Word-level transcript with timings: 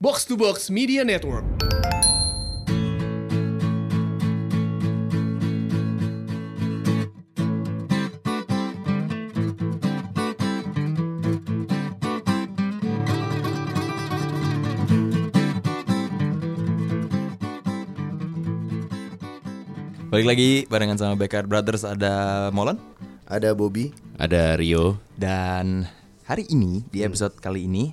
Box 0.00 0.24
to 0.24 0.32
Box 0.32 0.72
Media 0.72 1.04
Network. 1.04 1.44
Balik 1.44 1.60
lagi 20.24 20.64
barengan 20.64 20.96
sama 20.96 21.20
Backyard 21.20 21.44
Brothers 21.44 21.84
ada 21.84 22.48
Molan, 22.56 22.80
Ada 23.28 23.52
Bobby. 23.52 23.92
Ada 24.16 24.56
Rio. 24.56 24.96
dan 25.20 25.84
hari 26.24 26.48
ini 26.48 26.88
di 26.88 27.04
episode 27.04 27.36
kali 27.36 27.68
ini 27.68 27.92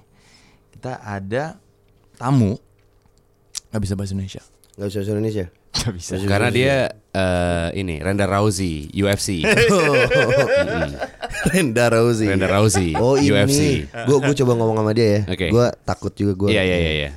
kita 0.71 1.04
ada 1.04 1.66
tamu 2.18 2.57
nggak 3.70 3.81
bisa 3.81 3.93
bahasa 3.93 4.11
Indonesia. 4.11 4.42
Gak 4.73 4.87
bisa 4.89 4.97
bahasa 5.00 5.11
Indonesia. 5.14 5.46
Nggak 5.78 5.93
bisa. 5.93 6.11
Karena 6.25 6.50
dia 6.50 6.75
eh, 7.11 7.68
ini 7.75 7.96
Ronda 7.97 8.25
Rousey 8.25 8.89
UFC. 8.92 9.46
Renda 11.47 11.86
Rousey. 11.89 12.28
Ronda 12.32 12.47
Rousey 12.50 12.89
Oh 12.97 13.15
ini. 13.18 13.29
UFC. 13.29 13.59
Gue 14.06 14.18
gue 14.21 14.33
coba 14.43 14.51
ngomong 14.57 14.78
sama 14.79 14.92
dia 14.93 15.07
ya. 15.07 15.21
Oke. 15.29 15.47
Gue 15.50 15.68
takut 15.83 16.14
juga 16.14 16.33
gue. 16.36 16.50
Iya 16.54 16.64
iya 16.64 16.78
iya 16.78 16.92
iya. 16.93 17.11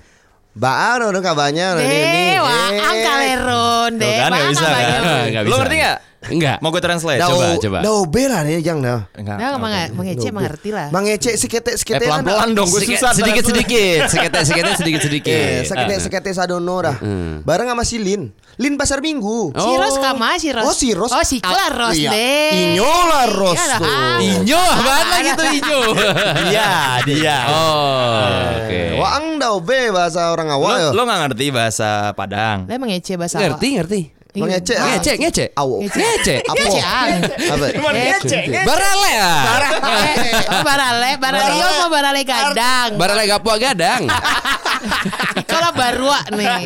Baan 0.51 1.01
udah 1.06 1.23
kabarnya 1.23 1.78
udah 1.78 1.84
ini. 1.84 2.01
Dewa, 2.34 2.51
Eh. 2.51 2.80
angkaleron 2.83 3.91
Tuh 3.97 4.11
kan 4.11 4.30
nggak 4.30 4.48
bisa 4.51 4.67
kan? 4.67 5.01
Nggak 5.30 5.42
Lo 5.42 5.47
bisa. 5.47 5.61
ngerti 5.62 5.77
nggak? 5.78 5.98
Enggak. 6.20 6.60
Mau 6.60 6.69
gue 6.69 6.79
translate? 6.79 7.16
Coba, 7.19 7.56
coba. 7.56 7.79
Dau 7.80 8.05
bela 8.05 8.45
nih 8.45 8.61
jangan 8.61 8.83
dah. 8.83 9.01
Enggak. 9.15 9.37
Nah, 9.37 9.48
emang 9.51 9.73
Bang 9.91 10.06
Ece 10.06 10.20
Dau 10.20 10.28
emang 10.28 10.42
be- 10.42 10.47
ngerti 10.47 10.69
lah. 10.69 10.87
Bang 10.91 11.05
Ece 11.06 11.30
sekete 11.34 11.70
Eh 11.70 11.78
sekete 11.80 12.05
pelan-pelan 12.05 12.48
dong, 12.52 12.69
gue 12.69 12.80
susah. 12.83 13.16
sedikit 13.16 13.41
sedikit, 13.42 14.01
sedikit 14.06 14.30
sedikit 14.37 14.75
sedikit 14.77 15.01
sedikit. 15.01 15.64
Eh, 15.64 15.98
sekete 15.98 16.28
sadono 16.30 16.77
dah. 16.78 16.97
Bareng 17.41 17.66
sama 17.66 17.83
si 17.83 17.97
Lin. 17.97 18.28
Lin 18.55 18.77
pasar 18.77 19.00
Minggu. 19.00 19.48
Oh. 19.48 19.56
Si 19.56 19.72
Ros 19.72 19.97
kama, 19.97 20.36
si 20.36 20.53
Ros. 20.53 20.61
Oh, 20.62 20.75
si 20.77 20.89
Ros. 20.92 21.08
Oh, 21.08 21.25
si 21.25 21.41
Kla 21.41 21.72
Ros 21.72 21.97
Iya. 21.97 22.12
deh. 22.12 22.52
Inyo 22.77 22.84
lah 23.06 23.25
Ros 23.27 23.56
Iya. 23.56 23.77
Inyo, 24.20 24.61
apaan 24.61 25.06
lagi 25.08 25.30
tuh 25.33 25.47
Inyo? 25.48 25.80
Dia, 26.50 26.70
dia. 27.02 27.36
Oh, 27.48 28.28
oke. 28.61 28.80
Waang 28.98 29.41
dau 29.41 29.56
be 29.58 29.89
bahasa 29.89 30.28
orang 30.28 30.52
awal 30.52 30.77
ya. 30.77 30.89
lo 30.92 31.00
nggak 31.00 31.20
ngerti 31.27 31.47
bahasa 31.48 32.12
Padang? 32.12 32.69
Lah 32.69 32.77
emang 32.77 32.92
Ece 32.92 33.17
bahasa? 33.17 33.41
Ngerti 33.41 33.69
ngerti. 33.73 34.00
Bang 34.31 34.50
Ece. 34.55 34.75
ah. 34.78 34.86
Ngece 34.95 35.12
ngece. 35.19 35.45
Awo. 35.59 35.83
Ngece. 35.83 36.34
Apa? 36.47 36.67
Apa? 37.50 37.67
Ece. 37.98 38.39
Barale 38.62 39.11
ya. 39.11 39.33
Oh, 40.50 40.62
barale, 40.62 41.11
barale 41.19 41.55
yo 41.59 41.69
mau 41.83 41.89
barale 41.91 42.23
gadang. 42.23 42.89
Barale 42.95 43.23
gapua 43.27 43.56
gadang. 43.58 44.06
Kalau 45.45 45.70
barua 45.75 46.20
nih. 46.33 46.62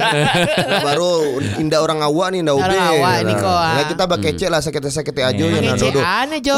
baru 0.85 1.13
indah 1.59 1.81
orang 1.83 1.99
awak 2.05 2.31
nih 2.31 2.47
indah 2.47 2.55
Orang 2.55 2.71
ube 2.71 2.79
awak 3.01 3.15
nih, 3.27 3.35
kok, 3.35 3.49
ah. 3.51 3.75
Nah, 3.75 3.85
kita 3.91 4.05
bakal 4.07 4.23
kece 4.25 4.47
lah 4.47 4.61
sekete-sekete 4.63 5.21
aja 5.25 5.43
ya. 5.43 5.75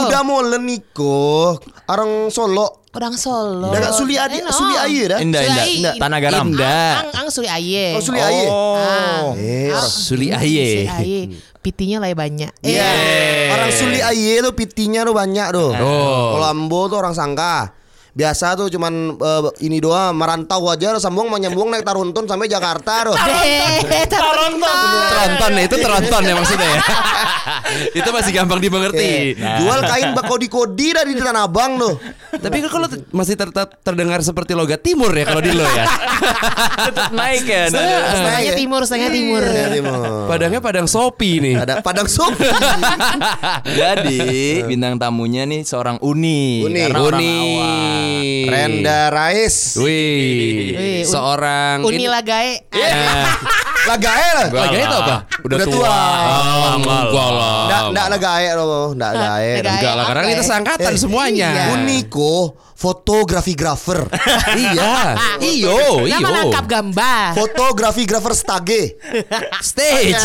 Udah 0.05 0.21
mau 0.21 0.43
leniko 0.43 1.57
orang 1.87 2.29
Solo. 2.29 2.86
Orang 2.97 3.13
Solo. 3.15 3.69
Udah 3.69 3.81
gak 3.83 3.95
suli 3.95 4.17
adi, 4.17 4.41
Eh, 4.41 4.43
no. 4.43 4.49
suli 4.51 4.73
aye 4.75 5.03
dah. 5.05 5.19
Indah, 5.21 5.43
Suli 5.45 5.53
indah. 5.77 5.93
aye. 5.93 6.01
Tanah 6.01 6.19
garam. 6.19 6.47
Indah. 6.49 6.93
Ang, 6.97 7.09
ang 7.13 7.29
suli 7.29 7.45
aye. 7.47 7.93
Oh 7.93 8.01
suli 8.01 8.19
aye. 8.19 8.45
Oh. 8.49 9.37
Eh, 9.37 9.69
orang 9.69 9.85
Suli 9.85 10.27
Suli 10.27 10.27
aye. 10.33 10.89
aye. 10.89 11.21
Pitinya 11.61 12.01
lah 12.01 12.09
banyak. 12.11 12.51
Iya. 12.65 12.89
Eh. 12.89 13.53
Orang 13.53 13.69
suli 13.71 14.01
aye 14.01 14.41
tuh 14.41 14.57
pitinya 14.57 15.05
tuh 15.05 15.13
banyak 15.13 15.49
tuh. 15.53 15.77
Oh. 15.77 16.41
Kalau 16.41 16.47
ambo 16.49 16.89
tuh 16.89 16.97
orang 16.97 17.13
sangka. 17.13 17.69
Biasa 18.17 18.57
tuh 18.57 18.73
cuman 18.73 19.13
eh, 19.13 19.43
ini 19.69 19.77
doang 19.77 20.17
merantau 20.17 20.65
aja 20.73 20.97
sambung 20.97 21.29
mau 21.29 21.37
nyambung 21.37 21.69
naik 21.69 21.85
taruntun 21.85 22.25
sampai 22.25 22.49
Jakarta 22.49 23.13
tuh. 23.13 23.17
Eh, 23.21 24.09
Taronton. 24.09 24.57
Teronton 25.13 25.51
ya 25.53 25.63
itu 25.69 25.77
teronton 25.77 26.23
ya 26.25 26.33
maksudnya 26.33 26.65
ya. 26.65 26.81
itu 28.01 28.09
masih 28.09 28.33
gampang 28.33 28.57
dimengerti. 28.57 29.37
Eh, 29.37 29.61
Jual 29.61 29.85
kain 29.85 30.17
bakodi-kodi 30.17 30.97
dari 30.97 31.13
Tanah 31.13 31.45
Abang 31.45 31.77
tuh. 31.77 32.01
Tapi 32.33 32.57
kan 32.65 32.71
kalau 32.73 32.89
masih 33.13 33.37
ter- 33.37 33.53
ter- 33.53 33.77
terdengar 33.85 34.25
seperti 34.25 34.57
logat 34.57 34.81
timur 34.81 35.13
ya 35.13 35.29
kalau 35.29 35.45
di 35.45 35.53
lo 35.53 35.69
ya. 35.69 35.85
Tetap 36.89 37.13
naik 37.13 37.45
ya. 37.45 37.69
Setengahnya 37.69 38.53
timur, 38.57 38.81
setengahnya 38.89 39.13
timur. 39.13 39.43
Iya, 39.45 39.67
Timur. 39.77 40.01
Padangnya 40.25 40.61
padang 40.65 40.89
sopi 40.89 41.31
nih. 41.45 41.55
Ada 41.61 41.85
Padang 41.85 42.09
Sup. 42.09 42.33
Jadi 43.79 44.19
bintang 44.65 44.97
tamunya 44.97 45.45
nih 45.45 45.69
seorang 45.69 46.01
Uni. 46.01 46.65
Uni. 46.65 46.81
Karena 46.81 47.01
orang 47.05 47.21
Uni. 47.21 48.06
Awak. 48.07 48.51
Renda 48.51 49.01
Rais. 49.09 49.57
Wih, 49.77 50.73
Wih, 50.73 51.01
seorang 51.03 51.83
Uni 51.83 51.97
ini- 51.99 52.09
lagae. 52.09 52.53
Eh, 52.69 53.25
Lagae 53.87 54.29
lah. 54.35 54.47
Lagae 54.51 54.83
itu 54.83 54.97
apa? 54.99 55.17
Udah 55.47 55.57
tua. 55.63 55.87
Oh, 55.87 56.75
enggak 56.75 57.07
lah. 57.31 57.55
Nggak, 57.67 57.83
nggak 57.95 58.07
lagae 58.11 58.47
loh, 58.53 58.87
nggak 58.93 59.13
lagae. 59.13 59.53
Enggak 59.63 59.93
lah, 59.95 60.05
karena 60.05 60.23
kita 60.27 60.37
ya? 60.37 60.49
seangkatan 60.49 60.91
Eh, 60.91 60.99
semuanya. 60.99 61.49
iya. 61.55 61.65
Uniko 61.71 62.35
fotografi 62.75 63.55
grafer. 63.55 64.11
iya. 64.67 65.15
Iyo, 65.39 66.03
iyo. 66.03 66.19
Nama 66.19 66.29
lengkap 66.43 66.65
gambar. 66.67 67.27
fotografi 67.33 68.03
grafer 68.05 68.35
stage. 68.35 68.99
Stage. 69.63 70.19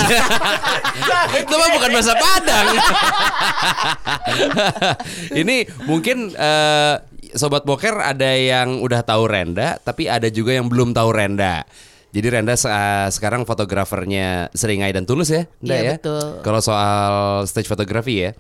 Itu 1.45 1.53
mah 1.53 1.69
bukan 1.71 1.89
bahasa 1.91 2.13
Padang. 2.17 2.65
Ini 5.31 5.57
mungkin 5.85 6.33
eh, 6.33 6.93
sobat 7.35 7.63
boker 7.63 7.99
ada 7.99 8.31
yang 8.35 8.79
udah 8.79 9.01
tahu 9.03 9.27
Renda, 9.27 9.77
tapi 9.81 10.07
ada 10.07 10.29
juga 10.29 10.55
yang 10.55 10.69
belum 10.69 10.93
tahu 10.95 11.09
Renda. 11.11 11.65
Jadi 12.11 12.27
Renda 12.27 12.53
eh, 12.53 13.07
sekarang 13.09 13.47
fotografernya 13.47 14.51
Seringai 14.51 14.91
dan 14.91 15.07
Tulus 15.07 15.31
ya, 15.31 15.47
Nda 15.63 15.71
Iya, 15.75 15.81
ya. 15.81 15.91
betul. 15.97 16.43
Kalau 16.43 16.59
soal 16.59 17.11
stage 17.47 17.71
fotografi 17.71 18.27
ya, 18.27 18.31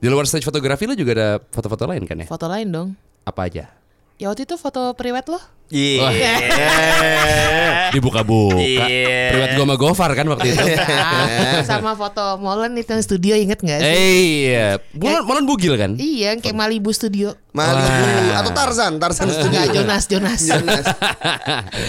di 0.00 0.08
luar 0.08 0.24
stage 0.24 0.48
fotografi 0.48 0.88
lu 0.88 0.96
juga 0.96 1.12
ada 1.14 1.30
foto-foto 1.52 1.84
lain 1.86 2.02
kan 2.08 2.16
ya? 2.24 2.26
Foto 2.26 2.48
lain 2.48 2.68
dong. 2.72 2.88
Apa 3.28 3.46
aja? 3.52 3.77
Ya 4.18 4.34
waktu 4.34 4.50
itu 4.50 4.58
foto 4.58 4.98
priwet 4.98 5.30
lo. 5.30 5.38
Iya. 5.70 6.10
Dibuka-buka. 7.94 8.58
Iya. 8.58 9.30
Priwet 9.30 9.50
gua 9.54 9.62
sama 9.62 9.74
Gofar 9.78 10.10
kan 10.18 10.26
waktu 10.26 10.58
itu. 10.58 10.64
Ah, 10.90 11.62
sama 11.62 11.94
foto 11.94 12.34
Molen 12.42 12.74
itu 12.74 12.90
yang 12.90 13.04
studio 13.04 13.38
inget 13.38 13.62
gak 13.62 13.78
sih? 13.78 13.86
Eh, 13.86 14.18
iya. 14.50 14.66
Molen, 14.90 15.22
Molen 15.22 15.44
bugil 15.46 15.78
kan? 15.78 15.94
Iya, 15.94 16.34
yang 16.34 16.42
kayak 16.42 16.58
Malibu 16.58 16.90
Studio. 16.90 17.38
Malibu 17.54 17.86
atau 18.34 18.50
Tarzan, 18.50 18.98
Tarzan 18.98 19.30
Enggak, 19.30 19.38
studio. 19.38 19.70
Jonas, 19.78 20.04
Jonas. 20.10 20.40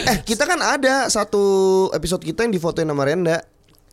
eh, 0.06 0.18
kita 0.22 0.46
kan 0.46 0.60
ada 0.62 1.10
satu 1.10 1.42
episode 1.90 2.22
kita 2.22 2.46
yang 2.46 2.54
difotoin 2.54 2.86
sama 2.86 3.10
Renda. 3.10 3.42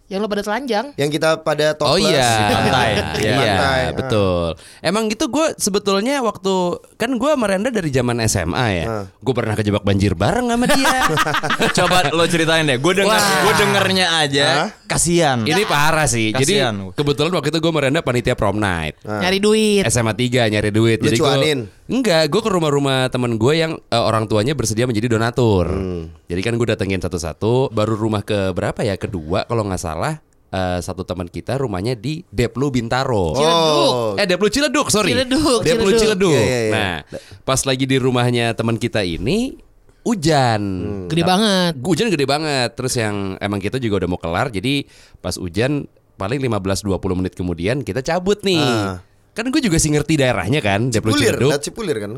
Yang 0.06 0.22
lo 0.22 0.30
pada 0.30 0.42
telanjang. 0.46 0.94
Yang 0.94 1.10
kita 1.18 1.42
pada 1.42 1.74
Oh 1.82 1.98
topless. 1.98 2.14
iya, 2.14 2.30
Di 2.30 2.54
pantai. 2.54 2.90
Iya, 3.18 3.34
pantai, 3.34 3.80
ah. 3.90 3.90
betul. 3.90 4.48
Emang 4.78 5.10
gitu 5.10 5.26
gue 5.26 5.46
sebetulnya 5.58 6.22
waktu 6.22 6.54
kan 6.94 7.10
gue 7.18 7.32
merenda 7.34 7.74
dari 7.74 7.90
zaman 7.90 8.22
SMA 8.30 8.66
ya. 8.70 8.84
Ah. 8.86 9.04
Gue 9.18 9.34
pernah 9.34 9.58
kejebak 9.58 9.82
banjir 9.82 10.14
bareng 10.14 10.46
sama 10.46 10.66
dia. 10.70 10.96
Coba 11.82 12.14
lo 12.14 12.22
ceritain 12.30 12.62
deh. 12.62 12.78
Gue 12.78 12.94
denger, 12.94 13.18
gue 13.18 13.54
dengernya 13.58 14.06
aja. 14.22 14.46
Kasian. 14.86 15.42
Ini 15.42 15.66
parah 15.66 16.06
sih. 16.06 16.30
Jadi 16.30 16.62
Kasian. 16.62 16.94
kebetulan 16.94 17.34
waktu 17.34 17.50
itu 17.50 17.58
gue 17.58 17.72
merenda 17.74 17.98
panitia 17.98 18.38
prom 18.38 18.62
night. 18.62 18.94
Nyari 19.02 19.42
duit. 19.42 19.82
SMA 19.90 20.14
3 20.14 20.54
nyari 20.54 20.70
duit. 20.70 21.02
Lu 21.02 21.10
Jadi 21.10 21.18
gue? 21.18 21.75
Enggak, 21.86 22.28
gue 22.28 22.40
ke 22.42 22.50
rumah-rumah 22.50 23.06
temen 23.08 23.34
gue 23.34 23.52
yang 23.54 23.78
eh, 23.78 23.98
orang 23.98 24.26
tuanya 24.26 24.52
bersedia 24.52 24.86
menjadi 24.86 25.14
donatur. 25.14 25.66
Hmm. 25.70 26.10
Jadi 26.26 26.40
kan 26.42 26.54
gue 26.54 26.66
datengin 26.66 26.98
satu-satu. 26.98 27.70
Baru 27.70 27.94
rumah 27.94 28.22
ke 28.22 28.50
berapa 28.50 28.82
ya? 28.82 28.98
Kedua 28.98 29.46
kalau 29.46 29.62
nggak 29.66 29.82
salah. 29.82 30.18
eh, 30.46 30.78
satu 30.78 31.02
teman 31.02 31.26
kita 31.26 31.58
rumahnya 31.58 31.98
di 31.98 32.22
Deplu 32.30 32.70
Bintaro. 32.70 33.34
Oh. 33.34 34.14
Eh 34.14 34.24
Deplu 34.24 34.46
Ciledug, 34.46 34.88
sorry. 34.94 35.10
Ciledug, 35.12 35.60
Deplu 35.66 35.90
Ciledug. 35.90 36.30
Ciledug. 36.30 36.32
Iya, 36.32 36.42
iya, 36.46 36.60
iya. 36.62 36.72
Nah, 36.72 36.96
pas 37.42 37.60
lagi 37.66 37.82
di 37.84 37.98
rumahnya 37.98 38.54
teman 38.54 38.78
kita 38.78 39.02
ini 39.02 39.58
hujan. 40.06 40.62
Gede 41.10 41.26
banget. 41.26 41.72
Hujan 41.82 42.06
gede 42.14 42.26
banget. 42.30 42.70
Terus 42.78 42.94
yang 42.94 43.34
emang 43.42 43.58
kita 43.58 43.82
juga 43.82 44.06
udah 44.06 44.08
mau 44.08 44.20
kelar. 44.22 44.54
Jadi 44.54 44.86
pas 45.18 45.34
hujan 45.34 45.90
paling 46.14 46.38
15-20 46.40 47.18
menit 47.18 47.34
kemudian 47.34 47.82
kita 47.82 48.00
cabut 48.00 48.38
nih. 48.46 48.62
Ah. 48.62 49.02
Kan 49.36 49.52
gue 49.52 49.60
juga 49.60 49.76
sih 49.76 49.92
ngerti 49.92 50.16
daerahnya 50.16 50.64
kan, 50.64 50.88
Cipulir, 50.88 51.36
Ciledug. 51.36 51.50
dat 51.52 51.60
Cipulir 51.60 51.96
kan. 52.00 52.12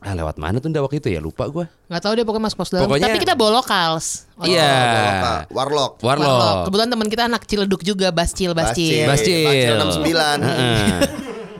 Ah 0.00 0.12
lewat 0.12 0.36
mana 0.36 0.56
tuh 0.56 0.68
waktu 0.72 1.00
itu 1.00 1.08
ya 1.12 1.20
lupa 1.20 1.44
gue. 1.48 1.64
Gak 1.88 2.00
tahu 2.00 2.12
deh 2.16 2.24
pokoknya 2.24 2.44
masuk 2.48 2.58
pos 2.64 2.68
dalam. 2.72 2.84
Pokoknya- 2.88 3.12
Tapi 3.12 3.18
kita 3.20 3.34
bawa 3.36 3.60
lokals. 3.60 4.24
Iya. 4.40 4.64
Apa? 4.64 5.34
Warlock. 5.52 5.92
Warlock. 6.00 6.56
Kebetulan 6.68 6.88
teman 6.88 7.06
kita 7.08 7.22
anak 7.28 7.42
Ciledug 7.44 7.80
juga, 7.84 8.08
Bascil, 8.08 8.52
Bascil. 8.52 9.04
Bascil. 9.04 9.44
Bascil 9.44 9.74
69. 9.76 10.40
Heeh. 10.40 11.00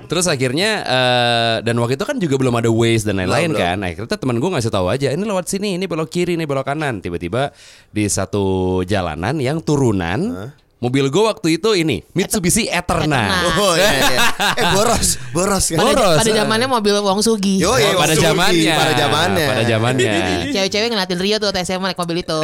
Terus 0.07 0.31
akhirnya 0.31 0.71
eh, 0.87 1.57
dan 1.67 1.75
waktu 1.83 1.99
itu 1.99 2.07
kan 2.07 2.17
juga 2.23 2.39
belum 2.39 2.55
ada 2.55 2.71
Waze 2.71 3.03
dan 3.11 3.19
lain-lain 3.19 3.51
Belum, 3.51 3.59
kan. 3.59 3.77
Akhirnya 3.83 4.17
teman 4.17 4.37
gue 4.39 4.51
ngasih 4.55 4.71
tahu 4.71 4.87
aja 4.87 5.11
ini 5.11 5.25
lewat 5.27 5.51
sini, 5.51 5.75
ini 5.75 5.85
belok 5.91 6.07
kiri, 6.07 6.39
ini 6.39 6.47
belok 6.47 6.71
kanan. 6.71 7.03
Tiba-tiba 7.03 7.51
di 7.91 8.07
satu 8.07 8.81
jalanan 8.87 9.35
yang 9.43 9.59
turunan 9.59 10.53
Mobil 10.77 11.09
gue 11.09 11.25
waktu 11.25 11.57
itu 11.57 11.73
ini 11.73 12.05
Mitsubishi 12.13 12.69
Eterna. 12.69 13.33
Eterna. 13.33 13.57
Oh 13.57 13.73
iya, 13.81 13.91
iya. 13.97 14.19
Eh 14.61 14.65
boros, 14.77 15.17
boros 15.33 15.65
kan. 15.73 15.81
Pada, 15.81 15.89
Boros, 15.89 16.17
pada 16.21 16.31
zamannya 16.37 16.69
mobil 16.69 16.93
Wong 17.01 17.25
Sugi. 17.25 17.57
Yo, 17.65 17.73
Oh, 17.73 17.97
pada 17.97 18.13
zamannya. 18.13 18.75
Pada 18.77 18.93
zamannya. 18.93 19.47
Pada 19.49 19.65
zamannya. 19.65 20.13
Cewek-cewek 20.53 20.89
ngeliatin 20.93 21.17
Rio 21.17 21.37
tuh 21.41 21.49
waktu 21.49 21.65
SMA 21.65 21.97
naik 21.97 21.97
mobil 21.97 22.21
itu. 22.21 22.41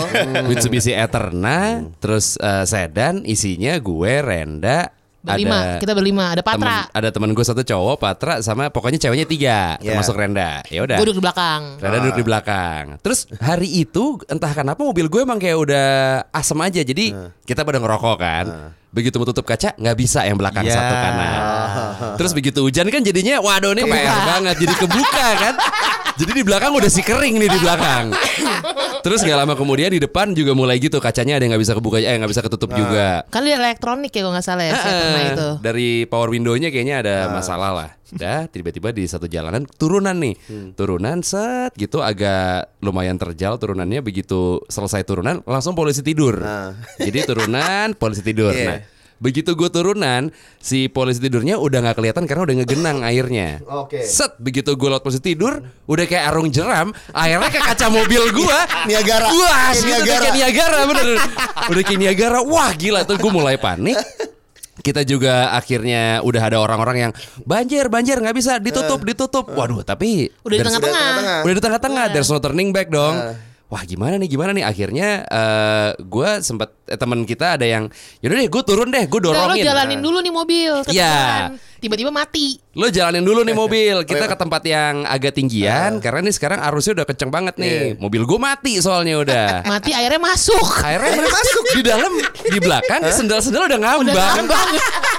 Mitsubishi 0.49 0.97
Eterna, 0.97 1.85
terus 2.01 2.41
eh, 2.41 2.65
sedan 2.65 3.21
isinya 3.29 3.77
gue 3.77 4.13
Renda 4.25 5.02
Berlima, 5.23 5.79
kita 5.79 5.93
berlima. 5.95 6.25
Ada 6.31 6.43
Patra. 6.43 6.59
temen- 6.59 6.91
ada 6.93 7.09
teman 7.09 7.31
gue 7.31 7.45
satu 7.45 7.63
cowok 7.63 7.95
Patra 7.97 8.43
sama 8.43 8.69
pokoknya 8.69 8.99
ceweknya 8.99 9.23
tiga 9.23 9.59
Yeah. 9.79 9.95
termasuk 9.95 10.15
Renda. 10.15 10.67
Ya 10.67 10.83
udah. 10.83 10.99
Gue 10.99 11.07
duduk 11.07 11.19
di 11.19 11.25
belakang. 11.25 11.61
Renda 11.79 11.99
duduk 12.01 12.17
di 12.17 12.27
belakang. 12.27 12.85
Terus 12.99 13.31
hari 13.39 13.71
itu 13.71 14.19
entah 14.27 14.51
kenapa 14.51 14.83
mobil 14.83 15.07
gue 15.07 15.23
emang 15.23 15.39
kayak 15.39 15.55
udah 15.57 15.89
asem 16.29 16.59
aja. 16.59 16.83
Jadi 16.83 17.15
kita 17.41 17.63
pada 17.63 17.79
ngerokok 17.79 18.17
kan. 18.19 18.47
Begitu 18.93 19.17
mau 19.17 19.25
tutup 19.25 19.47
kaca 19.47 19.73
nggak 19.73 19.97
bisa 19.97 20.21
yang 20.23 20.37
belakang 20.37 20.67
Ya. 20.67 20.75
satu 20.75 20.93
kanan. 20.93 21.33
Terus 22.19 22.33
begitu 22.35 22.61
hujan 22.61 22.85
kan 22.87 23.01
jadinya 23.01 23.39
waduh 23.39 23.73
ini 23.73 23.87
PR 23.87 24.19
banget. 24.27 24.55
Jadi 24.59 24.75
kebuka 24.77 25.27
kan 25.39 25.55
jadi 26.21 26.33
di 26.33 26.43
belakang 26.45 26.73
udah 26.75 26.91
si 26.91 27.01
kering 27.01 27.37
nih 27.41 27.51
di 27.51 27.59
belakang 27.61 28.13
terus 29.03 29.25
nggak 29.25 29.39
lama 29.45 29.55
kemudian 29.59 29.91
di 29.91 30.01
depan 30.01 30.31
juga 30.33 30.55
mulai 30.55 30.79
gitu 30.79 31.03
kacanya 31.03 31.37
ada 31.39 31.45
yang 31.45 31.57
nggak 31.57 31.65
bisa 31.65 31.75
kebuka 31.75 31.99
eh 31.99 32.17
nggak 32.17 32.31
bisa 32.31 32.43
ketutup 32.45 32.71
juga 32.73 33.25
Kan 33.29 33.49
dia 33.49 33.57
elektronik 33.57 34.13
ya 34.13 34.21
kalau 34.25 34.35
nggak 34.35 34.47
salah 34.47 34.65
ya. 34.69 34.73
Eh, 34.77 35.25
itu. 35.35 35.49
Dari 35.65 35.89
power 36.07 36.29
window-nya 36.31 36.69
kayaknya 36.69 36.97
ada 37.05 37.17
masalah 37.33 37.71
lah. 37.73 37.91
Dah 38.13 38.45
tiba-tiba 38.45 38.93
di 38.93 39.09
satu 39.09 39.25
jalanan 39.25 39.65
turunan 39.65 40.13
nih. 40.17 40.37
Turunan 40.77 41.25
set 41.25 41.73
gitu 41.81 42.05
agak 42.05 42.77
lumayan 42.85 43.17
terjal 43.17 43.57
turunannya 43.57 44.05
begitu 44.05 44.61
selesai 44.69 45.03
turunan 45.09 45.41
langsung 45.49 45.73
polisi 45.73 46.05
tidur. 46.05 46.41
Jadi 47.01 47.19
turunan 47.25 47.97
polisi 47.97 48.21
tidur. 48.21 48.53
Iya. 48.53 48.69
Nah, 48.69 48.79
begitu 49.23 49.55
gue 49.55 49.71
turunan 49.71 50.29
si 50.59 50.91
polisi 50.91 51.23
tidurnya 51.23 51.55
udah 51.55 51.79
nggak 51.81 51.97
kelihatan 51.97 52.27
karena 52.27 52.43
udah 52.43 52.55
ngegenang 52.59 52.99
airnya. 53.09 53.63
Oke. 53.65 54.03
Set 54.03 54.35
begitu 54.37 54.75
gue 54.75 54.89
lewat 54.91 55.01
polisi 55.01 55.23
tidur 55.23 55.63
udah 55.87 56.05
kayak 56.05 56.25
arung 56.27 56.51
jeram 56.51 56.91
airnya 57.13 57.47
ke 57.47 57.63
kaca 57.63 57.87
mobil 57.87 58.27
gue. 58.29 58.59
Niagara. 58.91 59.31
Wah, 59.31 59.71
Kayak 59.71 59.79
gitu, 59.79 59.87
Niagara. 59.87 60.19
kayak 60.19 60.35
Niagara 60.35 60.79
bener. 60.85 61.07
Udah 61.71 61.83
kayak 61.83 62.01
Niagara. 62.01 62.39
Wah 62.43 62.71
gila 62.75 63.01
tuh 63.03 63.15
gue 63.15 63.31
mulai 63.31 63.55
panik. 63.57 63.95
Kita 64.75 65.05
juga 65.05 65.53
akhirnya 65.53 66.25
udah 66.25 66.43
ada 66.43 66.59
orang-orang 66.59 66.97
yang 66.99 67.13
banjir, 67.45 67.87
banjir 67.87 68.19
nggak 68.19 68.35
bisa 68.35 68.57
ditutup, 68.59 69.05
ditutup. 69.05 69.47
Waduh, 69.47 69.85
tapi 69.85 70.33
Udah 70.43 70.57
di 70.59 70.65
tengah-tengah. 70.65 71.45
udah 71.45 71.55
di 71.55 71.63
tengah-tengah. 71.63 72.05
There's 72.11 72.27
no 72.27 72.41
turning 72.41 72.73
back 72.73 72.89
dong. 72.89 73.15
Wah 73.69 73.83
gimana 73.85 74.17
nih 74.17 74.29
gimana 74.29 74.51
nih 74.51 74.65
akhirnya 74.65 75.09
eh 75.25 75.89
gue 75.97 76.29
sempat 76.41 76.73
eh, 76.93 76.99
teman 77.01 77.25
kita 77.25 77.57
ada 77.57 77.65
yang 77.65 77.89
yaudah 78.21 78.37
deh 78.37 78.49
gue 78.53 78.63
turun 78.63 78.89
deh 78.93 79.05
gue 79.09 79.19
Udah 79.19 79.33
lo 79.33 79.39
dorongin. 79.49 79.65
jalanin 79.65 80.01
dulu 80.05 80.19
nih 80.21 80.33
mobil. 80.45 80.73
Iya. 80.93 81.49
Tiba-tiba 81.83 82.15
mati. 82.15 82.63
Lo 82.79 82.87
jalanin 82.87 83.27
dulu 83.27 83.43
nih 83.43 83.57
mobil. 83.59 83.97
Kita 84.07 84.31
ke 84.31 84.37
tempat 84.39 84.63
yang 84.63 85.03
agak 85.03 85.35
tinggian 85.35 85.99
Karena 85.99 86.23
nih 86.23 86.31
sekarang 86.31 86.63
arusnya 86.63 87.03
udah 87.03 87.07
kenceng 87.11 87.27
banget 87.27 87.59
nih. 87.59 87.99
Mobil 87.99 88.23
gue 88.23 88.39
mati 88.39 88.79
soalnya 88.79 89.19
udah. 89.19 89.47
Mati 89.73 89.91
airnya 89.91 90.23
masuk. 90.23 90.79
Akhirnya 90.79 91.27
masuk. 91.27 91.65
Di 91.75 91.83
dalam 91.83 92.13
Di 92.39 92.59
belakang 92.63 93.03
sendal-sendal 93.11 93.67
udah 93.67 93.81
ngambang 93.83 94.15
Udah 94.15 94.27
ngambang. 94.39 94.69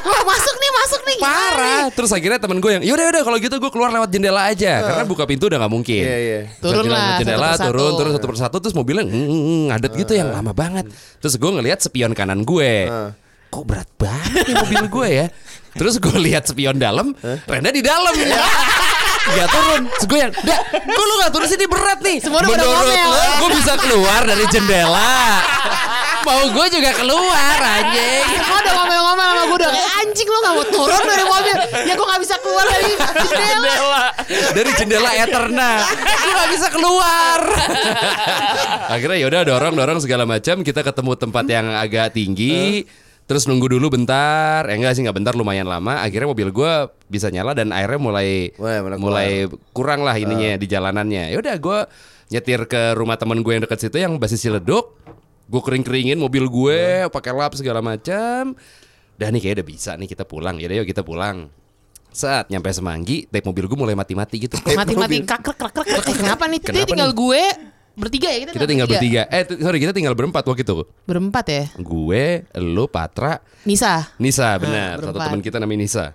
Wah 0.04 0.22
masuk 0.24 0.56
nih 0.56 0.72
masuk 0.72 1.02
nih. 1.04 1.18
Parah. 1.20 1.82
Terus 1.92 2.12
akhirnya 2.16 2.40
temen 2.40 2.58
gue 2.64 2.72
yang 2.80 2.84
Yaudah 2.84 3.04
yaudah 3.12 3.24
kalau 3.28 3.38
gitu 3.44 3.56
gue 3.60 3.72
keluar 3.74 3.90
lewat 3.92 4.10
jendela 4.14 4.48
aja. 4.48 4.74
Karena 4.88 5.04
buka 5.04 5.24
pintu 5.28 5.52
udah 5.52 5.60
gak 5.60 5.74
mungkin. 5.74 6.00
Iya, 6.00 6.18
iya. 6.24 6.40
Turun 6.64 6.88
Lewat 6.88 6.96
lah, 6.96 7.20
Jendela 7.20 7.48
satu 7.60 7.64
turun 7.76 7.92
Turun 8.00 8.12
satu 8.16 8.28
persatu 8.32 8.56
Terus 8.64 8.76
mobilnya 8.76 9.04
mm, 9.04 9.12
mm, 9.12 9.62
ngadet 9.68 9.92
gitu 10.00 10.14
yang 10.16 10.32
lama 10.32 10.56
banget. 10.56 10.88
Terus 11.20 11.36
gue 11.36 11.52
ngeliat 11.64 11.80
spion 11.80 12.12
kanan 12.12 12.44
gue. 12.44 12.92
Kok 13.48 13.64
berat 13.64 13.88
banget 13.96 14.52
nih 14.52 14.56
mobil 14.60 14.84
gue 14.92 15.08
ya? 15.24 15.26
Terus 15.74 15.96
gue 15.98 16.18
lihat 16.20 16.44
spion 16.44 16.76
dalam 16.76 17.16
Renda 17.48 17.72
di 17.72 17.80
dalam. 17.80 18.12
Gak 19.24 19.48
turun. 19.48 19.88
Terus 19.96 20.06
gue 20.12 20.20
yang 20.20 20.32
Dah 20.44 20.60
kok 20.76 21.04
lu 21.08 21.14
gak 21.24 21.32
turun 21.32 21.48
sini 21.48 21.66
berat 21.72 22.00
nih. 22.04 22.18
Semua 22.20 22.44
Menurut 22.44 22.60
lo 22.60 23.24
gue 23.40 23.50
bisa 23.56 23.80
keluar 23.80 24.28
dari 24.28 24.44
jendela 24.52 25.40
Mau 26.24 26.44
gue 26.50 26.68
juga 26.72 26.92
keluar 26.96 27.58
anjing. 27.60 28.26
Semua 28.34 28.58
udah 28.58 28.74
ngomel-ngomel 28.80 29.28
sama 29.28 29.44
gue 29.44 29.58
udah 29.60 29.70
kayak 29.70 29.92
anjing 30.00 30.28
lo 30.28 30.38
gak 30.40 30.54
mau 30.54 30.66
turun 30.66 31.02
dari 31.04 31.24
mobil. 31.26 31.56
Ya 31.84 31.94
gue 31.94 32.08
gak 32.08 32.22
bisa 32.24 32.36
keluar 32.40 32.66
dari 32.66 32.92
jendela. 33.28 34.04
dari 34.56 34.72
jendela 34.74 35.12
Eterna. 35.14 35.70
Gue 36.00 36.32
gak 36.34 36.50
bisa 36.50 36.68
keluar. 36.72 37.40
Akhirnya 38.88 39.18
yaudah 39.20 39.42
dorong 39.44 39.76
dorong 39.76 40.00
segala 40.00 40.24
macam. 40.24 40.64
Kita 40.64 40.80
ketemu 40.82 41.12
tempat 41.16 41.46
yang 41.46 41.68
agak 41.72 42.16
tinggi. 42.16 42.88
Terus 43.24 43.48
nunggu 43.48 43.72
dulu 43.72 43.92
bentar. 43.94 44.68
Eh 44.68 44.76
enggak 44.76 44.96
sih 44.96 45.04
nggak 45.04 45.16
bentar 45.16 45.34
lumayan 45.36 45.68
lama. 45.68 46.04
Akhirnya 46.04 46.28
mobil 46.28 46.52
gue 46.52 46.72
bisa 47.08 47.32
nyala 47.32 47.52
dan 47.52 47.72
airnya 47.72 47.96
mulai 47.96 48.52
Mulai- 48.56 48.80
mulai 48.84 48.98
mulai 49.00 49.30
kurang 49.72 50.04
lah 50.04 50.16
ininya 50.16 50.56
di 50.56 50.68
jalanannya. 50.68 51.32
Yaudah 51.32 51.56
gue 51.56 51.80
nyetir 52.32 52.66
ke 52.66 52.96
rumah 52.96 53.16
temen 53.16 53.40
gue 53.40 53.52
yang 53.54 53.64
dekat 53.64 53.80
situ 53.80 53.96
yang 53.96 54.18
basis 54.18 54.42
Ciledug 54.42 55.03
gue 55.54 55.62
kering 55.62 55.86
keringin 55.86 56.18
mobil 56.18 56.50
gue 56.50 57.06
pakai 57.14 57.30
lap 57.30 57.54
segala 57.54 57.78
macam 57.86 58.58
dah 59.14 59.30
nih 59.30 59.38
kayak 59.38 59.62
udah 59.62 59.68
bisa 59.70 59.92
nih 59.94 60.10
kita 60.10 60.26
pulang 60.26 60.58
ya 60.58 60.66
yuk 60.74 60.90
kita 60.90 61.06
pulang 61.06 61.54
saat 62.14 62.46
nyampe 62.54 62.70
Semanggi, 62.70 63.26
tape 63.26 63.42
mobil 63.42 63.66
gue 63.66 63.74
mulai 63.74 63.98
mati-mati 63.98 64.46
gitu. 64.46 64.54
Mati-mati 64.78 65.26
kakrek 65.26 65.58
kakrek 65.58 65.86
kakrek. 65.90 66.14
Eh, 66.14 66.18
Kenapa 66.22 66.46
nih? 66.46 66.62
Kenapa 66.62 66.94
tinggal 66.94 67.10
gue 67.10 67.42
bertiga 67.98 68.30
ya 68.30 68.38
kita, 68.46 68.52
Kita 68.54 68.66
tinggal 68.70 68.86
bertiga. 68.86 69.22
Eh, 69.34 69.44
sorry 69.58 69.82
kita 69.82 69.94
tinggal 69.98 70.14
berempat 70.14 70.46
waktu 70.46 70.62
itu. 70.62 70.86
Berempat 71.10 71.46
ya. 71.50 71.64
Gue, 71.82 72.46
lu, 72.54 72.86
Patra, 72.86 73.42
Nisa. 73.66 74.14
Nisa, 74.22 74.54
benar. 74.62 75.02
Satu 75.02 75.18
teman 75.18 75.42
kita 75.42 75.58
namanya 75.58 75.82
Nisa. 75.82 76.06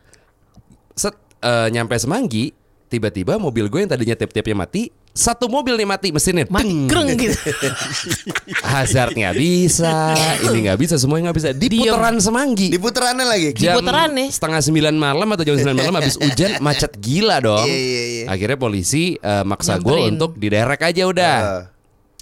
Set 0.95 1.19
eh, 1.43 1.69
nyampe 1.75 1.99
Semanggi, 1.99 2.55
tiba-tiba 2.87 3.35
mobil 3.43 3.67
gue 3.67 3.83
yang 3.83 3.91
tadinya 3.91 4.15
tap-tapnya 4.15 4.55
mati, 4.55 4.95
satu 5.11 5.47
mobil 5.47 5.75
nih 5.75 5.85
mati 5.85 6.09
mesinnya. 6.11 6.47
Mati 6.47 6.65
Deng. 6.65 6.87
kreng 6.87 7.09
gitu. 7.13 7.35
Hazard 8.71 9.13
nggak 9.13 9.35
bisa, 9.35 10.15
ini 10.47 10.69
nggak 10.69 10.79
bisa, 10.79 10.95
semuanya 10.95 11.31
nggak 11.31 11.39
bisa. 11.39 11.49
Di 11.51 11.67
putaran 11.69 12.17
Semanggi. 12.19 12.69
Di 12.71 12.79
putarannya 12.79 13.27
lagi. 13.27 13.49
Di 13.53 13.67
putaran 13.67 14.11
nih. 14.15 14.29
setengah 14.31 14.61
sembilan 14.61 14.95
malam 14.95 15.29
atau 15.35 15.43
jam 15.43 15.57
sembilan 15.57 15.79
malam 15.79 15.95
habis 15.99 16.15
hujan 16.23 16.59
macet 16.59 16.95
gila 16.97 17.39
dong. 17.39 17.67
Iya, 17.67 17.77
iya, 17.77 18.03
iya. 18.05 18.25
Akhirnya 18.29 18.57
polisi 18.57 19.15
eh, 19.15 19.45
maksa 19.45 19.77
gue 19.79 19.99
untuk 20.07 20.35
diderek 20.35 20.83
aja 20.83 21.03
udah. 21.05 21.37
Eh, 21.41 21.65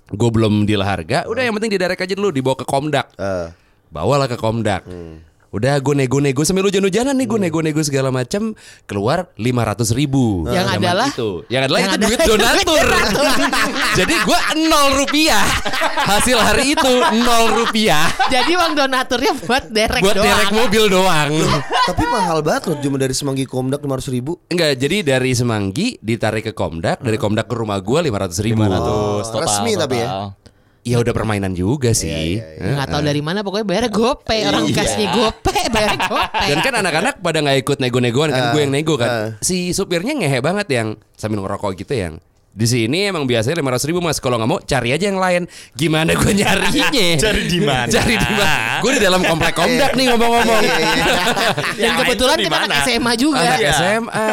Gue 0.07 0.31
belum 0.31 0.63
deal 0.65 0.87
harga, 0.87 1.27
udah 1.27 1.43
yang 1.43 1.51
penting 1.59 1.75
diderek 1.75 1.99
aja 1.99 2.15
dulu 2.15 2.31
dibawa 2.31 2.55
ke 2.55 2.63
Komdak. 2.63 3.11
eh. 3.19 3.51
Bawalah 3.87 4.27
ke 4.27 4.39
Komdak. 4.39 4.87
Hmm. 4.87 5.19
Udah 5.57 5.81
gue 5.81 5.95
nego-nego 5.97 6.45
sambil 6.45 6.69
hujan-hujanan 6.69 7.17
nih 7.17 7.25
gue 7.25 7.39
nego-nego 7.49 7.81
segala 7.81 8.13
macam 8.13 8.53
keluar 8.85 9.33
lima 9.41 9.65
ratus 9.65 9.89
ribu 9.91 10.45
Yang 10.45 10.69
Zaman 10.69 10.85
adalah? 10.85 11.09
itu 11.09 11.29
yang 11.49 11.63
adalah 11.65 11.79
Yang 11.81 11.89
itu 11.89 11.97
adalah 11.97 12.05
duit 12.05 12.21
donatur 12.29 12.87
jadi 13.97 14.15
gue 14.21 14.39
nol 14.69 14.87
rupiah 15.01 15.47
hasil 16.05 16.37
hari 16.37 16.77
itu 16.77 16.93
nol 17.17 17.57
rupiah 17.57 18.05
Jadi 18.29 18.53
uang 18.53 18.77
donaturnya 18.77 19.33
buat 19.33 19.65
derek 19.73 20.05
buat 20.05 20.17
doang. 20.21 20.29
derek 20.29 20.51
mobil 20.53 20.85
doang 20.93 21.33
Tapi 21.89 22.05
mahal 22.05 22.45
banget 22.45 22.63
loh 22.69 22.77
cuma 22.77 22.97
dari 23.01 23.15
Semanggi 23.17 23.49
Komdak 23.49 23.81
500 23.81 24.13
ribu. 24.13 24.37
Enggak, 24.51 24.77
jadi 24.77 25.07
dari 25.07 25.33
Semanggi 25.33 25.97
ditarik 26.03 26.51
ke 26.51 26.53
Komdak, 26.53 27.01
dari 27.01 27.17
Komdak 27.17 27.47
ke 27.47 27.55
rumah 27.55 27.79
gua 27.79 28.03
500 28.03 28.45
ribu. 28.45 28.61
500 28.61 29.31
total, 29.31 29.41
resmi 29.41 29.73
tapi 29.79 29.97
ya? 30.03 30.09
Ya 30.87 31.03
udah 31.03 31.11
permainan 31.11 31.51
juga 31.51 31.91
sih. 31.91 32.39
Nggak 32.63 32.87
tahu 32.87 33.03
dari 33.03 33.19
mana 33.19 33.43
pokoknya 33.43 33.67
bayarnya 33.67 33.91
gope 33.91 34.39
orang 34.39 34.71
kasihnya 34.71 35.11
gope 35.11 35.51
bayarnya 35.75 35.99
gope. 36.07 36.47
Dan 36.47 36.59
kan 36.63 36.75
anak-anak 36.79 37.15
pada 37.19 37.39
nggak 37.43 37.59
ikut 37.67 37.79
nego-negoan 37.83 38.31
kan, 38.31 38.55
gue 38.55 38.63
yang 38.63 38.71
nego 38.71 38.95
uh. 38.95 38.99
kan. 39.03 39.11
Si 39.43 39.75
supirnya 39.75 40.15
ngehe 40.15 40.39
banget 40.39 40.71
yang 40.71 40.89
sambil 41.19 41.43
ngerokok 41.43 41.75
gitu 41.83 41.91
yang. 41.99 42.15
Di 42.57 42.65
sini 42.65 43.05
emang 43.05 43.29
biasanya 43.29 43.61
500 43.61 43.85
ribu 43.93 44.01
mas 44.01 44.17
Kalau 44.17 44.41
nggak 44.41 44.49
mau 44.49 44.57
cari 44.65 44.97
aja 44.97 45.13
yang 45.13 45.21
lain 45.21 45.45
Gimana 45.77 46.17
gue 46.17 46.33
nyarinya 46.41 46.89
Cari 47.29 47.43
di 47.53 47.61
mana? 47.61 47.85
Cari 48.01 48.17
di 48.17 48.33
mana 48.33 48.81
Gue 48.81 48.97
di 48.97 49.01
dalam 49.05 49.21
komplek 49.21 49.53
komdak 49.53 49.93
nih 49.93 50.09
ngomong-ngomong 50.09 50.65
Dan 51.77 51.91
kebetulan 52.01 52.37
kita 52.41 52.57
anak 52.65 52.79
SMA 52.89 53.13
juga. 53.21 53.45
Anak 53.45 53.61
Iya. 53.61 53.73
SMA. 53.77 54.29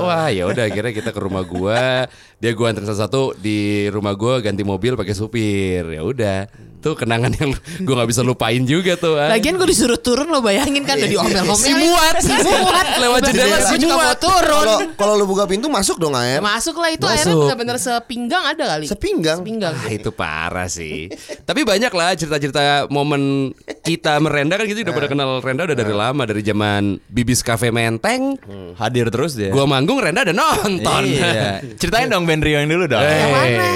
Wah, 0.00 0.28
ya 0.32 0.44
udah 0.48 0.64
akhirnya 0.64 0.92
kita 0.92 1.10
ke 1.12 1.20
rumah 1.20 1.44
gua. 1.44 2.08
Dia 2.38 2.52
gua 2.52 2.70
anterin 2.70 2.86
satu-satu 2.86 3.34
di 3.36 3.58
rumah 3.88 4.14
gua 4.14 4.38
ganti 4.38 4.62
mobil 4.62 4.94
pakai 4.94 5.10
supir. 5.10 5.82
Ya 5.84 6.00
udah. 6.00 6.46
Tuh 6.78 6.94
kenangan 6.94 7.34
yang 7.34 7.50
gua 7.84 7.94
nggak 7.98 8.10
bisa 8.14 8.22
lupain 8.22 8.62
juga 8.62 8.94
tuh. 8.94 9.18
ah. 9.18 9.26
Lagian 9.26 9.58
gue 9.58 9.66
disuruh 9.66 9.98
turun 9.98 10.30
lo 10.30 10.38
bayangin 10.38 10.86
kan 10.86 10.94
udah 10.94 11.10
diomel-omel. 11.10 11.58
Si 11.58 11.74
muat, 11.74 12.14
si 12.22 12.30
muat 12.46 12.86
lewat 12.96 13.20
jendela 13.26 13.58
si 13.66 13.76
Gue 13.76 13.90
muat. 13.90 14.14
turun. 14.16 14.62
Kalau 14.62 14.78
kalau 14.94 15.12
lu 15.16 15.26
buka 15.26 15.50
pintu 15.50 15.66
masuk 15.66 15.98
dong 15.98 16.14
air. 16.14 16.38
Masuk 16.38 16.78
lah 16.78 16.94
itu 16.94 17.02
Masuk. 17.02 17.18
airnya 17.18 17.34
bener-bener 17.34 17.76
sepinggang 17.82 18.44
ada 18.46 18.64
kali. 18.70 18.86
Sepinggang. 18.86 19.42
Sepinggang. 19.42 19.74
Ah, 19.74 19.90
itu 19.90 20.10
parah 20.14 20.70
sih. 20.70 21.10
Tapi 21.42 21.66
banyak 21.66 21.90
lah 21.90 22.14
cerita-cerita 22.14 22.86
momen 22.86 23.50
kita 23.82 24.14
merenda 24.22 24.54
kan 24.54 24.62
gitu 24.62 24.86
udah 24.86 24.94
pada 24.94 25.08
kenal 25.10 25.28
Renda 25.42 25.66
udah 25.66 25.74
dari 25.74 25.90
lama 25.90 26.22
dari 26.22 26.46
zaman 26.46 27.02
Bibis 27.10 27.42
Cafe 27.42 27.74
Menteng. 27.74 28.38
Hadir 28.78 29.10
terus 29.10 29.34
dia. 29.34 29.50
Gua 29.50 29.66
manggung 29.66 29.98
Renda 29.98 30.22
ada 30.22 30.30
nonton. 30.30 31.02
Iya. 31.02 31.58
Ceritain 31.74 32.06
dong 32.06 32.22
band 32.28 32.44
Rio 32.44 32.60
yang 32.60 32.68
dulu 32.68 32.84
dong. 32.84 33.00
Eh, 33.00 33.08
Yang 33.08 33.32
mana? 33.32 33.66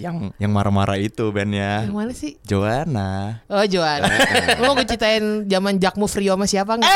Yang 0.00 0.32
yang 0.40 0.50
marah-marah 0.50 0.96
itu 0.96 1.28
bandnya. 1.28 1.84
Yang 1.84 1.94
mana 1.94 2.12
sih? 2.16 2.32
Joanna. 2.48 3.44
Oh 3.46 3.64
Joan. 3.68 4.00
Lu 4.56 4.62
mau 4.64 4.74
gue 4.74 4.88
ceritain 4.88 5.44
zaman 5.44 5.76
Jack 5.76 6.00
Move 6.00 6.14
Rio 6.16 6.32
sama 6.34 6.46
siapa 6.48 6.72
enggak? 6.80 6.90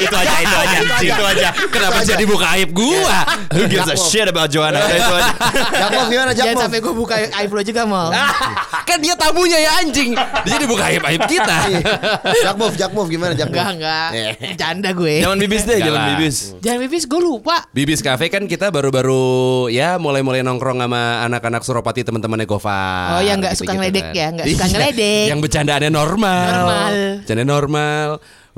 itu 0.00 0.16
aja, 0.16 0.34
itu 0.40 0.56
aja, 0.56 0.78
itu 1.00 1.24
aja. 1.24 1.48
Kenapa 1.68 2.00
jadi 2.02 2.24
buka 2.24 2.46
aib 2.58 2.70
gua? 2.72 3.18
Who 3.54 3.68
gives 3.68 3.90
a 3.90 3.96
shit 3.96 4.26
about 4.26 4.48
Joanna? 4.50 4.80
Itu 4.82 5.12
aja. 5.14 5.32
Jakmov 5.70 6.06
gimana 6.08 6.30
Jangan 6.32 6.54
Jakmov? 6.54 6.62
sampai 6.66 6.78
gue 6.80 6.94
buka 6.94 7.14
aib 7.16 7.50
lo 7.52 7.62
juga 7.62 7.82
mal. 7.86 8.08
kan 8.88 8.98
dia 8.98 9.14
tamunya 9.14 9.58
ya 9.60 9.70
anjing. 9.84 10.16
Dia 10.16 10.50
jadi 10.58 10.66
buka 10.66 10.84
aib 10.90 11.02
aib 11.06 11.22
kita. 11.28 11.56
Jakmov, 12.44 12.72
Jakmov 12.76 13.06
gimana 13.08 13.32
Jakmov? 13.36 13.54
Enggak 13.56 13.68
enggak. 13.76 14.08
Canda 14.58 14.90
gue. 14.92 15.14
Zaman 15.22 15.38
bibis 15.38 15.62
deh, 15.68 15.78
zaman 15.78 16.00
Jalan. 16.00 16.08
bibis. 16.16 16.36
Jangan 16.60 16.78
bibis 16.88 17.02
gue 17.06 17.20
lupa. 17.20 17.56
Bibis 17.70 18.00
Cafe 18.02 18.26
kan 18.32 18.44
kita 18.50 18.72
baru-baru 18.74 19.68
ya 19.70 20.00
mulai-mulai 20.00 20.42
nongkrong 20.42 20.80
sama 20.80 21.24
anak-anak 21.28 21.62
Suropati 21.70 22.02
teman-temannya 22.02 22.50
Gofar. 22.50 23.14
Oh, 23.14 23.22
yang 23.22 23.38
nggak 23.38 23.54
suka 23.54 23.78
ngeledek 23.78 24.10
ya, 24.10 24.34
nggak 24.34 24.46
suka 24.50 24.66
Iya, 24.66 24.72
ngeledek. 24.74 25.26
Yang 25.30 25.40
bercandaannya 25.46 25.90
normal. 25.94 26.50
Normal. 26.50 26.92
Bercandanya 27.22 27.46
normal. 27.48 28.08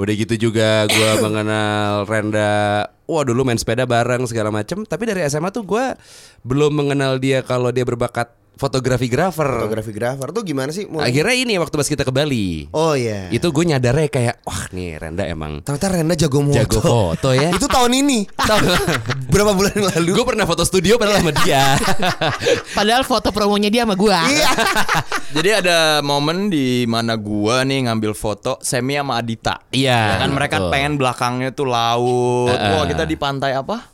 Udah 0.00 0.14
gitu 0.16 0.34
juga 0.40 0.88
gua 0.88 1.10
mengenal 1.28 2.08
Renda. 2.08 2.88
Wah 3.04 3.22
dulu 3.28 3.44
main 3.44 3.60
sepeda 3.60 3.84
bareng 3.84 4.24
segala 4.24 4.48
macem. 4.48 4.88
Tapi 4.88 5.04
dari 5.04 5.20
SMA 5.28 5.52
tuh 5.52 5.68
gua 5.68 5.92
belum 6.40 6.72
mengenal 6.72 7.20
dia 7.20 7.44
kalau 7.44 7.68
dia 7.68 7.84
berbakat 7.84 8.32
fotografi-grafer. 8.52 9.48
Fotografi 9.58 9.90
grafer 9.90 10.28
tuh 10.30 10.42
gimana 10.42 10.70
sih? 10.70 10.84
Mulai- 10.84 11.08
Akhirnya 11.08 11.34
ini 11.34 11.54
waktu 11.56 11.74
pas 11.74 11.86
kita 11.86 12.02
ke 12.02 12.10
Bali. 12.10 12.68
Oh 12.70 12.92
iya. 12.92 13.26
Itu 13.28 13.48
gue 13.48 13.64
nyadarnya 13.66 14.06
kayak 14.06 14.34
wah 14.42 14.70
nih 14.70 14.96
Renda 14.96 15.24
emang 15.24 15.60
Ternyata 15.60 15.86
Renda 15.90 16.14
jago 16.14 16.38
moto. 16.40 16.54
jago 16.54 16.78
foto 16.78 17.28
ya. 17.32 17.50
Itu 17.50 17.66
tahun 17.66 17.92
ini. 17.96 18.28
Berapa 19.32 19.52
bulan 19.52 19.72
yang 19.74 19.88
lalu? 19.90 20.10
Gue 20.14 20.26
pernah 20.26 20.44
foto 20.44 20.62
studio 20.62 20.96
padahal 20.96 21.20
sama 21.20 21.32
dia. 21.38 21.74
Padahal 22.76 23.02
foto 23.02 23.28
promonya 23.30 23.68
dia 23.68 23.82
sama 23.82 23.94
gua. 23.94 24.22
Iya. 24.24 24.50
Jadi 25.36 25.50
ada 25.54 25.78
momen 26.00 26.48
di 26.48 26.84
mana 26.84 27.14
gua 27.14 27.62
nih 27.62 27.84
ngambil 27.84 28.12
foto 28.12 28.60
Semi 28.60 28.94
sama 28.94 29.16
Adita. 29.16 29.58
Iya, 29.70 30.16
Ya 30.16 30.16
kan 30.20 30.30
mereka 30.30 30.56
betul. 30.58 30.70
pengen 30.70 30.92
belakangnya 30.94 31.50
tuh 31.50 31.66
laut. 31.66 32.52
Heeh. 32.52 32.70
Wah, 32.72 32.84
kita 32.84 33.04
di 33.04 33.16
pantai 33.16 33.52
apa? 33.52 33.88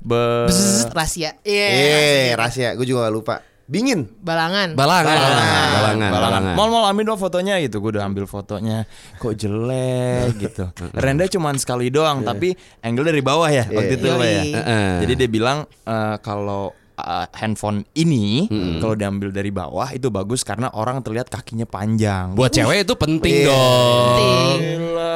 Be 0.00 0.48
Bzzz, 0.48 0.90
rahasia. 0.90 1.36
Iya. 1.42 1.66
Eh, 1.68 2.28
rahasia. 2.32 2.72
Gue 2.72 2.84
juga 2.84 3.04
gak 3.04 3.14
lupa. 3.14 3.34
Dingin. 3.70 4.10
Balangan. 4.18 4.74
Balangan, 4.74 5.14
balangan, 5.14 5.54
balangan, 5.70 6.10
balangan. 6.10 6.42
Mal 6.58 6.68
mal 6.74 6.84
ambil 6.90 7.04
dong 7.14 7.20
fotonya 7.22 7.54
gitu. 7.62 7.78
Gue 7.78 7.94
udah 7.94 8.04
ambil 8.10 8.26
fotonya. 8.26 8.82
Kok 9.22 9.34
jelek 9.38 10.34
gitu. 10.42 10.66
Renda 10.90 11.30
cuman 11.30 11.54
sekali 11.54 11.86
doang, 11.86 12.26
tapi 12.26 12.58
angle 12.82 13.06
dari 13.06 13.22
bawah 13.22 13.46
ya 13.46 13.70
waktu 13.70 13.94
itu 13.94 14.06
Pak, 14.10 14.26
ya. 14.26 14.42
Heeh. 14.42 14.90
Jadi 15.06 15.12
dia 15.14 15.28
bilang 15.30 15.70
eh, 15.86 16.16
kalau 16.18 16.74
uh, 17.00 17.26
handphone 17.32 17.82
ini 17.92 18.46
kalau 18.78 18.94
diambil 18.94 19.28
dari 19.30 19.48
bawah 19.48 19.90
itu 19.90 20.08
bagus 20.08 20.40
karena 20.40 20.68
orang 20.70 21.00
terlihat 21.00 21.26
kakinya 21.26 21.64
panjang. 21.64 22.32
Buat 22.32 22.52
cewek 22.52 22.84
itu 22.84 22.94
penting 22.94 23.34
Iya. 23.42 23.48
dong. 23.48 24.16
Penting. 24.16 24.58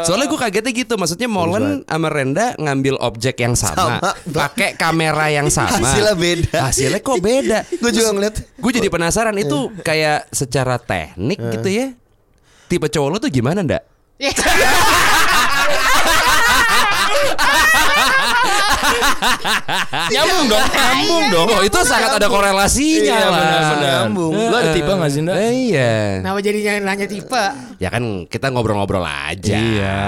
Soalnya 0.05 0.27
gue 0.29 0.37
kagetnya 0.37 0.73
gitu, 0.75 0.95
maksudnya 1.01 1.29
Molen 1.29 1.81
sama 1.85 2.09
Renda 2.13 2.53
ngambil 2.61 3.01
objek 3.01 3.41
yang 3.41 3.57
sama, 3.57 3.97
Sama. 4.01 4.11
pakai 4.29 4.77
kamera 4.77 5.33
yang 5.33 5.49
sama. 5.49 5.81
Hasilnya 5.81 6.13
beda. 6.13 6.59
Hasilnya 6.61 7.01
kok 7.01 7.19
beda? 7.25 7.59
Gue 7.81 7.89
juga 7.89 8.13
ngeliat. 8.13 8.35
Gue 8.61 8.71
jadi 8.71 8.89
penasaran 8.93 9.33
itu 9.37 9.73
kayak 9.81 10.29
secara 10.29 10.77
teknik 10.77 11.41
gitu 11.41 11.69
ya. 11.69 11.87
Tipe 12.69 12.85
cowok 12.85 13.09
lo 13.09 13.17
tuh 13.17 13.33
gimana 13.33 13.65
ndak? 13.65 13.81
nyambung 20.13 20.45
dong, 20.49 20.65
nyambung 20.67 21.25
dong. 21.31 21.47
Oh 21.51 21.61
itu 21.63 21.79
sangat 21.83 22.11
ada 22.15 22.27
korelasinya 22.27 23.15
Iya, 23.15 23.25
lah. 23.25 23.31
benar-benar. 23.35 23.93
Nyambung. 24.05 24.33
Lu 24.35 24.55
ada 24.55 24.71
tipe 24.73 24.91
nggak 24.91 25.11
sih, 25.11 25.21
Nda? 25.23 25.33
Eh, 25.35 25.53
Iya. 25.65 25.95
Kenapa 26.21 26.39
jadi 26.41 26.59
jangan 26.61 26.83
nanya 26.85 27.07
tipe? 27.07 27.45
Ya 27.79 27.89
kan 27.89 28.03
kita 28.27 28.47
ngobrol-ngobrol 28.51 29.05
aja. 29.05 29.55
Iya. 29.55 29.99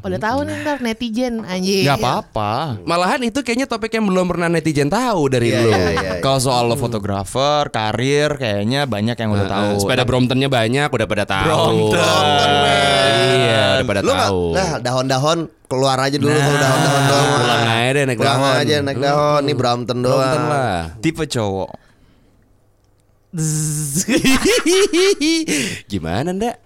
Pada 0.00 0.16
tahu 0.18 0.38
nih 0.44 0.54
ntar 0.62 0.76
netizen 0.80 1.34
anjing. 1.44 1.84
Gak 1.84 1.96
apa-apa. 1.98 2.78
Malahan 2.84 3.20
itu 3.22 3.38
kayaknya 3.40 3.66
topik 3.66 3.90
yang 3.90 4.04
belum 4.04 4.26
pernah 4.26 4.46
netizen 4.48 4.88
tahu 4.88 5.28
dari 5.28 5.50
Iya, 5.50 5.58
lu. 5.60 5.68
iya, 5.70 5.78
iya. 5.92 6.10
Kalau 6.20 6.38
soal 6.38 6.66
lo 6.66 6.74
fotografer, 6.74 7.68
karir, 7.68 8.34
kayaknya 8.34 8.84
banyak 8.84 9.14
yang 9.14 9.30
udah 9.30 9.46
tahu. 9.46 9.68
Nah, 9.70 9.80
sepeda 9.80 10.02
Bromptonnya 10.04 10.48
banyak, 10.48 10.88
udah 10.88 11.06
pada 11.06 11.24
tahu. 11.24 11.46
Brompton, 11.46 12.48
Iya, 13.24 13.62
udah 13.80 13.86
pada 13.86 14.02
tahu. 14.02 14.40
Nah, 14.52 14.70
daun-daun 14.80 15.38
keluar 15.64 15.96
aja 15.98 16.14
dulu 16.14 16.28
Nah, 16.28 16.38
kalau 16.38 16.58
daun-daun 16.58 17.04
doang. 17.04 17.28
pulang 17.34 17.64
aja 17.66 17.90
deh 17.90 18.04
naik 18.04 18.18
Pulang 18.18 18.38
daun. 18.38 18.56
aja 18.56 18.74
naik 18.80 18.98
daun. 18.98 19.40
Nih 19.42 19.54
Brompton 19.54 19.98
doang. 19.98 20.18
Brompton 20.18 20.42
lah. 20.46 20.78
tipe 20.98 21.24
cowok. 21.24 21.70
Gimana 25.86 26.30
ndak? 26.30 26.56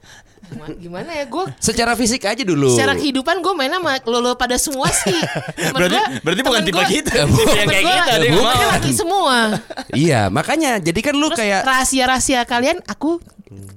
Gimana, 0.80 1.12
ya 1.12 1.28
gue? 1.28 1.44
Secara 1.60 1.92
fisik 1.92 2.24
aja 2.24 2.40
dulu. 2.40 2.72
Secara 2.72 2.96
kehidupan 2.96 3.36
gue 3.38 3.52
main 3.52 3.68
sama 3.68 4.00
lo 4.02 4.32
pada 4.32 4.56
semua 4.56 4.88
sih. 4.88 5.12
Temen 5.60 5.76
Berarti 5.76 5.92
gua- 5.94 6.08
berarti 6.24 6.40
bukan 6.42 6.62
tipe 6.64 6.72
gua- 6.74 6.88
kita. 6.88 7.12
Tipe 7.12 7.28
bukan. 7.28 7.52
yang 7.52 7.68
kayak 7.68 7.84
kita 7.84 8.32
mau. 8.32 8.72
laki 8.72 8.92
semua. 8.92 9.36
Iya, 9.92 10.20
makanya 10.28 10.80
jadi 10.80 11.00
kan 11.02 11.14
lu 11.14 11.28
Terus 11.28 11.38
kayak 11.38 11.60
rahasia-rahasia 11.64 12.40
kalian 12.44 12.80
aku 12.84 13.20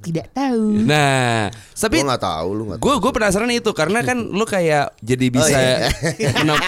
tidak 0.02 0.28
tahu. 0.32 0.84
Nah, 0.84 1.48
tapi 1.72 1.96
Gue 1.98 2.06
nggak 2.06 2.22
tahu 2.22 2.48
lu 2.52 2.62
nggak. 2.66 2.78
tahu. 2.78 2.84
gue 2.84 2.94
gue 3.00 3.12
penasaran 3.14 3.50
itu 3.50 3.72
karena 3.72 4.00
kan 4.02 4.18
lu 4.20 4.44
kayak 4.44 4.92
jadi 5.00 5.26
bisa 5.28 5.56
iya. 5.56 5.88
menem- 6.38 6.60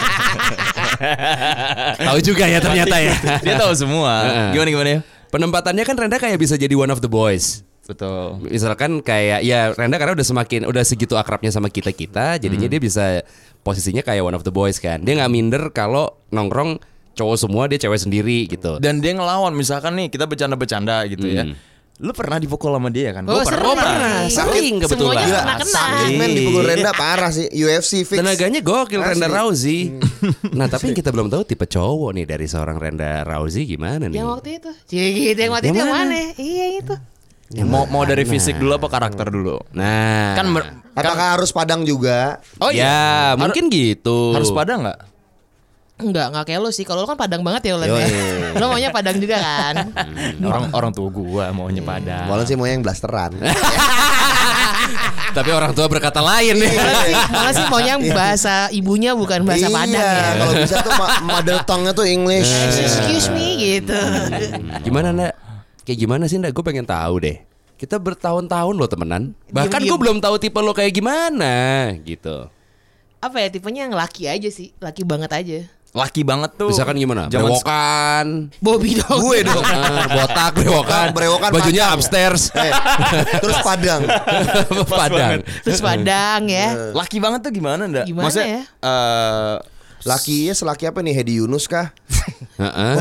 tahu 2.00 2.17
juga 2.19 2.43
ya 2.45 2.60
ternyata 2.60 2.95
ya 2.98 3.13
Dia 3.41 3.53
tahu 3.57 3.74
semua. 3.74 4.12
Gimana 4.53 4.69
gimana 4.69 4.89
ya? 4.89 5.00
penempatannya 5.27 5.81
kan 5.81 5.95
Renda 5.98 6.15
kayak 6.15 6.38
bisa 6.38 6.53
jadi 6.53 6.72
one 6.72 6.88
of 6.88 7.00
the 7.00 7.10
boys 7.10 7.60
Betul. 7.83 8.38
misalkan 8.45 9.01
kayak 9.01 9.41
ya 9.41 9.74
Renda 9.74 9.98
karena 9.98 10.13
udah 10.13 10.24
semakin 10.24 10.63
udah 10.63 10.86
segitu 10.86 11.17
akrabnya 11.17 11.50
sama 11.50 11.67
kita 11.67 11.89
kita 11.89 12.38
jadinya 12.38 12.69
dia 12.69 12.77
bisa 12.77 13.19
posisinya 13.60 14.00
kayak 14.00 14.22
one 14.22 14.31
of 14.31 14.41
the 14.41 14.53
boys 14.53 14.77
kan 14.77 15.01
dia 15.01 15.17
nggak 15.17 15.27
minder 15.27 15.63
kalau 15.74 16.22
nongkrong 16.29 16.77
cowok 17.13 17.36
semua 17.36 17.65
dia 17.65 17.77
cewek 17.77 18.00
sendiri 18.00 18.45
gitu 18.45 18.77
Dan 18.77 18.98
dia 18.98 19.12
ngelawan 19.12 19.51
misalkan 19.51 19.93
nih 19.95 20.07
kita 20.07 20.24
bercanda-bercanda 20.24 21.01
gitu 21.10 21.25
ya. 21.25 21.50
Lu 22.01 22.09
pernah 22.09 22.41
dipukul 22.41 22.73
sama 22.73 22.89
dia 22.89 23.13
kan? 23.13 23.21
Oh, 23.23 23.38
Gua 23.38 23.45
sering. 23.45 23.62
oh 23.63 23.75
pernah 23.77 24.25
sering 24.25 24.73
kebetulan 24.81 25.13
Semuanya 25.13 25.38
pernah 25.38 25.57
kena. 25.62 25.73
sakit 25.77 26.09
men 26.17 26.29
dipukul 26.33 26.63
Renda 26.65 26.91
parah 26.91 27.29
sih. 27.29 27.47
UFC 27.50 28.01
fix. 28.01 28.17
Tenaganya 28.17 28.59
gokil 28.59 28.97
Renda 28.97 29.27
Asli. 29.27 29.38
Rousey. 29.38 29.79
Nah 30.57 30.65
tapi 30.65 30.89
yang 30.89 30.97
kita 30.97 31.13
belum 31.13 31.29
tahu 31.29 31.43
tipe 31.43 31.63
cowok 31.63 32.09
nih 32.13 32.25
dari 32.25 32.45
seorang 32.45 32.77
Renda 32.77 33.21
Rousey 33.21 33.63
gimana 33.63 34.09
nih? 34.09 34.17
Yang 34.17 34.27
waktu 34.27 34.50
itu. 34.57 34.71
Cie 34.85 35.05
gitu 35.13 35.39
yang 35.39 35.53
waktu 35.53 35.65
Yang 35.65 35.75
itu 35.75 35.79
yang 35.79 35.91
mana? 35.91 36.05
mana? 36.09 36.21
Iya 36.35 36.65
itu. 36.79 36.95
mau 37.63 37.85
mau 37.85 38.03
dari 38.03 38.25
fisik 38.25 38.57
dulu 38.57 38.73
apa 38.73 38.88
karakter 38.89 39.29
dulu? 39.29 39.62
Nah, 39.77 40.33
Kan 40.33 40.50
Apakah 40.93 41.38
harus 41.38 41.53
Padang 41.53 41.85
juga? 41.85 42.41
Oh 42.57 42.73
ya 42.73 43.38
mungkin 43.38 43.69
gitu. 43.69 44.33
harus 44.33 44.50
pada 44.50 44.81
nggak? 44.81 45.00
Enggak, 45.93 46.33
enggak 46.33 46.45
kayak 46.50 46.59
lo 46.65 46.69
sih. 46.73 46.83
Kalau 46.83 47.05
lo 47.05 47.07
kan 47.07 47.13
Padang 47.13 47.45
banget 47.45 47.69
ya 47.69 47.77
Ulan 47.77 47.85
ya. 47.85 48.05
Lo 48.57 48.65
maunya 48.73 48.89
Padang 48.89 49.21
juga 49.21 49.38
kan? 49.38 49.93
Orang 50.41 50.73
orang 50.73 50.91
tua 50.91 51.07
gua 51.13 51.45
maunya 51.53 51.85
pada. 51.85 52.25
Malah 52.25 52.45
sih 52.50 52.57
mau 52.57 52.65
yang 52.65 52.81
blasteran. 52.81 53.38
Tapi 55.38 55.50
orang 55.50 55.73
tua 55.73 55.85
berkata 55.85 56.21
lain 56.21 56.57
nih. 56.57 56.73
Malah 56.73 57.05
sih, 57.05 57.15
malah 57.29 57.53
sih 57.53 57.65
maunya 57.69 57.91
yang 57.97 58.03
bahasa 58.09 58.55
ibunya 58.73 59.12
bukan 59.13 59.45
bahasa 59.45 59.69
iya, 59.69 59.73
Padang 59.73 60.01
ya. 60.01 60.33
kalau 60.38 60.53
bisa 60.57 60.75
tuh 60.81 60.93
ma- 60.97 61.21
mother 61.21 61.57
tongue-nya 61.65 61.93
tuh 61.93 62.05
English. 62.09 62.50
Excuse 62.73 63.29
me 63.29 63.47
gitu. 63.57 63.97
gimana 64.81 65.13
ndak? 65.13 65.33
Kayak 65.85 65.97
gimana 66.01 66.23
sih 66.25 66.41
ndak? 66.41 66.57
Gue 66.57 66.65
pengen 66.65 66.89
tahu 66.89 67.21
deh. 67.21 67.38
Kita 67.77 68.01
bertahun-tahun 68.01 68.73
lo 68.77 68.85
temenan. 68.89 69.38
Bahkan 69.50 69.81
gue 69.85 69.97
belum 69.97 70.21
tahu 70.21 70.41
tipe 70.41 70.57
lo 70.57 70.73
kayak 70.73 70.93
gimana 70.93 71.53
gitu. 72.01 72.50
Apa 73.23 73.39
ya 73.39 73.47
tipenya 73.47 73.88
yang 73.88 73.95
laki 73.95 74.27
aja 74.27 74.51
sih, 74.51 74.75
laki 74.83 75.07
banget 75.07 75.31
aja. 75.31 75.59
Laki 75.93 76.25
banget 76.25 76.57
tuh. 76.57 76.73
Misalkan 76.73 76.97
gimana? 76.97 77.29
Zaman 77.29 77.53
Brewokan. 77.53 78.25
Bobby 78.57 78.97
dong. 78.97 79.19
Gue 79.21 79.45
dong. 79.45 79.62
Ah, 79.73 80.09
botak 80.09 80.51
brewokan. 80.57 81.07
Brewokan 81.13 81.50
Bajunya 81.53 81.85
Padang. 81.85 81.97
upstairs. 82.01 82.43
Eh, 82.57 82.73
terus 83.45 83.57
Padang. 83.62 84.01
Padang. 84.89 85.45
Terus 85.62 85.79
Padang 85.79 86.41
ya. 86.50 86.91
Laki 86.97 87.21
banget 87.21 87.45
tuh 87.45 87.53
gimana 87.53 87.85
ndak? 87.85 88.09
Gimana 88.09 88.25
Maksudnya, 88.25 88.50
ya? 88.50 88.62
eh, 88.65 89.55
Lakinya 90.03 90.51
selaki 90.51 90.83
apa 90.83 91.00
nih? 91.00 91.13
Hedi 91.13 91.33
Yunus 91.39 91.69
kah? 91.69 91.93
Heeh. 92.62 92.93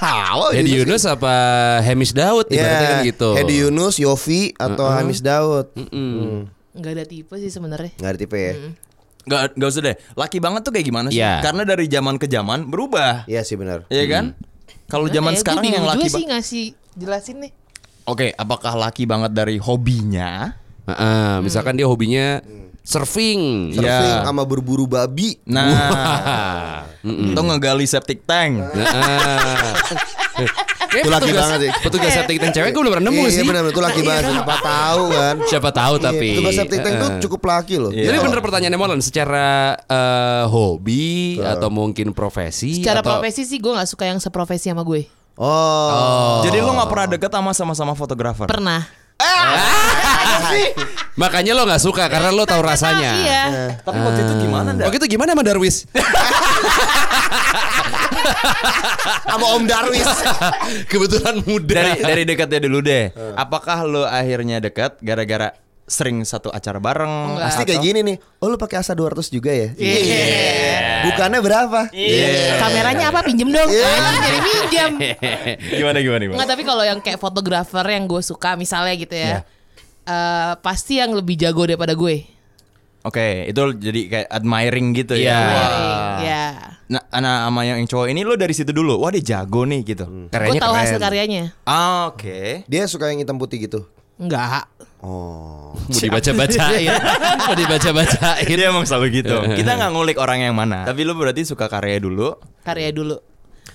Tahu 0.00 0.42
Hedi 0.54 0.70
Yunus 0.80 1.02
apa 1.04 1.34
Hemish 1.82 2.14
Daud 2.16 2.46
ibaratnya 2.48 2.88
kan 2.88 2.98
gitu. 3.04 3.30
Ya, 3.34 3.42
Hedi 3.42 3.54
Yunus, 3.60 3.98
Yofi 3.98 4.54
atau 4.54 4.86
Hamis 4.88 5.20
Daud. 5.20 5.68
Hmm. 5.76 6.48
Enggak 6.74 6.90
ada 6.96 7.04
tipe 7.04 7.34
sih 7.36 7.50
sebenarnya. 7.50 7.92
Nggak 7.98 8.10
ada 8.10 8.18
tipe 8.18 8.38
ya? 8.38 8.54
Gak, 9.24 9.56
gak 9.56 9.68
usah 9.68 9.82
deh. 9.82 9.96
Laki 10.14 10.38
banget 10.38 10.60
tuh 10.64 10.72
kayak 10.72 10.86
gimana 10.86 11.08
sih? 11.08 11.20
Iya. 11.20 11.40
Karena 11.40 11.62
dari 11.64 11.88
zaman 11.88 12.20
ke 12.20 12.28
zaman 12.28 12.68
berubah. 12.68 13.24
Iya 13.24 13.40
sih 13.40 13.56
benar. 13.56 13.88
Iya 13.88 14.04
kan? 14.06 14.24
Kalau 14.84 15.08
Gimana 15.08 15.16
zaman 15.16 15.32
ya? 15.32 15.36
Gua 15.36 15.42
sekarang 15.42 15.64
yang 15.64 15.86
laki 15.88 16.06
sih 16.08 16.24
ngasih 16.28 16.64
jelasin 16.94 17.36
nih. 17.40 17.52
Oke, 18.04 18.36
apakah 18.36 18.76
laki 18.76 19.08
banget 19.08 19.32
dari 19.32 19.56
hobinya? 19.56 20.52
Heeh, 20.84 21.40
misalkan 21.40 21.80
dia 21.80 21.88
hobinya 21.88 22.44
surfing. 22.84 23.72
Surfing 23.72 24.12
Iya. 24.12 24.28
sama 24.28 24.44
berburu 24.44 24.84
babi. 24.84 25.40
Nah, 25.48 26.84
atau 27.32 27.42
ngegali 27.48 27.88
septic 27.88 28.28
tank. 28.28 28.60
Heeh. 28.76 29.72
Itu 30.94 31.08
laki 31.08 31.26
petugas- 31.26 31.40
banget 31.40 31.58
sih. 31.60 31.70
Petugas 31.80 32.10
septic 32.12 32.36
tank 32.38 32.52
cewek 32.52 32.70
gue 32.70 32.80
belum 32.80 32.92
pernah 32.92 33.06
nemu 33.06 33.20
Iya 33.20 33.30
sih. 33.32 33.42
benar 33.42 33.62
itu 33.64 33.80
laki 33.80 34.00
banget. 34.00 34.22
Siapa 34.28 34.56
tahu 34.60 35.02
kan. 35.10 35.34
Siapa 35.44 35.70
tahu 35.70 35.94
tapi. 35.98 36.28
Iya, 36.28 36.38
tugas 36.38 36.54
septic 36.54 36.78
tank 36.80 36.94
tuh 36.96 37.08
Eh. 37.08 37.20
cukup 37.20 37.40
laki 37.44 37.74
loh. 37.76 37.90
Jadi 37.90 38.16
bener 38.16 38.38
pertanyaannya 38.38 38.78
Molan 38.78 39.00
secara 39.00 39.48
eh, 39.76 40.44
hobi 40.46 41.06
atau 41.38 41.68
mungkin 41.68 42.10
profesi 42.10 42.78
Secara 42.78 43.00
atau 43.00 43.18
profesi 43.18 43.42
sih 43.42 43.58
gue 43.58 43.70
nggak 43.70 43.88
suka 43.88 44.04
yang 44.04 44.18
seprofesi 44.18 44.68
sama 44.68 44.82
gue. 44.82 45.06
Oh. 45.34 46.42
Jadi 46.42 46.58
lo 46.58 46.70
nggak 46.72 46.88
pernah 46.88 47.06
deket 47.10 47.30
sama 47.32 47.50
sama-sama 47.50 47.92
fotografer? 47.92 48.46
Pernah. 48.46 48.86
Makanya 51.14 51.54
lo 51.54 51.62
nggak 51.64 51.82
suka 51.82 52.10
karena 52.10 52.34
lo 52.34 52.44
tahu 52.44 52.60
rasanya. 52.60 53.12
Iya. 53.22 53.44
Tapi 53.82 53.98
waktu 54.02 54.20
itu 54.26 54.34
gimana 54.46 54.74
dah? 54.74 54.84
Waktu 54.90 54.98
itu 55.00 55.08
gimana 55.14 55.30
sama 55.32 55.44
Darwis? 55.46 55.76
Sama 59.24 59.46
Om 59.54 59.64
Darwis. 59.68 60.08
Kebetulan 60.90 61.42
muda. 61.46 61.74
dari 61.74 61.92
dari 62.02 62.22
dekatnya 62.26 62.60
dulu 62.66 62.78
deh. 62.82 63.12
Apakah 63.38 63.86
lo 63.86 64.02
akhirnya 64.06 64.58
dekat 64.58 64.98
gara-gara 65.00 65.54
sering 65.84 66.22
satu 66.22 66.48
acara 66.48 66.76
bareng? 66.76 67.36
Enggak. 67.36 67.44
Pasti 67.46 67.62
kayak 67.64 67.82
gini 67.82 68.00
nih. 68.02 68.16
Oh 68.38 68.48
lu 68.48 68.56
pakai 68.56 68.80
asa 68.80 68.92
200 68.92 69.20
juga 69.28 69.50
ya? 69.50 69.68
Iya. 69.74 71.04
Bukannya 71.04 71.40
berapa? 71.40 71.80
Kameranya 72.56 73.04
apa 73.08 73.20
pinjem 73.20 73.48
dong? 73.48 73.68
Anjing 73.68 74.20
jadi 74.20 74.40
pinjem. 74.40 74.90
Gimana 75.78 75.98
gimana 75.98 76.22
gimana? 76.22 76.34
Enggak 76.34 76.50
tapi 76.50 76.62
kalau 76.62 76.82
yang 76.82 76.98
kayak 76.98 77.18
fotografer 77.18 77.84
yang 77.86 78.04
gue 78.04 78.20
suka 78.20 78.54
misalnya 78.54 78.94
gitu 78.94 79.12
Iya. 79.12 79.24
ya. 79.24 79.38
eh, 80.04 80.52
pasti 80.58 80.98
yang 80.98 81.12
lebih 81.12 81.34
jago 81.34 81.64
daripada 81.64 81.92
gue. 81.92 82.28
Oke, 83.04 83.44
itu 83.44 83.60
jadi 83.76 84.00
kayak 84.06 84.28
admiring 84.30 84.86
gitu 84.94 85.12
Iya. 85.12 85.36
ya. 85.36 85.40
Ya. 86.18 86.44
Nah, 86.86 87.04
anak 87.10 87.36
sama 87.44 87.60
yang 87.62 87.84
cowok 87.84 88.06
ini 88.08 88.20
lo 88.20 88.32
dari 88.32 88.52
situ 88.52 88.72
dulu. 88.72 88.96
Wah, 88.96 89.12
dia 89.12 89.36
jago 89.36 89.64
nih 89.64 89.80
gitu. 89.82 90.04
Gue 90.04 90.28
Karyanya 90.28 90.60
tahu 90.60 90.72
keren. 90.72 90.80
hasil 90.80 90.98
karyanya. 90.98 91.42
Ah, 91.62 92.08
oke. 92.08 92.64
Dia 92.64 92.84
suka 92.84 93.08
yang 93.08 93.20
hitam 93.20 93.36
putih 93.36 93.60
gitu. 93.60 93.84
Enggak. 94.16 94.68
Oh. 95.04 95.76
Mau 95.76 96.00
dibaca-bacain. 96.00 96.88
Mau 97.44 97.52
dibaca-bacain. 97.52 98.48
Dia 98.48 98.72
emang 98.72 98.88
selalu 98.88 99.20
gitu. 99.20 99.36
Kita 99.60 99.76
nggak 99.76 99.90
ngulik 99.92 100.16
orang 100.16 100.40
yang 100.40 100.56
mana. 100.56 100.88
Tapi 100.88 101.04
lo 101.04 101.12
berarti 101.12 101.44
suka 101.44 101.68
karya 101.68 102.00
dulu. 102.00 102.32
Karya 102.64 102.88
dulu. 102.88 103.20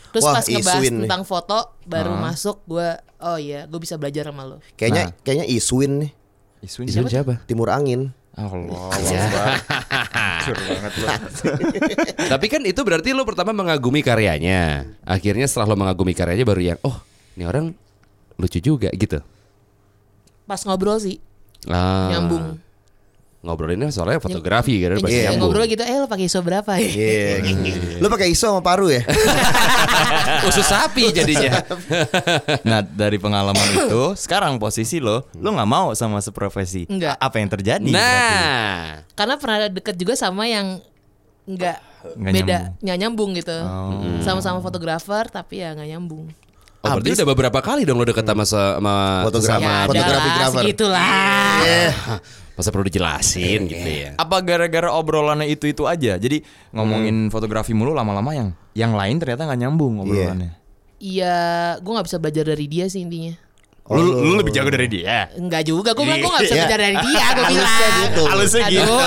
Terus 0.10 0.26
Wah, 0.26 0.42
pas 0.42 0.46
ngebahas 0.50 0.82
Iswin 0.82 0.94
nih. 0.98 1.02
tentang 1.06 1.22
foto 1.22 1.78
baru 1.86 2.18
masuk 2.18 2.66
gue 2.66 2.98
oh 3.22 3.38
iya 3.38 3.70
gue 3.70 3.78
bisa 3.78 3.94
belajar 4.02 4.34
sama 4.34 4.42
lo. 4.42 4.58
Kayaknya 4.74 5.14
kayaknya 5.22 5.46
Iswin 5.46 5.92
nih. 6.02 6.12
Iswin 6.66 6.90
Itu 6.90 7.06
siapa? 7.06 7.46
Timur 7.46 7.70
Angin. 7.70 8.10
Allah. 8.34 8.90
Tapi 12.32 12.46
kan 12.50 12.64
itu 12.66 12.82
berarti 12.82 13.14
lo 13.14 13.22
pertama 13.22 13.54
mengagumi 13.54 14.02
karyanya. 14.02 14.88
Akhirnya 15.06 15.46
setelah 15.46 15.76
lo 15.76 15.78
mengagumi 15.78 16.18
karyanya 16.18 16.48
baru 16.48 16.74
yang 16.74 16.80
oh, 16.82 17.04
ini 17.38 17.46
orang 17.46 17.78
lucu 18.42 18.58
juga 18.58 18.90
gitu. 18.98 19.22
Pas 20.50 20.58
ngobrol 20.60 20.98
sih 20.98 21.22
Ah. 21.68 22.10
nyambung. 22.10 22.58
Ngobrolinnya 23.39 23.88
soalnya 23.88 24.20
fotografi 24.20 24.84
kan 24.84 25.00
nyambung. 25.00 25.39
ngobrol 25.39 25.63
gitu, 25.63 25.79
eh 25.79 25.96
lo 25.96 26.08
pakai 26.08 26.27
ISO 26.27 26.44
berapa 26.44 26.75
ya? 26.75 26.89
Iya. 26.91 27.39
Lu 28.03 28.10
pakai 28.10 28.27
ISO 28.27 28.50
sama 28.50 28.60
paru 28.60 28.91
ya? 28.91 29.00
Usus 30.50 30.65
sapi 30.65 31.08
jadinya. 31.10 31.63
Nah, 32.68 32.84
dari 32.84 33.15
pengalaman 33.15 33.63
itu, 33.77 34.12
sekarang 34.18 34.58
posisi 34.58 35.00
lo, 35.00 35.24
lo 35.34 35.50
nggak 35.50 35.70
mau 35.70 35.94
sama 35.94 36.20
seprofesi. 36.20 36.84
Enggak. 36.86 37.15
Apa 37.15 37.39
yang 37.39 37.48
terjadi? 37.50 37.88
berarti? 37.88 37.96
nah, 37.96 39.08
Karena 39.15 39.36
pernah 39.39 39.58
deket 39.70 39.96
juga 39.96 40.13
sama 40.15 40.44
yang 40.44 40.84
nggak 41.48 41.77
beda, 42.18 42.27
nyambung. 42.36 42.84
nggak 42.84 42.98
nyambung 42.98 43.29
gitu. 43.36 43.58
Sama-sama 44.20 44.60
fotografer 44.60 45.27
tapi 45.27 45.63
ya 45.63 45.72
nggak 45.72 45.89
nyambung. 45.89 46.27
Oh, 46.84 46.90
berarti 46.96 47.10
udah 47.20 47.28
beberapa 47.28 47.60
kali 47.60 47.84
dong 47.84 48.00
lo 48.00 48.06
deket 48.08 48.24
sama 48.24 48.44
sama 48.48 48.96
Fotografi. 49.28 49.52
sama 49.52 49.72
ya 49.72 49.88
fotografi 49.88 50.30
grafer. 50.32 50.62
segitulah. 50.64 51.12
Masa 52.60 52.76
perlu 52.76 52.86
dijelasin 52.92 53.60
gitu 53.72 53.90
ya. 53.90 54.12
Apa 54.20 54.44
gara-gara 54.44 54.92
obrolannya 54.92 55.48
itu-itu 55.48 55.88
aja? 55.88 56.20
Jadi 56.20 56.44
ngomongin 56.76 57.32
fotografi 57.32 57.72
mulu 57.72 57.96
lama-lama 57.96 58.36
yang 58.36 58.50
yang 58.76 58.92
lain 58.96 59.16
ternyata 59.16 59.48
nggak 59.48 59.60
nyambung 59.64 60.04
obrolannya. 60.04 60.60
Iya, 61.00 61.80
gue 61.80 61.92
nggak 61.96 62.08
bisa 62.12 62.20
belajar 62.20 62.44
dari 62.52 62.66
dia 62.68 62.92
sih 62.92 63.00
intinya. 63.00 63.32
Lu, 63.89 64.22
lu 64.22 64.34
lebih 64.38 64.53
jago 64.53 64.69
dari 64.69 64.86
dia. 64.86 65.25
Enggak 65.34 65.65
juga, 65.65 65.91
gue 65.91 66.03
bilang 66.05 66.19
gue 66.19 66.29
gak 66.29 66.43
bisa 66.46 66.53
Iya. 66.53 66.62
belajar 66.62 66.79
dari 66.79 66.98
dia, 67.01 67.25
gue 67.25 67.46
bilang. 67.50 67.93
gitu. 68.05 68.24
Halusnya 68.29 68.65
gitu. 68.69 68.93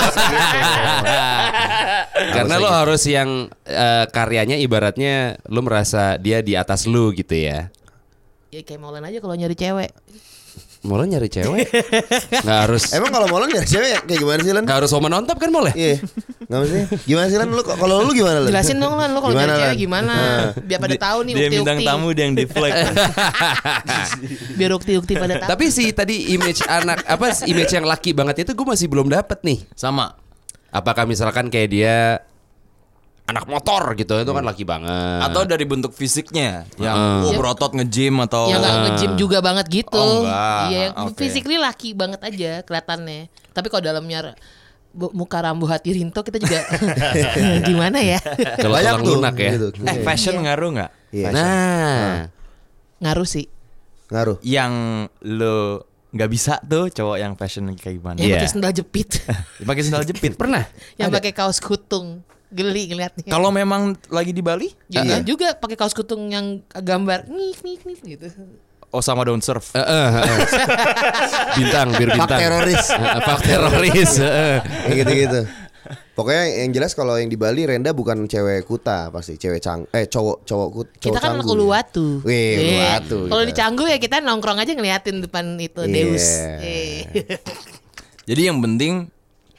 Karena 2.34 2.54
lo 2.58 2.68
harus 2.68 3.02
yang 3.06 3.30
eh, 3.62 4.04
karyanya 4.08 4.56
ibaratnya 4.58 5.38
lo 5.46 5.60
merasa 5.62 6.16
dia 6.18 6.40
di 6.40 6.54
atas 6.54 6.86
lu 6.86 7.10
gitu 7.12 7.32
ya. 7.32 7.68
ya 8.50 8.60
kayak 8.60 8.78
Molen 8.78 9.02
aja 9.02 9.18
kalau 9.18 9.32
nyari 9.32 9.54
cewek. 9.54 9.90
Mau 10.82 10.98
lo 10.98 11.06
nyari 11.06 11.30
cewek? 11.30 11.70
Nggak 12.42 12.58
harus 12.66 12.90
Emang 12.90 13.14
kalau 13.14 13.30
Molen 13.30 13.54
ya 13.54 13.62
cewek 13.62 14.02
kayak 14.02 14.18
gimana 14.18 14.40
sih 14.42 14.50
Len? 14.50 14.66
nggak 14.66 14.78
harus 14.82 14.90
woman 14.90 15.14
on 15.14 15.24
top 15.30 15.38
kan 15.38 15.54
boleh? 15.54 15.70
Iya. 15.78 16.02
Nggak 16.50 16.58
mesti. 16.58 16.78
Gimana 17.06 17.26
sih 17.30 17.38
Len? 17.38 17.48
Lu 17.54 17.62
kalau 17.62 18.02
lu 18.02 18.10
gimana 18.10 18.42
Len? 18.42 18.50
Jelasin 18.50 18.82
dong 18.82 18.98
Lan, 18.98 19.14
lo 19.14 19.22
kalau 19.22 19.34
nyari 19.38 19.54
cewek 19.54 19.70
Lan? 19.70 19.78
gimana? 19.78 20.14
Biar 20.58 20.78
pada 20.82 20.96
tahu 20.98 21.18
nih 21.22 21.32
Dia 21.38 21.48
bintang 21.54 21.78
tamu 21.86 22.06
dia 22.10 22.24
yang 22.26 22.34
deflect. 22.34 22.74
Biar 24.58 24.70
ukti-ukti 24.74 25.14
pada 25.14 25.34
tahu. 25.38 25.48
Tapi 25.54 25.64
sih 25.70 25.86
tadi 25.94 26.34
image 26.34 26.66
anak 26.66 27.06
apa 27.06 27.30
image 27.46 27.72
yang 27.72 27.86
laki 27.86 28.10
banget 28.10 28.42
itu 28.42 28.50
gue 28.50 28.66
masih 28.66 28.90
belum 28.90 29.06
dapet 29.06 29.38
nih. 29.46 29.62
Sama. 29.78 30.18
Apakah 30.74 31.06
misalkan 31.06 31.46
kayak 31.46 31.68
dia 31.70 31.96
anak 33.32 33.44
motor 33.44 33.82
gitu 33.94 34.14
itu 34.14 34.30
kan 34.30 34.44
laki 34.44 34.62
banget. 34.62 35.20
Atau 35.22 35.42
dari 35.42 35.64
bentuk 35.64 35.90
fisiknya 35.90 36.68
yang 36.76 36.94
Heeh. 36.94 37.26
oh, 37.26 37.32
berotot 37.34 37.72
nge-gym 37.72 38.20
atau 38.20 38.46
Ya 38.46 38.56
nggak 38.56 38.74
nge-gym 38.86 39.12
juga 39.16 39.40
banget 39.40 39.66
gitu. 39.68 39.96
Oh. 39.96 40.22
Iya, 40.68 40.92
yang 40.92 41.08
Oke. 41.08 41.18
physically 41.18 41.56
laki 41.56 41.92
banget 41.92 42.20
aja 42.20 42.60
kelihatannya. 42.62 43.26
Tapi 43.50 43.66
kalau 43.66 43.82
dalamnya 43.82 44.36
muka 44.92 45.40
rambu 45.40 45.64
hati 45.64 45.96
Rinto 45.96 46.20
kita 46.20 46.36
juga 46.36 46.68
gimana 47.68 47.98
ya? 47.98 48.20
kalau 48.60 48.76
Banyak 48.76 48.94
tuh, 48.94 49.08
lunak 49.10 49.34
ya. 49.34 49.50
gitu. 49.56 49.68
Eh, 49.82 50.04
fashion 50.04 50.36
ngaruh 50.38 50.70
nggak? 50.70 50.90
Iya. 51.10 51.28
Nah, 51.32 52.12
Ngaruh 53.00 53.26
sih. 53.26 53.48
Ngaruh. 54.08 54.38
Yang 54.40 54.72
lo 55.24 55.88
nggak 56.12 56.28
bisa 56.28 56.60
tuh 56.60 56.92
cowok 56.92 57.16
yang 57.16 57.32
fashion 57.34 57.72
kayak 57.72 57.96
gimana? 57.98 58.16
Yang 58.20 58.28
Iya. 58.28 58.36
pakai 58.36 58.50
sendal 58.52 58.72
jepit. 58.72 59.08
Pakai 59.68 59.82
sendal 59.82 60.04
jepit. 60.04 60.32
pernah. 60.36 60.64
yang 60.94 61.08
pakai 61.08 61.32
kaos 61.32 61.56
kutung. 61.58 62.20
Geli 62.52 62.82
ngeliatnya. 62.86 63.24
Kalau 63.26 63.48
memang 63.48 63.96
lagi 64.06 64.30
di 64.30 64.40
Bali, 64.40 64.68
juga, 64.86 65.24
juga 65.24 65.46
pakai 65.52 65.74
kaos 65.74 65.90
kutung 65.90 66.28
yang 66.28 66.60
gambar 66.68 67.24
nih 67.26 67.56
nih 67.58 67.76
nih 67.82 67.96
gitu. 68.12 68.28
oh 68.88 69.00
sama 69.00 69.24
daun 69.24 69.40
surf. 69.40 69.72
Eh, 69.72 69.80
eh, 69.80 70.08
eh. 70.20 70.38
bintang, 71.56 71.88
bir 71.92 72.12
bintang. 72.12 72.28
Pak 72.28 72.38
teroris. 72.38 72.84
Pak 73.26 73.38
teroris. 73.40 74.12
gitu-gitu. 74.86 75.40
Pokoknya 76.12 76.44
yang 76.62 76.70
jelas 76.70 76.92
kalau 76.92 77.16
yang 77.16 77.26
di 77.26 77.34
Bali 77.34 77.64
Renda 77.64 77.90
bukan 77.90 78.28
cewek 78.28 78.62
kuta 78.62 79.08
pasti 79.08 79.34
cewek 79.34 79.58
cang 79.58 79.82
eh 79.90 80.04
cowok 80.04 80.44
cowok 80.44 80.68
kut 80.70 80.88
cowok 80.94 81.08
Kita 81.08 81.18
kan 81.18 81.30
anak 81.32 81.42
canggu. 81.42 81.52
Uluwatu. 81.56 82.06
Wih, 82.22 82.36
Eh, 82.36 82.60
Uluwatu 82.60 83.18
Kalau 83.26 83.42
kita. 83.42 83.48
di 83.48 83.54
Canggu 83.56 83.84
ya 83.88 83.96
kita 83.96 84.16
nongkrong 84.20 84.58
aja 84.60 84.72
ngeliatin 84.76 85.24
depan 85.24 85.56
itu 85.56 85.80
Iya. 85.82 85.90
Deus. 85.90 86.26
Eh. 86.60 87.00
Jadi 88.22 88.40
yang 88.44 88.60
penting 88.60 89.08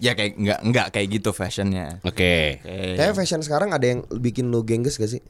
ya 0.01 0.17
kayak 0.17 0.37
nggak 0.37 0.59
nggak 0.69 0.87
kayak 0.93 1.07
gitu 1.09 1.29
fashionnya. 1.33 1.99
Oke. 2.01 2.61
Oke. 2.61 2.97
Kayak 2.97 3.13
fashion 3.17 3.41
sekarang 3.41 3.73
ada 3.73 3.85
yang 3.85 4.05
bikin 4.09 4.49
lu 4.49 4.65
gengges 4.65 4.97
gak 4.97 5.11
sih? 5.11 5.21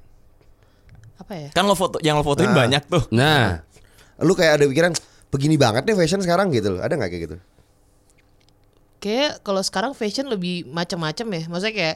Apa 1.19 1.34
ya? 1.36 1.49
Kan 1.52 1.67
lo 1.67 1.76
foto 1.76 1.99
yang 2.04 2.19
lo 2.19 2.23
fotoin 2.23 2.52
Nah. 2.52 2.58
banyak 2.67 2.84
tuh. 2.88 3.04
Nah, 3.12 3.63
Lu 4.21 4.38
kayak 4.38 4.62
ada 4.62 4.65
pikiran 4.69 4.93
begini 5.34 5.58
banget 5.58 5.89
deh 5.89 5.97
fashion 5.97 6.21
sekarang 6.21 6.54
gitu 6.54 6.78
loh. 6.78 6.82
Ada 6.86 6.95
nggak 6.95 7.10
kayak 7.10 7.23
gitu? 7.28 7.38
Kayak 9.04 9.43
kalau 9.43 9.60
sekarang 9.60 9.91
fashion 9.91 10.32
lebih 10.32 10.63
macam-macam 10.69 11.28
ya. 11.34 11.41
Maksudnya 11.52 11.76
kayak 11.76 11.95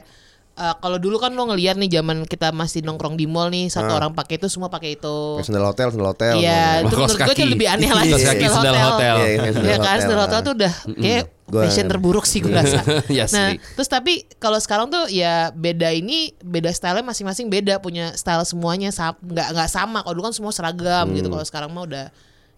eh, 0.58 0.74
kalau 0.76 0.98
dulu 0.98 1.16
kan 1.16 1.30
lo 1.30 1.46
ngeliat 1.46 1.74
nih 1.74 1.88
zaman 1.88 2.26
kita 2.26 2.50
masih 2.50 2.82
nongkrong 2.82 3.14
di 3.14 3.24
mall 3.24 3.48
nih 3.48 3.70
satu 3.70 3.94
orang 3.94 4.10
pakai 4.12 4.36
itu 4.36 4.50
semua 4.50 4.66
pakai 4.66 4.98
itu. 4.98 5.38
Sendal 5.40 5.62
hotel, 5.64 5.88
sendal 5.88 6.10
hotel. 6.10 6.34
Iya, 6.36 6.82
itu 6.82 6.92
menurut 6.92 7.14
gue 7.14 7.34
tuh 7.34 7.46
lebih 7.46 7.68
aneh 7.70 7.88
lagi 7.88 8.10
sendal 8.12 8.50
hotel. 8.52 8.74
hotel. 8.90 9.14
Iya, 9.16 9.28
iya, 9.30 9.50
sendal 9.54 9.64
Ya 9.64 9.76
kan 9.76 9.86
hotel. 9.86 10.02
sendal 10.02 10.20
hotel 10.20 10.40
tuh 10.42 10.52
udah 10.58 10.72
kayak 10.98 11.24
Gua- 11.48 11.64
fashion 11.64 11.86
terburuk 11.86 12.26
sih 12.26 12.44
gue 12.44 12.50
rasa. 12.50 12.84
Ya 13.08 13.24
nah, 13.30 13.54
sih. 13.54 13.62
terus 13.72 13.88
tapi 13.88 14.12
kalau 14.36 14.58
sekarang 14.58 14.90
tuh 14.90 15.08
ya 15.08 15.48
beda 15.50 15.88
ini 15.90 16.36
beda 16.38 16.68
style 16.70 17.00
masing-masing 17.00 17.48
beda 17.48 17.80
punya 17.80 18.12
style 18.12 18.44
semuanya 18.44 18.90
nggak 18.92 19.48
nggak 19.54 19.70
sama. 19.70 20.02
Kalau 20.02 20.12
dulu 20.12 20.28
kan 20.28 20.34
semua 20.34 20.52
seragam 20.52 21.08
gitu. 21.14 21.26
Kalau 21.26 21.44
sekarang 21.46 21.70
mah 21.70 21.86
udah 21.86 22.06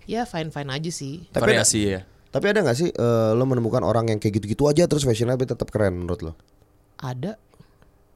ya 0.04 0.24
fine 0.24 0.48
fine 0.48 0.66
aja 0.68 0.90
sih. 0.90 1.22
Tapi 1.28 1.38
ada, 1.38 1.62
Variasi 1.62 1.80
ya. 1.86 2.00
tapi 2.30 2.46
ada 2.46 2.62
nggak 2.62 2.74
sih 2.74 2.88
eh, 2.88 3.30
lo 3.30 3.44
menemukan 3.44 3.82
orang 3.82 4.06
yang 4.06 4.18
kayak 4.18 4.38
gitu-gitu 4.38 4.66
aja 4.66 4.86
terus 4.86 5.02
fashionnya 5.02 5.34
tapi 5.34 5.46
tetap 5.46 5.68
keren 5.68 5.94
menurut 5.96 6.22
lo? 6.22 6.32
Ada. 6.98 7.38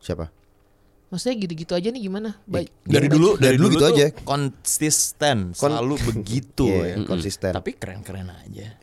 Siapa? 0.04 0.28
Maksudnya 1.08 1.36
gitu-gitu 1.46 1.72
aja 1.72 1.88
nih 1.88 2.02
gimana? 2.10 2.36
Baik. 2.44 2.68
Dari 2.84 3.08
dulu 3.08 3.40
dari 3.40 3.56
dulu 3.56 3.72
gitu 3.72 3.80
tuh 3.80 3.88
aja. 3.96 4.06
Konsisten, 4.26 5.56
selalu 5.56 5.94
begitu 6.12 6.68
Iya, 6.74 7.00
ya. 7.00 7.06
konsisten. 7.08 7.52
Tapi 7.56 7.70
keren-keren 7.78 8.28
aja. 8.28 8.76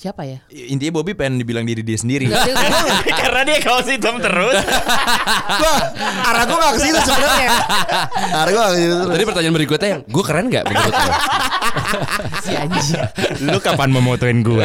Siapa 0.00 0.24
ya? 0.24 0.40
Intinya 0.48 0.96
Bobby 0.96 1.12
pengen 1.12 1.36
dibilang 1.44 1.60
diri 1.68 1.84
dia 1.84 2.00
sendiri. 2.00 2.24
Karena 3.20 3.44
dia 3.44 3.60
kaos 3.60 3.84
hitam 3.84 4.16
terus. 4.16 4.56
Gua 5.60 5.74
arah 6.24 6.48
gua 6.48 6.56
gak 6.56 6.72
ke 6.72 6.88
situ 6.88 7.00
sebenarnya. 7.04 7.48
Arah 8.32 8.48
gua 8.48 8.62
gak 8.64 8.72
ke 8.72 8.78
situ. 8.80 8.96
Tadi 9.12 9.24
pertanyaan 9.28 9.54
berikutnya 9.60 9.88
yang 9.92 10.00
gue 10.08 10.24
keren 10.24 10.48
nggak 10.48 10.64
menurut 10.72 10.94
lo? 10.96 11.12
Si 12.40 12.52
anjing. 12.56 12.96
Lu 13.44 13.58
kapan 13.60 13.92
memotoin 13.92 14.40
gue? 14.40 14.64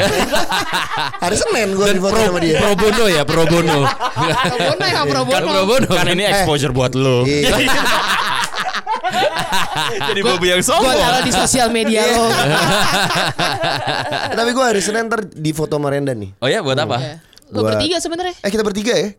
Hari 1.20 1.36
Senin 1.36 1.76
gua 1.76 1.92
di 1.92 2.00
foto 2.00 2.16
sama 2.16 2.40
dia. 2.40 2.56
Pro 2.64 2.72
bono 2.80 3.06
ya, 3.12 3.22
pro 3.28 3.44
bono. 3.44 3.80
Pro 3.92 4.56
bono 4.56 4.86
ya, 4.88 5.02
pro 5.04 5.22
Kan 5.28 5.44
bono. 5.44 5.52
pro 5.52 5.64
bono. 5.68 5.90
Kan 5.92 6.08
ini 6.16 6.24
exposure 6.32 6.72
buat 6.72 6.96
lu. 6.96 7.28
Iya. 8.86 10.00
Jadi 10.10 10.22
Bobby 10.22 10.48
yang 10.50 10.62
Gue 10.62 10.70
sombong. 10.70 10.96
taruh 10.96 11.22
di 11.22 11.32
sosial 11.32 11.68
media 11.70 12.02
lo. 12.12 12.26
Tapi 14.38 14.50
gua 14.52 14.66
hari 14.72 14.80
Senin 14.80 15.06
ntar 15.06 15.24
di 15.24 15.52
foto 15.52 15.76
sama 15.76 15.90
Renda 15.90 16.12
nih. 16.12 16.32
Oh 16.38 16.48
ya 16.48 16.60
buat 16.60 16.76
apa? 16.76 16.98
Ya. 16.98 17.14
Lo 17.50 17.62
Buat- 17.62 17.78
bertiga 17.78 17.98
sebenarnya. 18.00 18.36
Eh 18.40 18.50
kita 18.50 18.64
bertiga 18.64 18.94
ya? 18.94 19.10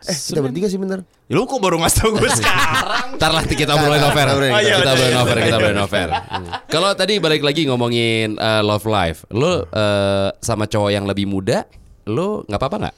Eh 0.00 0.14
kita 0.14 0.38
bertiga 0.38 0.66
sih 0.66 0.78
bener. 0.78 1.02
Ya, 1.26 1.34
Lu 1.34 1.42
kok 1.42 1.58
baru 1.58 1.82
ngasih 1.82 1.98
tau 1.98 2.14
gue 2.14 2.30
sekarang? 2.30 3.18
Ntar 3.18 3.30
lah 3.32 3.42
kita 3.42 3.74
Ntar, 3.74 3.82
over. 3.82 3.98
ntar, 3.98 4.12
ntar, 4.14 4.26
Oh, 4.30 4.60
iya, 4.62 4.78
Kita 4.78 4.92
iya, 4.94 5.06
iya. 5.10 5.18
over, 5.18 5.36
kita 5.36 5.56
obrolin 5.58 5.80
over. 5.80 6.08
Hmm. 6.14 6.46
Kalau 6.70 6.90
tadi 6.94 7.18
balik 7.18 7.42
lagi 7.42 7.66
ngomongin 7.66 8.38
uh, 8.38 8.62
love 8.62 8.86
life, 8.86 9.26
lu 9.28 9.42
uh, 9.66 10.30
sama 10.38 10.64
cowok 10.64 10.90
yang 10.92 11.02
lebih 11.02 11.26
muda, 11.26 11.66
lu 12.06 12.46
nggak 12.46 12.60
apa-apa 12.62 12.76
nggak? 12.78 12.96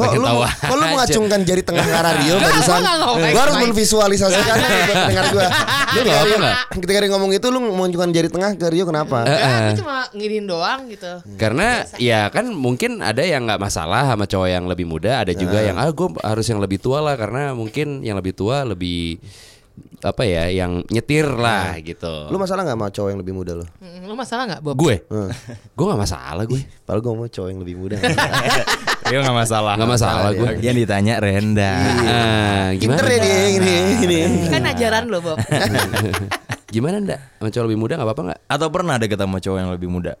Nah. 0.00 0.08
Kok 0.08 0.16
lu, 0.16 0.28
kok 0.48 0.76
lu 0.80 0.84
mengacungkan 0.96 1.40
jari 1.44 1.62
tengah 1.62 1.84
ke 1.84 1.94
arah 1.94 2.14
Rio 2.16 2.34
barusan? 2.40 2.80
Gua 2.80 3.12
harus 3.12 3.20
baik-baik. 3.20 3.62
menvisualisasikannya 3.68 4.68
buat 4.68 4.96
pendengar 4.96 5.26
gua. 5.30 5.46
Lu 5.90 6.00
nggak 6.00 6.18
ketika 6.20 6.36
apa 6.40 6.50
ketika 6.80 6.98
Rio 7.04 7.10
ngomong 7.12 7.30
itu 7.36 7.46
lu 7.52 7.58
mengacungkan 7.60 8.10
jari 8.10 8.28
tengah 8.32 8.50
ke 8.56 8.66
Rio 8.72 8.84
kenapa? 8.88 9.18
Enggak, 9.28 9.40
aku 9.44 9.72
cuma 9.84 9.98
ngiriin 10.16 10.46
doang 10.48 10.80
gitu. 10.88 11.12
Karena 11.36 11.84
ya 12.00 12.32
kan 12.32 12.48
mungkin 12.50 13.04
ada 13.04 13.20
yang 13.20 13.44
nggak 13.44 13.60
masalah 13.60 14.08
sama 14.08 14.24
cowok 14.24 14.48
yang 14.48 14.64
lebih 14.64 14.86
muda, 14.88 15.22
ada 15.22 15.32
juga 15.36 15.60
yang 15.60 15.76
ah 15.76 15.92
gue 15.92 16.08
harus 16.24 16.46
yang 16.48 16.58
lebih 16.58 16.80
tua 16.80 17.04
lah 17.04 17.14
karena 17.20 17.52
mungkin 17.52 18.00
yang 18.00 18.16
lebih 18.16 18.32
tua 18.32 18.64
lebih 18.64 19.20
apa 20.00 20.22
ya 20.24 20.48
yang 20.48 20.80
nyetir 20.88 21.28
lah 21.28 21.76
gitu. 21.78 22.28
Lu 22.28 22.40
masalah 22.40 22.64
gak 22.64 22.76
sama 22.76 22.88
cowok 22.88 23.08
yang 23.12 23.20
lebih 23.20 23.34
muda 23.36 23.52
lu? 23.54 23.66
Mm, 23.78 24.08
Lu 24.08 24.14
masalah 24.16 24.42
nggak 24.48 24.60
Bob? 24.64 24.74
gue, 24.74 24.96
gue 25.76 25.84
nggak 25.84 26.00
masalah 26.00 26.44
gue, 26.48 26.60
Padahal 26.88 27.00
gue 27.04 27.12
mau 27.12 27.28
cowok 27.28 27.48
yang 27.52 27.60
lebih 27.60 27.76
muda. 27.76 27.96
Rio 29.10 29.26
gak 29.26 29.34
masalah. 29.34 29.74
nggak 29.74 29.90
masalah 29.90 30.30
gue. 30.32 30.48
Yang 30.62 30.76
ditanya 30.86 31.14
Renda. 31.18 31.72
Ah, 32.06 32.68
Pinter 32.72 33.02
gimana? 33.02 33.10
ya 33.10 33.18
dia 33.18 33.38
ini, 33.52 33.74
ini. 34.06 34.18
Kan 34.46 34.62
ajaran 34.64 35.04
lo 35.10 35.18
Bob. 35.18 35.38
Gimana 36.74 37.02
ndak? 37.02 37.20
Sama 37.42 37.50
cowok 37.50 37.66
lebih 37.66 37.80
muda 37.82 37.92
nggak 37.98 38.06
apa-apa 38.06 38.22
nggak? 38.30 38.40
Atau 38.46 38.68
pernah 38.70 38.94
ada 38.94 39.06
ketemu 39.10 39.36
cowok 39.42 39.58
yang 39.58 39.70
lebih 39.74 39.88
muda? 39.90 40.12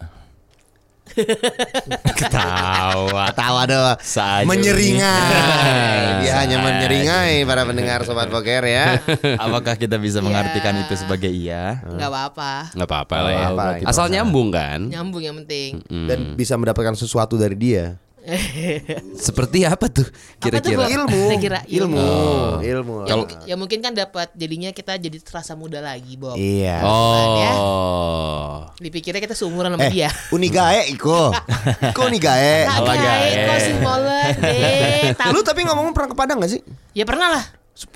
Ketawa. 2.20 3.24
Tawa 3.34 3.62
doang. 3.66 3.98
Saja. 4.00 4.46
Menyeringai. 4.46 6.24
Dia 6.24 6.32
hanya 6.44 6.62
menyeringai 6.62 7.44
para 7.44 7.62
pendengar 7.66 8.02
sobat 8.04 8.28
poker 8.28 8.64
ya. 8.66 8.98
Apakah 9.44 9.74
kita 9.76 9.96
bisa 9.96 10.20
mengartikan 10.20 10.76
itu 10.80 10.94
sebagai 10.96 11.30
iya? 11.30 11.80
Nggak 11.84 12.10
apa-apa. 12.10 12.52
Nggak 12.76 12.88
apa-apa 12.88 13.14
lah 13.20 13.32
ya. 13.32 13.46
apa-apa. 13.52 13.88
Asal 13.88 14.06
nyambung 14.10 14.48
kan? 14.52 14.90
Nyambung 14.90 15.22
yang 15.22 15.36
penting. 15.44 15.80
Dan 15.88 16.34
bisa 16.34 16.54
mendapatkan 16.56 16.94
sesuatu 16.96 17.36
dari 17.38 17.56
dia. 17.56 17.96
Seperti 19.26 19.64
apa 19.64 19.86
tuh 19.86 20.04
Apa 20.04 20.60
tuh, 20.60 20.70
kira-kira? 20.72 20.84
Ilmu. 20.90 21.22
Kira-kira 21.30 21.58
ilmu. 21.66 21.96
ilmu. 21.98 22.60
Ilmu. 22.60 22.94
Ya, 23.04 23.14
mungkin- 23.16 23.40
ya 23.44 23.54
mungkin 23.56 23.78
kan 23.80 23.92
dapat 23.92 24.28
jadinya 24.34 24.70
kita 24.70 24.96
jadi 24.96 25.18
terasa 25.18 25.52
muda 25.54 25.78
lagi 25.78 26.14
Bob. 26.14 26.36
Iya. 26.36 26.80
Oh. 26.82 28.68
Dipikirnya 28.76 29.20
kita 29.20 29.32
seumuran 29.32 29.72
sama 29.72 29.86
Eh, 29.86 29.92
dia. 29.92 30.08
unigae 30.30 30.88
iko. 30.88 31.32
Iko 31.92 32.00
unigae. 32.02 32.64
Kagak, 32.66 33.18
kok 33.46 33.58
si 33.58 33.72
molen 33.76 34.32
deh. 34.42 35.12
Tapi- 35.14 35.32
Lu 35.32 35.40
tapi 35.40 35.60
ngomong 35.64 35.92
pernah 35.92 36.08
ke 36.08 36.16
Padang 36.16 36.40
gak 36.40 36.50
sih? 36.50 36.60
Ya 36.92 37.04
pernah 37.04 37.28
lah 37.30 37.44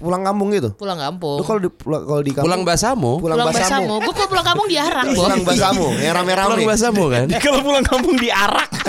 Pulang 0.01 0.25
kampung 0.25 0.49
gitu. 0.49 0.73
pulang 0.81 0.97
kampung. 0.97 1.37
Lu 1.37 1.45
kalau 1.45 1.61
di 1.61 1.69
pulang 1.69 2.03
kalau 2.09 2.23
di 2.25 2.33
kampung 2.33 2.49
Pulang 2.49 2.63
Basamo. 2.65 3.13
pulang, 3.21 3.37
pulang 3.37 3.53
Basamu. 3.53 3.95
Gue 4.01 4.15
kok 4.17 4.29
pulang 4.33 4.47
kampung 4.47 4.65
diarang 4.65 5.07
Bob. 5.13 5.29
Pulang 5.29 5.43
Basamu 5.45 5.87
yang 6.01 6.15
rame-rame. 6.17 6.49
Pulang 6.57 6.69
Basamo 6.73 7.05
kan? 7.13 7.27
Kalau 7.45 7.61
pulang 7.61 7.85
kampung 7.85 8.17
diarak. 8.17 8.71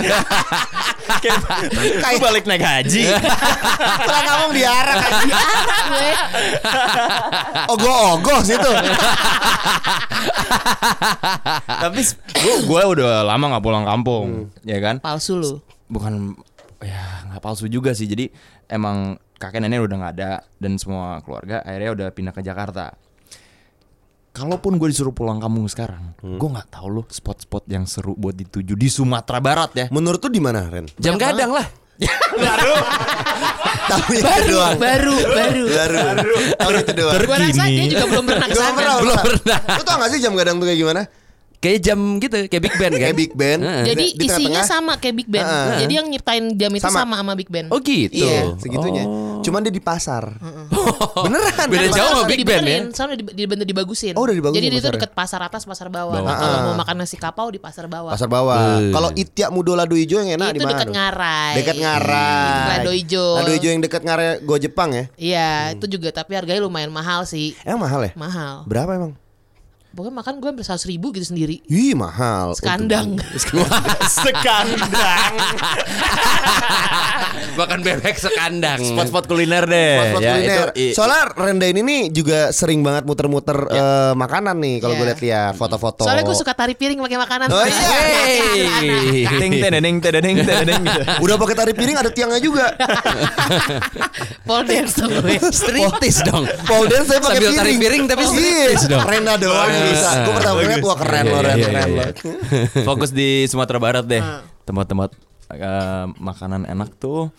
Kayak 2.02 2.18
balik 2.18 2.44
naik 2.48 2.64
haji. 2.64 3.12
pulang 4.00 4.24
kampung 4.24 4.52
diarak 4.56 4.96
aja. 4.96 5.20
Diarang 5.20 5.84
gue. 5.86 6.10
Ogoh-ogoh 7.76 8.40
situ. 8.40 8.70
Tapi 11.66 12.00
gua, 12.40 12.54
gua 12.64 12.82
udah 12.88 13.10
lama 13.20 13.44
gak 13.58 13.64
pulang 13.64 13.84
kampung. 13.84 14.48
Ya 14.64 14.78
kan? 14.80 14.96
Palsu 15.02 15.36
lu. 15.36 15.52
Bukan 15.86 16.34
ya 16.80 17.26
nggak 17.28 17.42
palsu 17.42 17.68
juga 17.68 17.92
sih. 17.92 18.08
Jadi 18.08 18.32
emang 18.66 19.20
kakek 19.36 19.60
nenek 19.60 19.84
udah 19.84 19.96
nggak 20.00 20.14
ada 20.16 20.30
dan 20.56 20.76
semua 20.76 21.20
keluarga 21.20 21.60
akhirnya 21.60 21.90
udah 21.92 22.06
pindah 22.12 22.32
ke 22.32 22.40
Jakarta. 22.40 22.92
Kalaupun 24.30 24.76
gue 24.76 24.92
disuruh 24.92 25.16
pulang 25.16 25.40
kampung 25.40 25.64
sekarang, 25.64 26.12
gue 26.20 26.48
nggak 26.52 26.68
tahu 26.68 27.00
loh 27.00 27.06
spot-spot 27.08 27.64
yang 27.72 27.88
seru 27.88 28.12
buat 28.12 28.36
dituju 28.36 28.76
di 28.76 28.92
Sumatera 28.92 29.40
Barat 29.40 29.72
ya. 29.72 29.86
Menurut 29.88 30.20
tuh 30.20 30.28
di 30.28 30.44
mana, 30.44 30.68
Ren? 30.68 30.84
Jam 31.00 31.16
gadang 31.16 31.56
lah. 31.56 31.64
Tahu 33.86 34.06
itu 34.12 34.26
Baru, 34.26 34.50
doang. 34.50 34.76
baru, 34.76 35.14
baru. 35.30 35.64
Baru. 35.70 36.34
Tahu 36.58 36.70
itu 36.74 36.92
doang. 36.92 37.14
Gue 37.22 37.36
rasa 37.38 37.64
dia 37.70 37.84
juga 37.86 38.04
belum 38.10 38.24
pernah 38.26 38.46
ke 38.50 38.56
sana. 38.58 38.74
pernah, 38.74 38.96
Belum 38.98 39.16
pernah. 39.22 39.58
Lu 39.78 39.82
tau 39.86 39.96
gak 40.02 40.10
sih 40.10 40.20
jam 40.20 40.32
gadang 40.34 40.56
tuh 40.58 40.66
kayak 40.66 40.80
gimana? 40.82 41.02
Kayak 41.56 41.78
jam 41.82 41.98
gitu, 42.16 42.36
kayak 42.46 42.62
Big 42.62 42.76
Band 42.76 42.92
kan? 42.92 43.00
Kayak 43.02 43.16
Big 43.16 43.32
Band. 43.32 43.60
Heeh. 43.60 43.84
Jadi 43.86 44.04
Di 44.08 44.24
isinya 44.24 44.36
tengah-tengah. 44.54 44.64
sama 44.66 44.92
kayak 44.96 45.14
Big 45.14 45.28
Band. 45.28 45.46
Heeh. 45.46 45.78
Jadi 45.80 45.92
yang 45.94 46.06
nyiptain 46.06 46.44
jam 46.52 46.70
itu 46.70 46.84
Sama. 46.84 46.98
sama 47.00 47.14
sama 47.16 47.32
Big 47.34 47.48
Band. 47.48 47.68
Oh 47.68 47.78
gitu. 47.78 48.12
Iya, 48.14 48.54
segitunya. 48.56 49.04
Cuman 49.40 49.60
dia 49.60 49.70
di 49.70 49.80
pasar. 49.80 50.24
Beneran. 51.24 51.66
Beda 51.66 51.88
jauh 51.90 52.10
sama 52.12 52.24
Big 52.24 52.42
Band 52.42 52.64
ya. 52.64 52.78
Soalnya 52.90 53.16
di- 53.18 53.34
dibener 53.34 53.64
dibagusin. 53.64 54.14
Oh, 54.14 54.22
udah 54.22 54.32
dibagusin 54.32 54.58
Jadi 54.58 54.66
dia 54.68 54.76
tuh 54.76 54.82
pasarnya. 54.86 55.00
deket 55.00 55.10
pasar 55.12 55.40
atas, 55.42 55.62
pasar 55.64 55.88
bawah. 55.88 56.14
Bawah. 56.14 56.22
Nah, 56.22 56.36
Kalau 56.36 56.56
Ah. 56.56 56.64
mau 56.64 56.74
makan 56.76 56.96
nasi 56.98 57.16
kapau 57.16 57.48
di 57.48 57.58
pasar 57.58 57.86
bawah. 57.86 58.12
Pasar 58.12 58.28
bawah. 58.28 58.56
Eh. 58.78 58.90
Kalau 58.90 59.10
Itya 59.12 59.46
Mudo 59.48 59.72
Lado 59.72 59.94
Ijo 59.94 60.18
yang 60.18 60.30
enak 60.32 60.50
Itu 60.50 60.54
di 60.54 60.60
mana? 60.60 60.70
dekat 60.72 60.86
tuh? 60.86 60.94
Ngarai. 60.94 61.52
Dekat 61.56 61.76
Ngarai. 61.76 62.66
Lado 62.70 62.90
Ijo. 62.92 63.26
Lado 63.34 63.52
Ijo 63.52 63.68
yang 63.68 63.80
dekat 63.80 64.02
Ngarai 64.02 64.28
Go 64.40 64.54
Jepang 64.56 64.90
ya? 64.92 65.04
Iya, 65.16 65.50
itu 65.72 65.86
juga 65.88 66.08
tapi 66.10 66.32
harganya 66.32 66.60
lumayan 66.60 66.90
mahal 66.90 67.24
sih. 67.24 67.56
Emang 67.62 67.82
mahal 67.82 68.00
ya? 68.04 68.12
Mahal. 68.14 68.62
Berapa 68.64 68.92
emang? 68.94 69.12
Pokoknya 69.96 70.20
makan 70.20 70.34
gue 70.44 70.48
hampir 70.52 70.66
100 70.68 70.92
ribu 70.92 71.08
gitu 71.16 71.32
sendiri. 71.32 71.64
Ih 71.72 71.96
mahal. 71.96 72.52
Sekandang. 72.52 73.16
Sekandang. 74.04 74.68
Makan 77.56 77.80
bebek 77.80 78.16
sekandang. 78.16 78.78
Spot-spot 78.78 79.24
kuliner 79.24 79.64
deh. 79.64 79.96
Spot-spot 79.96 80.20
ya, 80.20 80.30
kuliner. 80.30 80.56
itu- 80.68 80.74
i- 80.78 80.92
Soalnya 80.92 81.22
Renda 81.32 81.66
ini 81.66 81.80
nih 81.80 82.00
juga 82.10 82.50
sering 82.50 82.80
banget 82.80 83.02
muter-muter 83.02 83.56
eh, 83.66 84.12
makanan 84.14 84.56
nih 84.56 84.74
kalau 84.78 84.92
Iya. 84.92 84.98
gue 84.98 85.06
lihat-lihat 85.08 85.52
foto-foto. 85.54 86.02
Soalnya 86.02 86.22
gue 86.22 86.36
suka 86.36 86.52
tari 86.52 86.72
piring 86.72 86.98
pakai 86.98 87.18
makanan. 87.18 87.46
Oh 87.48 87.64
iya. 87.64 87.88
Hey. 87.88 89.24
Ting 89.26 89.52
tedeng 89.56 89.96
tedeng 89.98 90.36
tedeng. 90.38 90.82
Udah 91.24 91.36
pakai 91.36 91.56
tari 91.56 91.72
piring 91.72 91.96
ada 91.96 92.08
tiangnya 92.08 92.38
juga. 92.38 92.76
Pole 94.42 94.64
dance 94.64 94.96
gue. 94.96 95.36
Striptis 95.50 96.20
dong. 96.22 96.44
Pole 96.68 96.86
dance 96.86 97.08
saya 97.08 97.20
pakai 97.20 97.40
Sambil 97.42 97.52
piring. 97.78 98.04
tapi 98.06 98.22
Iya. 98.22 98.30
striptis 98.30 98.82
dong. 98.86 99.02
Renda 99.02 99.34
doang 99.36 99.70
bisa. 99.86 100.08
Gue 100.22 100.34
pertama 100.34 100.58
lihat 100.60 100.82
wah 100.82 100.96
keren 100.96 101.24
Iya, 101.24 101.32
loh 101.32 101.40
iya, 101.42 101.54
keren 101.58 101.88
loh. 101.90 102.08
Fokus 102.84 103.10
di 103.10 103.28
Sumatera 103.46 103.78
Barat 103.78 104.04
deh. 104.04 104.22
Tempat-tempat 104.62 105.10
eh, 105.52 106.04
makanan 106.16 106.66
enak 106.66 106.98
tuh. 106.98 107.30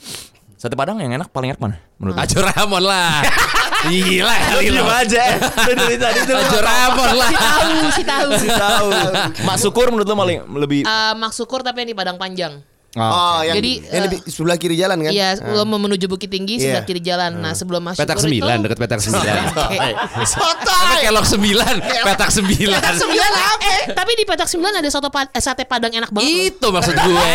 Sate 0.58 0.74
Padang 0.74 0.98
yang 0.98 1.14
enak 1.14 1.30
paling 1.30 1.54
enak 1.54 1.62
mana? 1.62 1.78
Menurut 2.02 2.18
Ajo 2.18 2.42
Ramon 2.42 2.82
lah. 2.82 3.22
Gila 3.94 4.38
kali 4.58 4.74
lo. 4.74 4.90
aja. 4.90 5.38
Dari 5.38 5.98
tadi 6.02 6.20
tuh. 6.26 6.34
Ajo 6.34 6.60
Ramon 6.66 7.10
lah. 7.14 7.30
Si 7.30 8.04
tahu, 8.04 8.30
si 8.42 8.48
tahu. 8.50 8.88
tahu. 8.90 9.12
Mak 9.46 9.58
Syukur 9.62 9.94
menurut 9.94 10.10
lo 10.10 10.18
paling 10.18 10.42
lebih 10.58 10.82
Eh, 10.82 11.14
Mak 11.14 11.30
Syukur 11.30 11.62
tapi 11.62 11.86
yang 11.86 11.94
di 11.94 11.98
Padang 11.98 12.18
Panjang. 12.18 12.58
Oh, 13.00 13.40
yang, 13.40 13.56
Jadi, 13.56 13.72
yang 13.86 14.06
di 14.08 14.18
eh, 14.18 14.22
sebelah 14.26 14.56
kiri 14.56 14.74
jalan 14.74 14.98
kan? 15.00 15.12
Iya, 15.12 15.38
sebelum 15.38 15.66
mau 15.66 15.78
menuju 15.78 16.06
Bukit 16.06 16.28
Tinggi 16.28 16.58
sebelah 16.58 16.82
Iya. 16.82 16.88
kiri 16.88 17.00
jalan. 17.00 17.38
Nah, 17.38 17.54
sebelum 17.54 17.80
Mas 17.80 17.94
Petak 17.96 18.18
sembilan 18.18 18.56
itu 18.56 18.66
dekat 18.66 18.80
petak 18.80 19.00
sembilan. 19.00 19.36
Apa 19.48 20.24
Sotoy. 20.24 20.98
kelok 21.00 21.26
sembilan? 21.26 21.76
Petak 22.04 22.30
sembilan. 22.30 22.74
Petak 22.76 22.96
sembilan 22.98 23.30
eh, 23.60 23.82
tapi 23.92 24.12
di 24.14 24.24
petak 24.24 24.48
sembilan 24.48 24.74
ada 24.76 24.90
soto 24.90 25.08
pa- 25.08 25.30
eh, 25.30 25.38
sate 25.38 25.64
padang 25.64 25.94
enak 25.94 26.10
banget. 26.10 26.26
loh. 26.26 26.42
Itu 26.44 26.68
maksud 26.70 26.96
gue. 26.96 27.32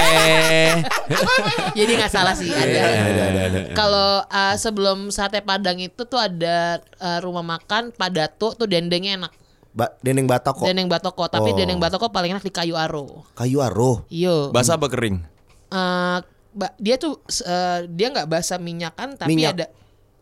Jadi 1.79 1.91
nggak 1.95 2.11
salah 2.11 2.35
sih 2.35 2.49
ada. 2.49 2.67
Iya, 2.83 3.27
Kalau 3.73 4.23
uh, 4.23 4.55
sebelum 4.57 5.09
sate 5.09 5.41
padang 5.41 5.79
itu 5.79 6.03
tuh 6.03 6.19
ada 6.19 6.83
uh, 6.99 7.19
rumah 7.21 7.45
makan 7.45 7.93
Padato 7.93 8.53
tuh 8.53 8.67
dendengnya 8.67 9.17
enak. 9.17 9.33
Ba 9.73 9.89
Dendeng 9.99 10.29
Batoko. 10.29 10.69
Dendeng 10.69 10.85
Batoko, 10.85 11.25
tapi 11.27 11.49
Oh. 11.49 11.57
dendeng 11.57 11.81
Batoko 11.81 12.13
paling 12.13 12.37
enak 12.37 12.45
di 12.45 12.53
Kayu 12.53 12.77
Aro. 12.77 13.25
Kayu 13.33 13.59
aro. 13.59 14.05
Iyo. 14.07 14.53
basah 14.53 14.77
apa 14.77 14.85
kering? 14.87 15.25
Eh, 15.73 16.19
ba- 16.53 16.77
dia 16.77 16.95
tuh 16.97 17.17
uh, 17.43 17.81
dia 17.87 18.07
nggak 18.09 18.29
basah 18.29 18.57
minyakan 18.57 19.17
tapi 19.17 19.33
Minyak. 19.33 19.53
ada 19.55 19.67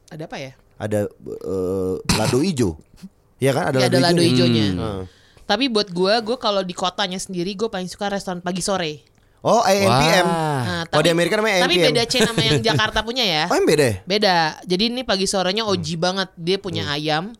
ada 0.09 0.23
apa 0.25 0.37
ya? 0.39 0.53
Ada 0.77 1.01
eh, 1.11 1.95
lado 2.15 2.39
ijo. 2.41 2.79
Iya 3.37 3.51
kan 3.51 3.65
ada 3.67 3.77
Ya, 3.77 3.87
lado, 3.87 3.97
ada 3.97 4.07
lado 4.07 4.21
ijo. 4.21 4.31
hijaunya. 4.41 4.67
Hmm. 4.73 5.03
Tapi 5.43 5.67
buat 5.67 5.89
gue, 5.89 6.15
gue 6.21 6.37
kalau 6.37 6.63
di 6.63 6.71
kotanya 6.71 7.17
sendiri 7.17 7.51
gue 7.53 7.67
paling 7.67 7.87
suka 7.87 8.07
restoran 8.09 8.39
pagi 8.39 8.61
sore. 8.61 9.03
Oh, 9.41 9.65
AMPM. 9.65 10.27
Nah, 10.27 10.85
Kalau 10.87 11.01
di 11.01 11.09
Amerika 11.09 11.35
namanya 11.35 11.65
Tapi 11.65 11.75
AMPM. 11.75 11.87
beda 11.91 12.03
chain 12.05 12.23
sama 12.23 12.41
yang 12.41 12.61
Jakarta 12.63 13.01
punya 13.01 13.25
ya. 13.25 13.43
Oh, 13.49 13.57
yang 13.57 13.65
beda 13.65 13.83
ya? 13.83 13.97
Beda. 14.05 14.37
Jadi 14.63 14.85
ini 14.87 15.03
pagi 15.03 15.25
sorenya 15.25 15.65
Hmm. 15.65 15.73
OG 15.73 15.87
banget. 15.97 16.29
Dia 16.37 16.57
punya 16.57 16.85
ayam. 16.87 17.33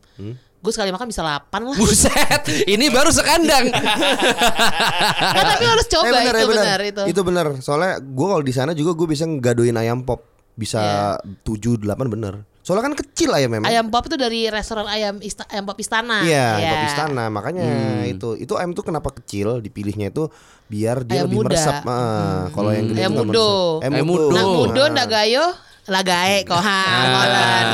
Gue 0.61 0.69
sekali 0.69 0.89
makan 0.89 1.07
bisa 1.07 1.21
8 1.21 1.49
lah. 1.63 1.73
Buset, 1.73 2.41
ini 2.65 2.85
baru 2.87 3.09
sekandang. 3.09 3.65
Nggak, 5.33 5.45
tapi 5.47 5.65
harus 5.65 5.85
coba 5.87 6.03
Eh, 6.03 6.11
bener, 6.13 6.21
itu 6.31 6.37
eh, 6.37 6.47
bener. 6.47 6.63
benar 6.63 6.79
itu. 6.83 7.01
Itu 7.07 7.21
bener. 7.23 7.47
Soalnya 7.59 7.97
gue 7.97 8.27
kalau 8.27 8.41
di 8.41 8.53
sana 8.53 8.71
juga 8.71 8.93
gue 8.93 9.07
bisa 9.07 9.25
ngegadoin 9.25 9.73
ayam 9.75 10.01
pop. 10.01 10.21
Bisa 10.51 10.77
Iya. 10.77 11.01
tujuh 11.41 11.79
delapan 11.79 12.07
bener. 12.07 12.33
Soalnya 12.61 12.85
kan 12.85 12.95
kecil 12.95 13.33
ayam 13.33 13.49
memang. 13.51 13.65
Ayam 13.65 13.89
pop 13.89 14.05
itu 14.05 14.13
dari 14.13 14.45
restoran 14.47 14.85
ayam 14.85 15.17
ista, 15.17 15.49
ayam 15.49 15.65
pop 15.65 15.73
istana. 15.75 16.21
Iya, 16.21 16.47
Iya. 16.55 16.69
pop 16.69 16.83
istana. 16.85 17.23
Makanya 17.27 17.67
itu 18.05 18.37
itu 18.37 18.53
ayam 18.53 18.71
tuh 18.71 18.83
kenapa 18.83 19.09
kecil? 19.11 19.57
Dipilihnya 19.59 20.13
itu 20.13 20.29
biar 20.67 21.01
dia 21.01 21.19
Ayam 21.19 21.25
lebih 21.25 21.37
muda. 21.41 21.47
meresap. 21.49 21.81
Ah, 21.83 22.53
Kalau 22.53 22.69
yang 22.69 22.85
gede 22.87 23.01
Ayam 23.01 23.13
mudo. 23.15 23.25
meresap. 23.25 23.81
Ayam 23.81 23.93
Ayam 23.95 24.05
mudo. 24.05 24.21
mudo. 24.21 24.35
Nak 24.37 24.45
mudo 24.45 24.81
ndak 24.87 25.07
gayo 25.09 25.45
lah 25.89 26.01
gae 26.05 26.45
kok 26.45 26.61
ha 26.61 26.81
molan. 27.09 27.65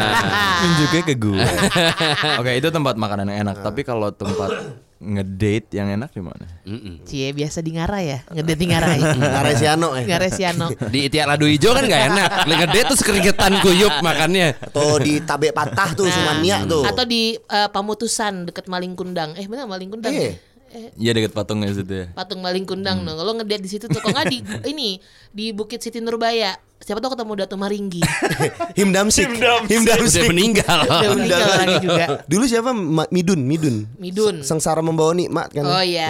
Nunjuknya 0.63 1.01
ke 1.03 1.13
gue. 1.19 1.43
Oke, 2.39 2.51
itu 2.55 2.69
tempat 2.71 2.95
makanan 2.95 3.27
yang 3.27 3.39
enak. 3.47 3.59
Tapi 3.59 3.83
kalau 3.83 4.09
tempat 4.15 4.79
ngedate 4.97 5.77
yang 5.77 5.93
enak 5.93 6.09
di 6.09 6.23
mana? 6.25 6.45
Cie 7.05 7.29
biasa 7.29 7.61
di 7.61 7.77
Ngara 7.77 7.99
ya, 8.01 8.19
ngedet 8.33 8.57
di 8.57 8.65
Ngarai. 8.65 9.01
Naresiano 9.37 9.93
eh. 9.93 10.05
Ngaresiano. 10.09 10.67
Di 10.93 11.05
Itiak 11.05 11.27
Lado 11.29 11.45
Ijo 11.45 11.69
kan 11.75 11.85
gak 11.85 12.03
enak. 12.09 12.29
Legede 12.49 12.79
tuh 12.89 12.97
keringetan 13.05 13.61
kuyup 13.61 13.93
makannya. 14.01 14.57
Atau 14.57 14.97
di 14.97 15.21
tabe 15.21 15.53
patah 15.53 15.93
tuh 15.93 16.09
Sumania 16.09 16.65
tuh. 16.65 16.81
Atau 16.81 17.05
di 17.05 17.37
eh, 17.37 17.69
Pamutusan 17.69 18.49
deket 18.49 18.65
Malingkundang. 18.65 19.37
Eh 19.37 19.45
benar 19.45 19.69
Malingkundang. 19.69 20.15
Eh. 20.15 20.17
ya? 20.17 20.31
Eh, 20.73 20.89
Iya 20.99 21.11
deket 21.15 21.31
patungnya 21.31 21.71
situ 21.71 21.93
ya. 21.93 22.05
patung 22.17 22.41
Malingkundang 22.41 23.05
no. 23.05 23.13
Kalau 23.13 23.37
ngedate 23.37 23.61
di 23.61 23.69
situ 23.69 23.85
tuh 23.85 24.01
kok 24.01 24.09
nggak 24.09 24.27
di 24.33 24.39
ini 24.67 24.97
di 25.29 25.53
Bukit 25.53 25.77
Siti 25.79 26.01
Nurbaya. 26.01 26.57
Siapa 26.77 27.01
tahu 27.01 27.13
ketemu 27.13 27.33
Datu 27.35 27.55
Maringgi. 27.55 27.99
Himdamsik. 28.79 29.27
Udah 29.33 29.65
Himdamsik. 29.65 30.29
meninggal. 30.29 30.85
Udah 30.85 31.09
meninggal 31.11 31.39
orangnya 31.43 31.79
juga. 31.81 32.05
Dulu 32.23 32.43
siapa? 32.45 32.69
Ma- 32.69 33.09
Midun, 33.09 33.41
Midun. 33.41 33.75
Midun. 33.97 34.35
Sengsara 34.39 34.79
membawa 34.79 35.11
nikmat 35.11 35.49
kan. 35.49 35.65
Oh 35.65 35.81
iya. 35.81 36.07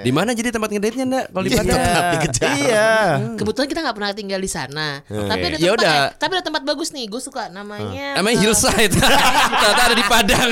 Di 0.00 0.12
mana 0.12 0.30
jadi 0.30 0.52
tempat 0.52 0.70
ngedate-nya 0.70 1.04
ndak? 1.04 1.24
Kalau 1.30 1.42
di 1.42 1.50
Padang. 1.50 1.72
Tetap 1.74 2.04
dikejar. 2.14 2.50
Iya. 2.54 2.90
Kebetulan 3.34 3.66
kita 3.66 3.80
nggak 3.80 3.96
pernah 3.96 4.10
tinggal 4.12 4.38
di 4.38 4.46
sana. 4.46 4.88
Tapi 5.02 5.42
ada 5.42 5.56
Ya 5.56 5.72
tempat, 5.72 5.78
udah. 5.80 5.96
eh, 5.96 6.08
tapi 6.14 6.32
ada 6.36 6.44
tempat 6.44 6.62
bagus 6.62 6.88
nih. 6.90 7.04
Gue 7.08 7.20
suka 7.20 7.48
namanya. 7.48 8.06
Namanya 8.14 8.36
eh, 8.36 8.42
Hillside. 8.44 8.92
Ternyata 9.56 9.82
ada 9.82 9.96
di 9.96 10.04
Padang. 10.04 10.48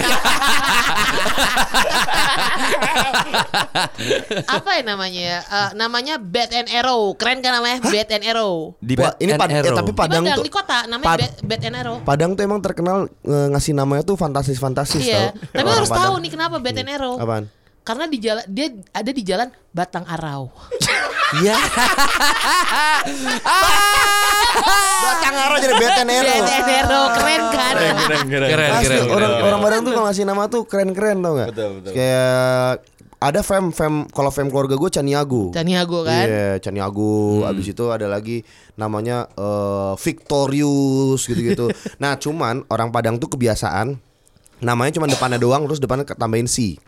apa 4.48 4.70
ya 4.74 4.82
namanya? 4.82 5.20
ya? 5.20 5.38
Eh, 5.40 5.70
namanya 5.74 6.14
Bed 6.16 6.50
and 6.50 6.68
Arrow. 6.68 7.12
Keren 7.14 7.38
kan 7.38 7.52
namanya? 7.52 7.78
Bed 7.84 8.08
and 8.10 8.24
Arrow. 8.24 8.74
Di 8.80 8.96
Wah, 8.96 9.12
ini 9.18 9.32
and 9.34 9.40
Eh, 9.60 9.66
Arrow. 9.66 9.76
tapi 9.76 9.90
Di 9.90 9.96
Padang 9.96 10.24
tuh 10.24 10.42
di 10.42 10.50
kota 10.50 10.78
namanya 10.84 11.08
Pad- 11.08 11.38
Bed 11.42 11.62
and 11.62 11.76
Arrow. 11.76 11.96
Padang 12.00 12.30
tuh 12.32 12.42
emang 12.42 12.60
terkenal 12.60 12.98
eh, 13.06 13.46
ngasih 13.48 13.72
namanya 13.72 14.02
tuh 14.02 14.14
fantasis-fantasis 14.14 15.02
Iya. 15.02 15.34
tau. 15.34 15.50
Tapi 15.50 15.58
Orang 15.60 15.76
harus 15.76 15.88
Padang. 15.88 16.04
tahu 16.04 16.14
nih 16.18 16.30
kenapa 16.30 16.56
Bed 16.58 16.76
and 16.76 16.90
Arrow. 16.90 17.14
Apaan? 17.16 17.44
Karena 17.80 18.04
di 18.04 18.18
jalan 18.18 18.44
dia 18.46 18.66
ada 18.90 19.10
di 19.10 19.22
jalan 19.22 19.48
Batang 19.70 20.04
Arau. 20.04 20.52
Iya. 21.34 21.56
Batang 25.00 25.34
arah 25.36 25.58
jadi 25.58 25.74
beten 25.74 26.06
Bed 26.06 26.26
and 26.28 26.72
Arrow 26.74 27.04
keren 27.14 27.42
kan? 27.48 27.74
keren 27.74 28.26
keren. 28.26 28.48
Keren, 28.48 28.70
Asli, 28.70 28.86
keren, 28.88 29.08
orang 29.08 29.30
keren. 29.30 29.44
orang 29.44 29.60
Padang 29.60 29.80
tuh 29.80 29.92
kalau 29.92 30.06
ngasih 30.06 30.24
nama 30.24 30.42
tuh 30.46 30.62
keren-keren 30.64 31.16
tau 31.18 31.32
gak? 31.34 31.48
Betul, 31.50 31.68
betul. 31.80 31.92
Kayak 31.94 32.72
ada 33.18 33.42
fam 33.42 33.74
fam 33.74 34.06
kalau 34.14 34.30
fam 34.30 34.46
keluarga 34.46 34.78
gue 34.78 34.90
Caniago. 34.94 35.50
Caniago 35.50 36.06
kan? 36.06 36.26
Iya, 36.26 36.62
Caniago. 36.62 37.42
Abis 37.42 37.74
itu 37.74 37.84
ada 37.90 38.06
lagi 38.06 38.46
namanya 38.78 39.26
eh, 39.34 39.92
Victorious 39.98 41.26
gitu-gitu. 41.26 41.66
nah, 42.02 42.14
cuman 42.14 42.62
orang 42.70 42.94
Padang 42.94 43.18
tuh 43.18 43.34
kebiasaan 43.34 43.98
namanya 44.58 44.98
cuma 44.98 45.06
depannya 45.06 45.38
doang 45.38 45.66
terus 45.66 45.82
depannya 45.82 46.06
tambahin 46.06 46.46
si. 46.46 46.78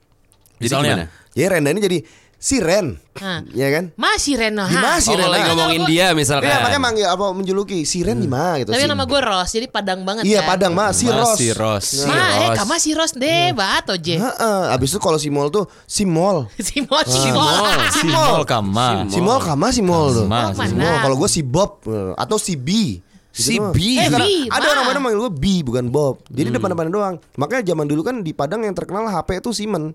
Jadi 0.59 0.71
Misalnya? 0.71 0.95
gimana? 0.95 1.07
Jadi 1.35 1.47
Renda 1.51 1.71
ini 1.75 1.81
jadi 1.83 1.99
Siren. 2.41 2.97
Hah. 3.21 3.45
Iya 3.53 3.69
kan? 3.69 3.85
Masih 3.95 4.33
Reno. 4.35 4.65
Gimana 4.65 4.97
ha? 4.97 4.97
sih, 4.97 5.13
Oh, 5.13 5.15
kalau 5.15 5.29
lagi 5.29 5.45
Rena? 5.45 5.53
ngomongin 5.53 5.83
dia 5.85 6.07
misalkan. 6.17 6.49
Iya, 6.49 6.57
makanya 6.59 6.81
manggil 6.81 7.07
apa 7.07 7.25
menjuluki 7.31 7.85
Siren 7.85 8.17
di 8.17 8.25
mana 8.25 8.57
gitu 8.57 8.73
Tapi 8.73 8.81
sih. 8.81 8.89
nama 8.89 9.05
gue 9.05 9.21
Ros, 9.21 9.49
jadi 9.53 9.67
Padang 9.69 10.01
banget 10.03 10.25
Iya, 10.25 10.41
kan? 10.41 10.49
Padang 10.51 10.73
mah 10.73 10.89
si 10.91 11.05
Ros. 11.05 11.37
Si 11.37 11.53
Ros. 11.53 11.85
Si 11.85 12.09
Ma, 12.09 12.17
eh 12.41 12.49
kama 12.57 12.75
si 12.77 12.91
Ros 12.91 13.13
deh, 13.13 13.53
bato 13.53 13.93
je. 13.95 14.17
Heeh, 14.17 14.63
abis 14.73 14.89
itu 14.91 14.99
kalau 14.99 15.21
si 15.21 15.29
Mall 15.29 15.53
tuh 15.53 15.69
si 15.85 16.03
Mall. 16.03 16.49
Si 16.65 16.81
Mol, 16.81 17.05
si 17.05 17.29
Ah. 17.29 17.35
Mol. 17.37 17.69
Si 17.93 18.07
Mol 18.07 18.43
Kama. 18.43 18.89
Si 19.07 19.21
Mall 19.21 19.39
kama 19.39 19.67
si 19.69 19.83
Mall 19.85 20.09
tuh. 20.11 20.25
Si 20.25 20.65
si 20.65 20.75
Mall. 20.75 20.81
Mall. 20.81 20.99
Kalau 21.05 21.17
gue 21.21 21.29
si 21.29 21.41
Bob 21.45 21.71
eh, 21.85 22.17
atau 22.17 22.41
si 22.41 22.57
B. 22.57 22.97
Si 23.31 23.53
Gitu 23.53 23.61
mah. 23.61 23.71
B. 23.71 23.79
Eh, 23.95 24.09
B, 24.09 24.23
ada 24.49 24.67
orang 24.67 24.85
mana 24.89 24.99
manggil 24.99 25.21
gue 25.21 25.33
B 25.33 25.45
bukan 25.63 25.87
Bob. 25.87 26.25
Jadi 26.27 26.51
depan-depan 26.51 26.89
doang. 26.89 27.15
Makanya 27.37 27.63
zaman 27.69 27.85
dulu 27.85 28.01
kan 28.01 28.25
di 28.25 28.33
Padang 28.33 28.65
yang 28.65 28.73
terkenal 28.73 29.07
HP 29.07 29.39
itu 29.39 29.53
Simen. 29.53 29.93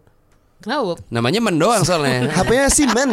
Kenapa? 0.63 0.98
Namanya 1.13 1.39
Men 1.44 1.60
doang 1.62 1.84
soalnya. 1.86 2.32
HP-nya 2.32 2.72
Simen. 2.74 3.10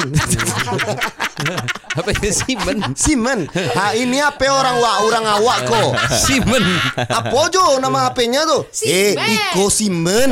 Apa 1.93 2.09
ini 2.17 2.31
Simen? 2.33 2.79
Simen. 2.97 3.51
Ha 3.51 3.93
ini 3.99 4.23
HP 4.23 4.47
orang 4.49 4.81
wa 4.81 5.05
orang 5.05 5.25
awak 5.27 5.59
kok. 5.69 5.91
Simen. 6.17 6.65
Apa 6.97 7.53
jo 7.53 7.77
nama 7.83 8.09
HP-nya 8.09 8.47
tuh? 8.49 8.65
Eh, 8.87 9.13
Simen. 9.13 9.29
Iko 9.53 9.65
Simen. 9.69 10.31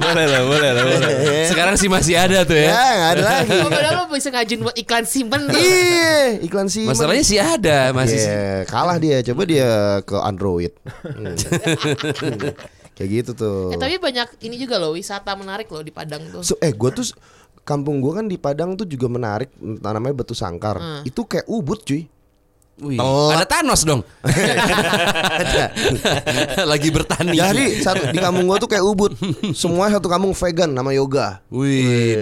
Boleh 0.00 0.24
lah, 0.24 0.42
boleh 0.48 0.70
lah, 0.72 0.84
boleh. 0.88 1.46
Sekarang 1.50 1.74
sih 1.76 1.92
masih 1.92 2.16
ada 2.16 2.46
tuh 2.46 2.56
ya, 2.56 2.72
ya. 2.72 2.86
nggak 2.96 3.10
ada 3.12 3.22
lagi. 3.26 3.58
Padahal 3.66 3.94
lo 3.98 4.04
bisa 4.08 4.28
ngajuin 4.32 4.60
buat 4.64 4.76
iklan 4.78 5.04
simpen 5.04 5.40
tuh. 5.50 5.58
Iya, 5.60 6.40
iklan 6.46 6.66
Simen. 6.72 6.88
Masalahnya 6.94 7.24
sih 7.26 7.36
ada 7.36 7.92
masih. 7.92 8.16
Iya, 8.16 8.64
kalah 8.70 8.96
dia. 8.96 9.20
Coba 9.26 9.42
dia 9.44 10.00
ke 10.06 10.16
Android. 10.16 10.72
Hmm. 11.10 11.36
Kayak 13.00 13.10
gitu 13.16 13.30
tuh. 13.32 13.72
Eh, 13.72 13.80
tapi 13.80 13.96
banyak 13.96 14.28
ini 14.44 14.60
juga 14.60 14.76
loh 14.76 14.92
wisata 14.92 15.32
menarik 15.32 15.64
loh 15.66 15.80
di 15.80 15.88
Padang 15.88 16.20
tuh. 16.28 16.44
So, 16.44 16.60
eh 16.60 16.68
gue 16.68 16.90
tuh 16.92 17.08
kampung 17.64 17.98
gue 17.98 18.12
kan 18.12 18.28
di 18.28 18.36
Padang 18.36 18.76
tuh 18.76 18.84
juga 18.84 19.08
menarik 19.08 19.48
namanya 19.80 20.12
Batu 20.12 20.36
Sangkar. 20.36 20.76
Hmm. 20.76 21.02
Itu 21.02 21.24
kayak 21.24 21.48
ubud 21.48 21.80
cuy. 21.80 22.04
Wih, 22.80 22.96
Telat. 22.96 23.36
ada 23.36 23.46
Thanos 23.46 23.84
dong. 23.84 24.00
Lagi 26.64 26.88
bertani. 26.88 27.36
Jadi 27.36 27.80
satu 27.80 28.08
di 28.08 28.16
kampung 28.16 28.48
gue 28.48 28.56
tuh 28.56 28.70
kayak 28.70 28.84
ubud. 28.84 29.12
Semua 29.52 29.88
satu 29.88 30.08
kampung 30.08 30.32
vegan 30.32 30.70
nama 30.70 30.88
yoga. 30.90 31.44
Wih. 31.48 32.16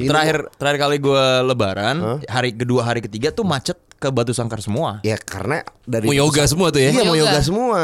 Minum- 0.00 0.08
Terakhir 0.08 0.36
terakhir 0.56 0.78
kali 0.80 0.96
gue 0.96 1.24
lebaran, 1.44 1.96
hari 2.24 2.50
kedua 2.52 2.84
hari 2.84 3.00
ketiga 3.00 3.28
tuh 3.30 3.44
macet 3.44 3.76
ke 3.96 4.08
Batu 4.08 4.32
Sangkar 4.32 4.60
semua. 4.60 5.00
Ya 5.04 5.16
karena 5.16 5.60
dari 5.84 6.08
Mau 6.08 6.16
yoga 6.16 6.42
semua 6.44 6.72
tuh 6.72 6.80
ya. 6.80 6.90
Iya 6.90 7.02
mau 7.04 7.12
Yoga. 7.12 7.28
yoga 7.28 7.40
semua. 7.40 7.80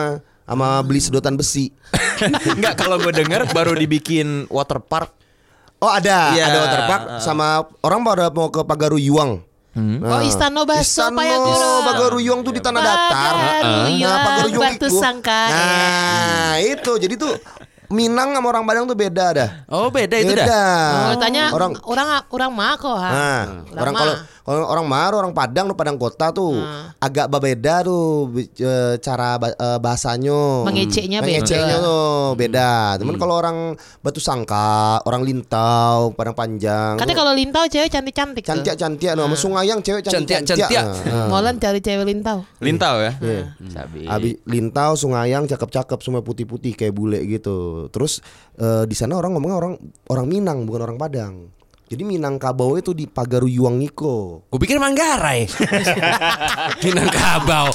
Sama 0.49 0.81
beli 0.81 1.01
sedotan 1.05 1.37
besi. 1.37 1.69
Enggak 2.49 2.75
kalau 2.77 2.99
gue 2.99 3.13
dengar 3.13 3.47
baru 3.49 3.73
dibikin 3.73 4.47
water 4.49 4.79
park. 4.79 5.15
Oh 5.79 5.87
ada, 5.87 6.35
Iya. 6.35 6.45
ada 6.51 6.59
waterpark 6.61 7.03
sama 7.23 7.47
orang 7.81 8.03
pada 8.03 8.27
mau 8.29 8.51
ke 8.51 8.61
Pagaruyuang. 8.61 9.47
Oh, 9.79 10.21
Istana 10.21 10.67
Baso 10.67 11.07
Istana. 11.07 11.23
Pagaruyuang 11.87 12.43
tuh 12.43 12.51
di 12.51 12.59
tanah 12.59 12.83
datar. 12.83 13.35
Pagaruyuang, 13.63 14.03
Nah, 14.03 14.19
Pagaruyuang 14.27 14.75
Batu 14.75 14.87
itu. 14.91 14.99
Nah, 14.99 16.55
itu 16.59 16.93
jadi 16.99 17.15
tuh 17.15 17.35
Minang 17.89 18.37
sama 18.37 18.53
orang 18.53 18.69
Padang 18.69 18.85
tuh 18.85 18.93
beda 18.93 19.33
dah. 19.33 19.51
Oh, 19.65 19.89
beda 19.89 20.21
itu 20.21 20.37
Beda. 20.37 20.45
dah. 20.45 20.83
Oh, 21.09 21.17
tanya 21.17 21.49
orang 21.55 21.73
orang 21.89 22.09
orang 22.29 22.51
Mako 22.53 22.93
ha. 22.93 23.09
Nah, 23.09 23.43
orang 23.81 23.95
kalau 23.97 24.15
kalau 24.49 24.65
orang 24.65 24.87
Mar, 24.89 25.13
orang 25.13 25.37
Padang, 25.37 25.69
orang 25.69 25.77
Padang 25.77 25.97
kota 26.01 26.33
tuh 26.33 26.57
Nah. 26.57 26.97
agak 26.97 27.29
berbeda 27.29 27.85
tuh 27.85 28.33
eh, 28.41 28.97
cara 28.97 29.37
eh, 29.37 29.77
bahasanya. 29.77 30.65
Mengeceknya 30.65 31.21
beda. 31.21 31.45
Mengeceknya 31.45 31.77
tuh 31.85 32.33
beda. 32.33 32.97
Cuman 32.97 33.21
kalau 33.21 33.35
orang 33.37 33.57
Batu 34.01 34.25
Sangka, 34.25 35.05
orang 35.05 35.21
Lintau, 35.21 36.17
Padang 36.17 36.33
Panjang. 36.33 36.97
Katanya 36.97 37.17
kalau 37.21 37.33
Lintau 37.37 37.69
cewek 37.69 37.93
cantik-cantik 37.93 38.41
cantik-cantik 38.41 39.09
anu 39.13 39.29
sama 39.29 39.37
Sungayang 39.37 39.85
cewek 39.85 40.01
cantik-cantik. 40.09 40.57
Cantik-cantik. 40.57 41.29
Molan 41.33 41.61
cari 41.61 41.85
cewek 41.85 42.05
Lintau. 42.09 42.49
Lintau 42.65 42.95
ya. 43.05 43.13
Iya. 43.21 43.45
Sabi. 43.69 44.09
Abis 44.09 44.33
Lintau, 44.49 44.97
Sungayang 44.97 45.45
cakep-cakep 45.45 45.99
semua 46.01 46.25
putih-putih 46.25 46.73
kayak 46.73 46.97
bule 46.97 47.21
gitu. 47.29 47.93
Terus 47.93 48.25
eh, 48.57 48.89
di 48.89 48.97
sana 48.97 49.21
orang 49.21 49.37
ngomongnya 49.37 49.57
orang 49.61 49.75
orang 50.09 50.25
Minang 50.25 50.65
bukan 50.65 50.89
orang 50.89 50.97
Padang. 50.97 51.58
Jadi 51.89 52.05
Minangkabau 52.05 52.77
itu 52.77 52.93
di 52.93 53.09
Pagaruyuang 53.09 53.81
Niko. 53.81 54.45
Gue 54.53 54.61
pikir 54.61 54.77
Manggarai. 54.77 55.49
Minangkabau. 56.85 57.73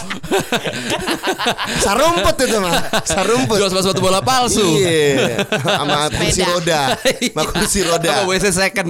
Sarumpet 1.82 2.46
itu 2.46 2.58
mah. 2.62 2.78
Sarumpet. 3.02 3.58
Jual 3.58 3.74
sepatu 3.74 4.06
bola 4.06 4.22
palsu. 4.22 4.62
Iya. 4.78 5.42
Sama 5.50 6.14
kursi 6.14 6.46
roda. 6.46 6.82
Sama 7.34 7.44
kursi 7.50 7.80
roda. 7.82 8.10
Apa 8.14 8.30
WC 8.30 8.46
second. 8.54 8.90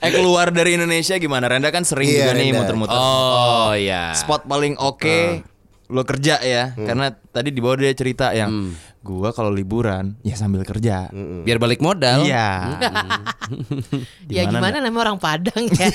Eh 0.00 0.10
keluar 0.10 0.48
dari 0.48 0.80
Indonesia 0.80 1.20
gimana? 1.20 1.52
Renda 1.52 1.68
kan 1.68 1.84
sering 1.84 2.08
Iya, 2.08 2.16
juga 2.16 2.32
nih 2.32 2.48
Renda. 2.48 2.58
muter-muter. 2.64 2.96
Oh, 2.96 3.76
iya. 3.76 4.16
Spot 4.16 4.40
paling 4.40 4.80
oke 4.80 5.44
lo 5.86 6.02
kerja 6.02 6.38
ya, 6.38 6.72
karena 6.72 7.12
tadi 7.12 7.48
di 7.48 7.60
bawah 7.60 7.76
dia 7.76 7.92
cerita 7.92 8.30
yang 8.30 8.48
Hmm. 8.48 8.72
gua 9.00 9.30
kalau 9.30 9.48
liburan 9.48 10.16
ya 10.20 10.32
sambil 10.32 10.62
kerja. 10.62 11.12
Biar 11.42 11.56
balik 11.56 11.78
modal. 11.78 12.24
Iya. 12.24 12.80
ya 14.32 14.42
gimana 14.44 14.80
namanya 14.80 15.04
orang 15.04 15.18
Padang 15.18 15.64
ya. 15.68 15.88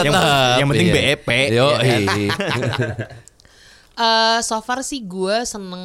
yang, 0.00 0.14
yang 0.60 0.66
penting 0.66 0.88
iya. 0.88 0.94
BEP. 1.12 1.28
Yo, 1.52 1.66
ya 1.76 1.96
kan? 2.00 2.60
Eh, 3.96 4.38
so 4.40 4.60
far 4.60 4.80
sih 4.80 5.00
gue 5.02 5.36
seneng 5.42 5.84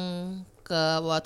ke 0.62 0.82
what 1.00 1.24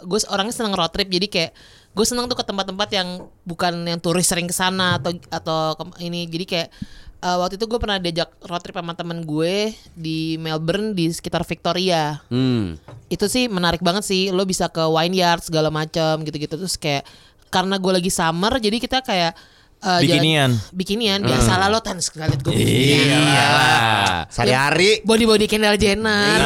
gue 0.00 0.18
orangnya 0.26 0.52
seneng 0.52 0.72
road 0.72 0.88
trip 0.88 1.08
jadi 1.08 1.26
kayak 1.26 1.50
gue 1.90 2.06
seneng 2.06 2.28
tuh 2.28 2.36
ke 2.36 2.44
tempat-tempat 2.44 2.88
yang 2.92 3.08
bukan 3.42 3.82
yang 3.82 3.98
turis 3.98 4.24
sering 4.24 4.44
ke 4.44 4.52
sana 4.52 4.96
atau 4.96 5.10
atau 5.26 5.74
ke- 5.74 6.00
ini 6.00 6.24
jadi 6.24 6.44
kayak 6.46 6.68
eh, 7.20 7.36
waktu 7.36 7.54
itu 7.54 7.64
gue 7.64 7.76
pernah 7.76 7.96
diajak 7.96 8.32
road 8.42 8.60
trip 8.60 8.74
sama 8.74 8.92
temen 8.92 9.22
gue 9.22 9.72
di 9.92 10.34
Melbourne 10.36 10.92
di 10.92 11.08
sekitar 11.08 11.44
Victoria 11.44 12.18
Hmm. 12.26 12.80
itu 13.06 13.26
sih 13.26 13.46
menarik 13.46 13.80
banget 13.80 14.02
sih 14.02 14.28
lo 14.28 14.42
bisa 14.42 14.66
ke 14.66 14.80
wineyard 14.80 15.44
segala 15.44 15.68
macam 15.68 16.20
gitu-gitu 16.22 16.56
terus 16.56 16.74
kayak 16.74 17.04
karena 17.50 17.76
gue 17.76 17.92
lagi 17.92 18.08
summer 18.08 18.56
jadi 18.56 18.76
kita 18.78 19.02
kayak 19.02 19.34
eh, 19.80 19.98
Bikinian. 20.02 20.50
jalan- 20.52 20.72
bikinian 20.72 21.20
biasa 21.20 21.52
lah 21.54 21.68
lo 21.68 21.80
tan 21.80 21.96
sekali 21.98 22.36
gue 22.36 22.52
Iya. 22.52 23.48
Sehari-hari 24.28 25.00
body 25.02 25.24
body 25.24 25.46
Kendall 25.46 25.74
Jenner 25.74 26.36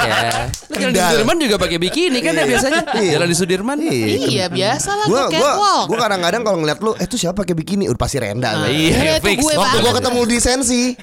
Ya. 0.00 0.46
Lu 0.70 0.78
Jalan 0.78 0.92
di 0.92 1.00
Sudirman 1.02 1.36
juga 1.36 1.56
pakai 1.56 1.76
bikini 1.76 2.18
kan 2.20 2.32
ya 2.32 2.44
biasanya. 2.44 2.82
Jalan 2.94 3.26
di 3.26 3.36
Sudirman. 3.36 3.76
Iya 3.80 4.46
biasa 4.46 4.90
lah 4.92 5.04
Gua 5.04 5.26
gue 5.26 5.34
gua 5.34 5.50
catwalk. 5.50 5.84
gua 5.86 5.98
kadang-kadang 6.00 6.42
kalau 6.42 6.58
ngeliat 6.58 6.78
lu, 6.78 6.92
eh 6.94 7.04
tuh 7.04 7.18
siapa 7.18 7.36
pakai 7.36 7.54
bikini? 7.54 7.84
Udah 7.84 7.98
pasti 7.98 8.16
Renda. 8.16 8.54
Nah. 8.54 8.70
Iya, 8.70 9.18
fix. 9.18 9.38
gue 9.40 9.52
Waktu 9.52 9.76
gua 9.78 9.92
ketemu 9.92 10.20
di 10.24 10.38
Sensi, 10.38 10.82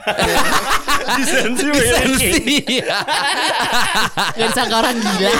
Iya. 2.68 2.98
Gak 4.34 4.48
disangka 4.48 4.76
orang 4.78 4.96
gila. 4.98 5.32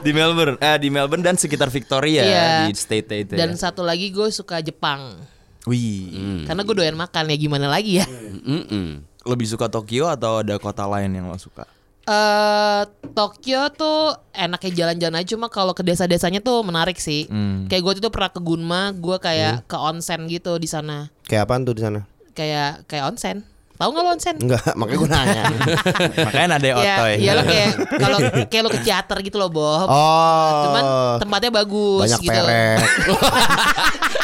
di 0.00 0.10
Melbourne, 0.12 0.56
eh 0.58 0.76
di 0.78 0.88
Melbourne 0.88 1.24
dan 1.24 1.36
sekitar 1.36 1.68
Victoria 1.68 2.22
Iya. 2.22 2.46
di 2.64 2.74
state 2.74 3.08
itu. 3.22 3.34
Dan 3.34 3.51
ya. 3.56 3.68
satu 3.70 3.82
lagi 3.84 4.08
gue 4.10 4.28
suka 4.28 4.60
Jepang. 4.60 5.16
Wih, 5.62 6.42
Karena 6.42 6.66
gue 6.66 6.74
doyan 6.74 6.98
makan 6.98 7.30
ya 7.30 7.36
gimana 7.38 7.70
lagi 7.70 8.02
ya. 8.02 8.06
Mm-mm. 8.42 9.06
lebih 9.22 9.46
suka 9.46 9.70
Tokyo 9.70 10.10
atau 10.10 10.42
ada 10.42 10.58
kota 10.58 10.82
lain 10.90 11.14
yang 11.14 11.30
lo 11.30 11.38
suka? 11.38 11.62
Eh 12.02 12.82
Tokyo 13.14 13.70
tuh 13.70 14.18
enaknya 14.34 14.70
jalan-jalan 14.74 15.22
aja 15.22 15.38
cuma 15.38 15.46
kalau 15.46 15.70
ke 15.70 15.86
desa-desanya 15.86 16.42
tuh 16.42 16.66
menarik 16.66 16.98
sih. 16.98 17.30
Hmm. 17.30 17.70
Kayak 17.70 17.82
gue 17.86 17.92
tuh 18.02 18.10
pernah 18.10 18.34
ke 18.34 18.42
Gunma, 18.42 18.90
gue 18.90 19.16
kayak 19.22 19.70
ke 19.70 19.76
onsen 19.78 20.26
gitu 20.26 20.58
di 20.58 20.66
sana. 20.66 21.06
kayak 21.30 21.46
apaan 21.46 21.62
tuh 21.62 21.78
di 21.78 21.82
sana? 21.86 22.02
Kayak 22.34 22.82
kayak 22.90 23.14
onsen. 23.14 23.46
Tahu 23.82 23.90
nggak 23.90 24.04
lo 24.06 24.10
onsen? 24.14 24.36
Enggak, 24.38 24.72
makanya 24.78 24.98
gua 25.02 25.08
nanya. 25.10 25.42
Makanya 26.30 26.46
ada 26.54 26.66
Iya, 26.70 26.74
otoy. 26.78 27.14
iya 27.18 27.32
lo 27.34 27.42
kayak 27.42 27.70
kalau 27.98 28.18
kayak 28.54 28.62
lo 28.62 28.70
ke 28.70 28.80
teater 28.86 29.18
gitu 29.26 29.36
loh, 29.42 29.50
Bob. 29.50 29.90
Oh. 29.90 30.62
Cuman 30.70 30.82
tempatnya 31.18 31.50
bagus 31.50 32.06
banyak 32.06 32.20
gitu. 32.22 32.30
perek. 32.30 32.78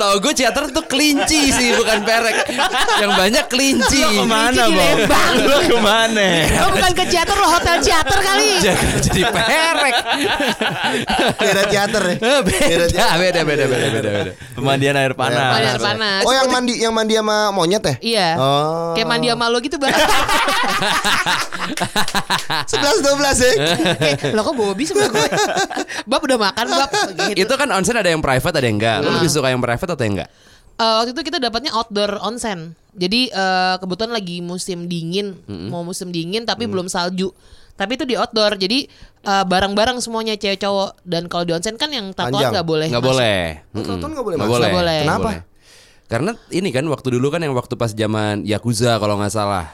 Setahu 0.00 0.16
gue 0.16 0.32
teater 0.32 0.64
tuh 0.72 0.80
kelinci 0.88 1.52
sih 1.52 1.76
bukan 1.76 2.00
perek. 2.08 2.48
Yang 3.04 3.12
banyak 3.20 3.44
kelinci. 3.52 4.00
Ke 4.00 4.24
mana, 4.24 4.64
di 4.64 5.04
Bang? 5.04 5.34
Lo 5.44 5.60
ke 5.60 5.76
mana? 5.76 6.48
Lo 6.56 6.72
bukan 6.72 6.92
ke 6.96 7.04
teater 7.04 7.36
lo 7.36 7.44
hotel 7.44 7.84
teater 7.84 8.16
kali. 8.16 8.64
Jangan 8.64 8.96
jadi 8.96 9.22
perek. 9.28 9.94
Beda 11.36 11.62
teater 11.68 12.02
ya. 12.16 12.16
Beda, 12.40 12.84
beda, 13.12 13.40
beda, 13.44 13.44
beda, 13.44 13.88
beda, 13.92 14.08
beda. 14.08 14.32
Pemandian 14.56 14.96
air 14.96 15.12
panas. 15.12 15.36
Pemandian 15.36 15.68
air 15.68 15.82
panas. 15.84 16.24
Oh 16.24 16.32
yang 16.32 16.48
mandi 16.48 16.80
yang 16.80 16.96
mandi 16.96 17.20
sama 17.20 17.52
monyet 17.52 17.84
ya? 17.84 17.94
Iya. 18.00 18.28
Oh. 18.40 18.96
Kayak 18.96 19.04
mandi 19.04 19.28
sama 19.28 19.52
lo 19.52 19.60
gitu 19.60 19.76
bang. 19.76 19.92
Sebelas 22.72 23.04
dua 23.04 23.14
belas 23.20 23.36
ya. 23.36 23.52
Lo 24.32 24.48
kok 24.48 24.56
Bobby 24.56 24.88
sebelah 24.88 25.12
gue? 25.12 25.28
Bab 26.08 26.24
udah 26.24 26.40
makan 26.40 26.64
bab. 26.72 26.88
Gitu. 27.36 27.44
Itu 27.44 27.52
kan 27.60 27.68
onsen 27.76 28.00
ada 28.00 28.08
yang 28.08 28.24
private 28.24 28.56
ada 28.56 28.64
yang 28.64 28.80
enggak. 28.80 29.04
Lu 29.04 29.12
lebih 29.12 29.28
suka 29.28 29.52
yang 29.52 29.60
private 29.60 29.89
atau 29.92 30.04
yang 30.04 30.14
enggak? 30.20 30.30
Eh, 30.80 30.94
waktu 30.96 31.10
itu 31.12 31.22
kita 31.28 31.36
dapatnya 31.36 31.76
outdoor 31.76 32.16
onsen. 32.24 32.72
Jadi 32.96 33.28
eh, 33.28 33.74
kebetulan 33.78 34.12
lagi 34.16 34.40
musim 34.40 34.88
dingin, 34.88 35.36
mau 35.68 35.84
musim 35.84 36.08
dingin 36.08 36.42
tapi 36.42 36.64
belum 36.64 36.88
salju. 36.88 37.30
Tapi 37.76 37.96
itu 37.96 38.04
di 38.04 38.16
outdoor. 38.16 38.56
Jadi 38.56 38.88
eh, 39.24 39.44
barang-barang 39.44 40.00
semuanya 40.00 40.34
cewek 40.34 40.60
cowok 40.60 41.00
dan 41.04 41.28
kalau 41.28 41.44
di 41.44 41.52
onsen 41.52 41.76
kan 41.76 41.92
yang 41.92 42.10
tatoan 42.16 42.50
nggak 42.50 42.66
boleh. 42.66 42.88
Nggak 42.88 43.04
boleh. 43.04 43.40
Tonton 43.76 44.10
nggak 44.16 44.24
boleh 44.24 44.36
Nggak 44.40 44.48
masuk? 44.48 44.60
boleh. 44.60 44.72
Boleh. 44.72 45.00
Kenapa? 45.04 45.30
Karena 46.10 46.32
ini 46.50 46.68
kan 46.74 46.84
waktu 46.90 47.08
dulu 47.14 47.30
kan 47.30 47.38
yang 47.38 47.54
waktu 47.54 47.78
pas 47.78 47.94
zaman 47.94 48.42
Yakuza 48.42 48.98
kalau 48.98 49.20
nggak 49.20 49.30
salah. 49.30 49.70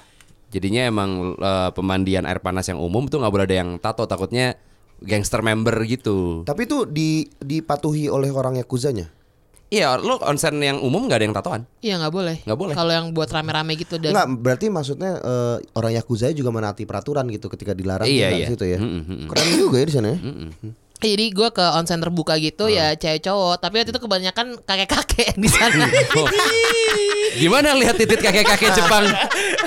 Jadinya 0.50 0.84
emang 0.84 1.38
eh, 1.38 1.70
pemandian 1.72 2.26
air 2.26 2.42
panas 2.42 2.66
yang 2.66 2.82
umum 2.82 3.06
tuh 3.06 3.22
nggak 3.22 3.32
boleh 3.32 3.46
ada 3.48 3.56
yang 3.62 3.70
tato 3.78 4.04
takutnya 4.04 4.58
gangster 5.00 5.40
member 5.40 5.74
gitu. 5.88 6.44
Tapi 6.44 6.66
itu 6.68 6.84
di 6.84 7.24
dipatuhi 7.40 8.10
oleh 8.10 8.28
orang 8.28 8.60
yakuzanya. 8.60 9.08
Iya, 9.66 9.98
lo 9.98 10.22
onsen 10.22 10.62
yang 10.62 10.78
umum 10.78 11.10
nggak 11.10 11.18
ada 11.18 11.26
yang 11.26 11.34
tatoan. 11.34 11.62
Iya 11.82 11.98
nggak 11.98 12.14
boleh. 12.14 12.36
Nggak 12.46 12.58
boleh. 12.58 12.74
Kalau 12.78 12.92
yang 12.94 13.10
buat 13.10 13.26
rame-rame 13.26 13.74
gitu 13.74 13.98
dan 13.98 14.14
Enggak, 14.14 14.26
berarti 14.38 14.66
maksudnya 14.70 15.18
eh, 15.18 15.56
orang 15.74 15.92
yakuza 15.98 16.30
juga 16.30 16.54
menaati 16.54 16.86
peraturan 16.86 17.26
gitu 17.34 17.50
ketika 17.50 17.74
dilarang 17.74 18.06
Iya, 18.06 18.30
iya. 18.30 18.46
situ 18.46 18.62
ya. 18.62 18.78
Mm-mm, 18.78 19.02
mm-mm. 19.02 19.26
Keren 19.26 19.48
juga 19.58 19.76
ya 19.82 19.86
di 19.90 19.94
sana 19.94 20.08
ya. 20.14 20.18
Jadi 20.96 21.28
gue 21.28 21.48
ke 21.52 21.60
onsen 21.76 22.00
terbuka 22.00 22.40
gitu 22.40 22.66
ya 22.66 22.96
cewek 22.96 23.20
cowok. 23.20 23.60
Tapi 23.60 23.74
waktu 23.78 23.92
itu 23.92 24.00
kebanyakan 24.00 24.46
kakek-kakek 24.64 25.36
di 25.36 25.48
sana. 25.48 25.86
Gimana 27.40 27.76
lihat 27.76 28.00
titit 28.00 28.16
kakek-kakek 28.16 28.72
Jepang? 28.72 29.04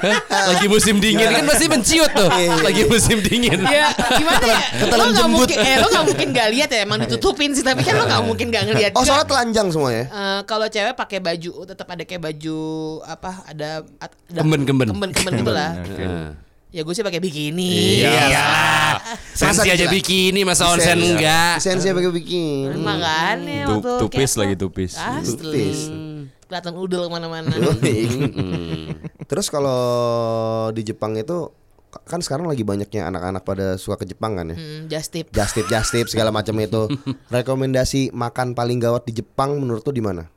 Hah? 0.02 0.18
Lagi 0.50 0.66
musim 0.66 0.98
dingin 0.98 1.30
kan 1.30 1.46
pasti 1.46 1.70
menciut 1.70 2.10
tuh. 2.12 2.30
Lagi 2.66 2.84
musim 2.90 3.22
dingin. 3.22 3.62
ya 3.62 3.94
gimana 3.94 4.42
ya? 4.42 4.60
Lo 4.90 5.06
nggak 5.14 5.30
mungkin, 5.30 5.58
eh 5.62 5.76
lo 5.78 5.88
nggak 5.88 6.06
mungkin 6.10 6.28
nggak 6.34 6.50
lihat 6.50 6.70
ya. 6.74 6.80
Emang 6.82 6.98
ditutupin 7.06 7.54
sih. 7.54 7.62
Tapi 7.62 7.86
kan 7.86 7.94
lo 8.02 8.10
nggak 8.10 8.24
mungkin 8.26 8.50
nggak 8.50 8.64
ngelihat. 8.74 8.92
Oh, 8.98 9.06
soalnya 9.06 9.30
telanjang 9.30 9.70
semua 9.70 9.94
ya. 9.94 10.06
Eh, 10.10 10.40
kalau 10.50 10.66
cewek 10.66 10.98
pakai 10.98 11.20
baju 11.22 11.52
tetap 11.70 11.88
ada 11.94 12.04
kayak 12.10 12.22
baju 12.26 12.60
apa 13.06 13.32
ada, 13.46 13.70
ada 14.02 14.16
Kemben-kemben. 14.34 14.90
kemben-kemben 14.90 15.34
gitu 15.46 15.52
lah. 15.54 15.72
Heeh. 15.78 16.49
Ya 16.70 16.86
gue 16.86 16.94
sih 16.94 17.02
pakai 17.02 17.18
bikini. 17.18 18.06
Iya. 18.06 19.02
Sensi 19.34 19.74
aja 19.74 19.90
bikini 19.90 20.46
masa 20.46 20.70
onsen 20.70 21.02
enggak. 21.02 21.58
Sensi 21.58 21.90
pakai 21.90 22.14
bikini. 22.14 22.78
Makanya 22.78 23.66
Tu- 23.66 23.74
waktu 23.82 23.92
tupis 24.06 24.32
lagi 24.38 24.54
tupis. 24.54 24.94
Asli. 24.94 25.34
Tupis. 25.34 25.80
Kelihatan 26.46 26.74
udel 26.78 27.06
ke 27.06 27.10
mana-mana. 27.10 27.50
Terus 29.30 29.50
kalau 29.50 29.82
di 30.70 30.86
Jepang 30.86 31.18
itu 31.18 31.50
kan 32.06 32.22
sekarang 32.22 32.46
lagi 32.46 32.62
banyaknya 32.62 33.10
anak-anak 33.10 33.42
pada 33.42 33.74
suka 33.82 34.06
ke 34.06 34.06
Jepang 34.06 34.38
kan 34.38 34.54
ya. 34.54 34.58
Hmm, 34.58 34.86
just 34.86 35.10
tip. 35.10 35.34
Just 35.34 35.58
tip, 35.58 35.66
just 35.66 35.90
tip 35.90 36.06
segala 36.06 36.30
macam 36.30 36.54
itu. 36.62 36.86
Rekomendasi 37.34 38.14
makan 38.14 38.54
paling 38.54 38.78
gawat 38.78 39.10
di 39.10 39.26
Jepang 39.26 39.58
menurut 39.58 39.82
tuh 39.82 39.94
di 39.94 40.06
mana? 40.06 40.30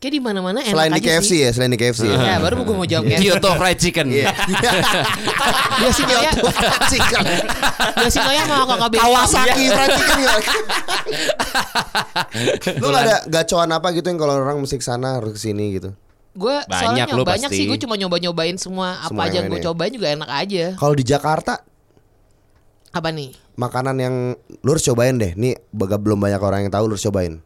Kayak 0.00 0.12
di 0.16 0.22
mana-mana 0.22 0.58
enak 0.58 0.72
Selain 0.72 0.90
di 0.90 0.96
aja 0.96 1.08
KFC 1.12 1.28
sih. 1.28 1.38
ya, 1.44 1.50
selain 1.52 1.68
di 1.68 1.76
KFC 1.76 2.08
ya. 2.08 2.16
Ya 2.16 2.36
baru 2.40 2.64
gue 2.64 2.72
mau 2.72 2.88
jawab 2.88 3.04
KFC. 3.04 3.20
Kyoto 3.20 3.50
Fried 3.54 3.78
Chicken. 3.78 4.06
Yoshinoya, 5.78 6.30
Chicken. 6.88 7.24
Yoshinoya 7.98 8.42
mau 8.46 8.64
kakak 8.64 8.88
beli. 8.88 8.98
Kawasaki 8.98 9.64
fried 9.68 9.90
chicken 9.92 10.18
ya. 10.18 10.32
Lu 12.76 12.88
ada 12.90 13.24
gacoan 13.26 13.70
apa 13.70 13.92
gitu 13.92 14.06
yang 14.06 14.16
kalau 14.16 14.34
orang 14.36 14.56
mesti 14.56 14.76
ke 14.76 14.84
sana 14.84 15.20
harus 15.20 15.36
ke 15.36 15.40
sini 15.42 15.76
gitu. 15.76 15.92
Gue 16.30 16.62
Banyak 16.62 16.70
soalnya 16.70 17.04
lu 17.10 17.20
banyak 17.20 17.50
pasti. 17.50 17.58
sih 17.58 17.64
gue 17.66 17.76
cuma 17.76 17.98
nyoba-nyobain 17.98 18.54
semua 18.54 19.02
apa 19.02 19.10
Semua 19.10 19.26
aja 19.26 19.36
yang 19.36 19.50
gue 19.50 19.52
ini 19.52 19.60
ya. 19.60 19.66
cobain 19.68 19.92
juga 19.92 20.08
enak 20.10 20.30
aja. 20.30 20.64
Kalau 20.76 20.94
di 20.94 21.04
Jakarta 21.04 21.54
Apa 22.90 23.10
nih? 23.10 23.34
makanan 23.54 23.96
yang 23.98 24.14
lu 24.62 24.68
harus 24.70 24.80
cobain 24.82 25.12
deh. 25.14 25.34
Nih 25.34 25.60
baga 25.68 25.98
belum 25.98 26.16
banyak 26.16 26.38
orang 26.38 26.60
yang 26.64 26.72
tahu 26.72 26.86
lu 26.86 26.94
harus 26.94 27.04
cobain. 27.04 27.42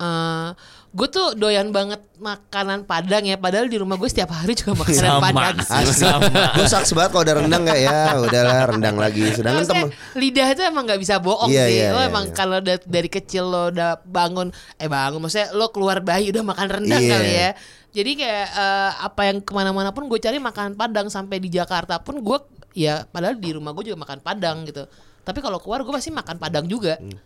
Eh, 0.00 0.48
gue 0.92 1.08
tuh 1.08 1.32
doyan 1.32 1.72
banget 1.72 2.04
makanan 2.16 2.84
Padang 2.84 3.24
ya. 3.24 3.34
Padahal 3.34 3.64
di 3.64 3.80
rumah 3.80 3.96
gue 3.96 4.04
setiap 4.04 4.28
hari 4.30 4.52
juga 4.52 4.76
makanan 4.76 5.24
Padang. 5.24 5.56
Asli. 5.64 6.04
Gue 6.52 6.66
saks 6.68 6.92
banget 6.92 7.10
kalau 7.10 7.24
ada 7.24 7.34
rendang 7.40 7.64
gak 7.64 7.80
ya 7.80 8.12
Udahlah 8.14 8.56
rendang 8.68 8.96
lagi 8.96 9.24
Sedangkan 9.32 9.64
temen 9.64 9.88
lidah 10.12 10.48
itu 10.48 10.62
emang 10.62 10.84
nggak 10.84 11.00
bisa 11.00 11.16
bohong 11.16 11.48
Iya, 11.48 11.64
sih. 11.64 11.76
iya, 11.80 11.88
lo 11.90 11.98
iya, 11.98 12.08
emang 12.08 12.24
iya. 12.28 12.34
kalau 12.36 12.60
da- 12.60 12.84
dari 12.84 13.08
kecil 13.08 13.44
lo 13.44 13.72
udah 13.72 14.04
bangun, 14.04 14.52
eh 14.76 14.86
bangun, 14.86 15.18
maksudnya 15.18 15.48
lo 15.50 15.72
keluar 15.72 15.98
bayi 15.98 16.28
udah 16.28 16.44
makan 16.44 16.66
rendang 16.68 17.00
Iya. 17.00 17.10
kali 17.10 17.30
ya. 17.32 17.50
Jadi 17.92 18.10
kayak 18.16 18.46
eh, 18.52 18.90
apa 19.00 19.20
yang 19.26 19.38
ke 19.40 19.52
mana-mana 19.52 19.90
pun 19.90 20.04
gue 20.06 20.16
cari 20.16 20.36
makanan 20.36 20.76
Padang 20.76 21.08
sampai 21.08 21.36
di 21.36 21.48
Jakarta 21.48 22.00
pun 22.00 22.20
gue 22.20 22.38
ya 22.72 23.04
padahal 23.04 23.36
di 23.36 23.52
rumah 23.52 23.72
gue 23.72 23.84
juga 23.86 23.96
makan 23.98 24.20
Padang 24.20 24.64
gitu. 24.64 24.84
Tapi 25.22 25.38
kalau 25.40 25.56
keluar 25.56 25.80
gue 25.80 25.92
pasti 25.92 26.08
makan 26.08 26.36
Padang 26.36 26.64
juga. 26.64 26.96
Hmm. 26.96 27.16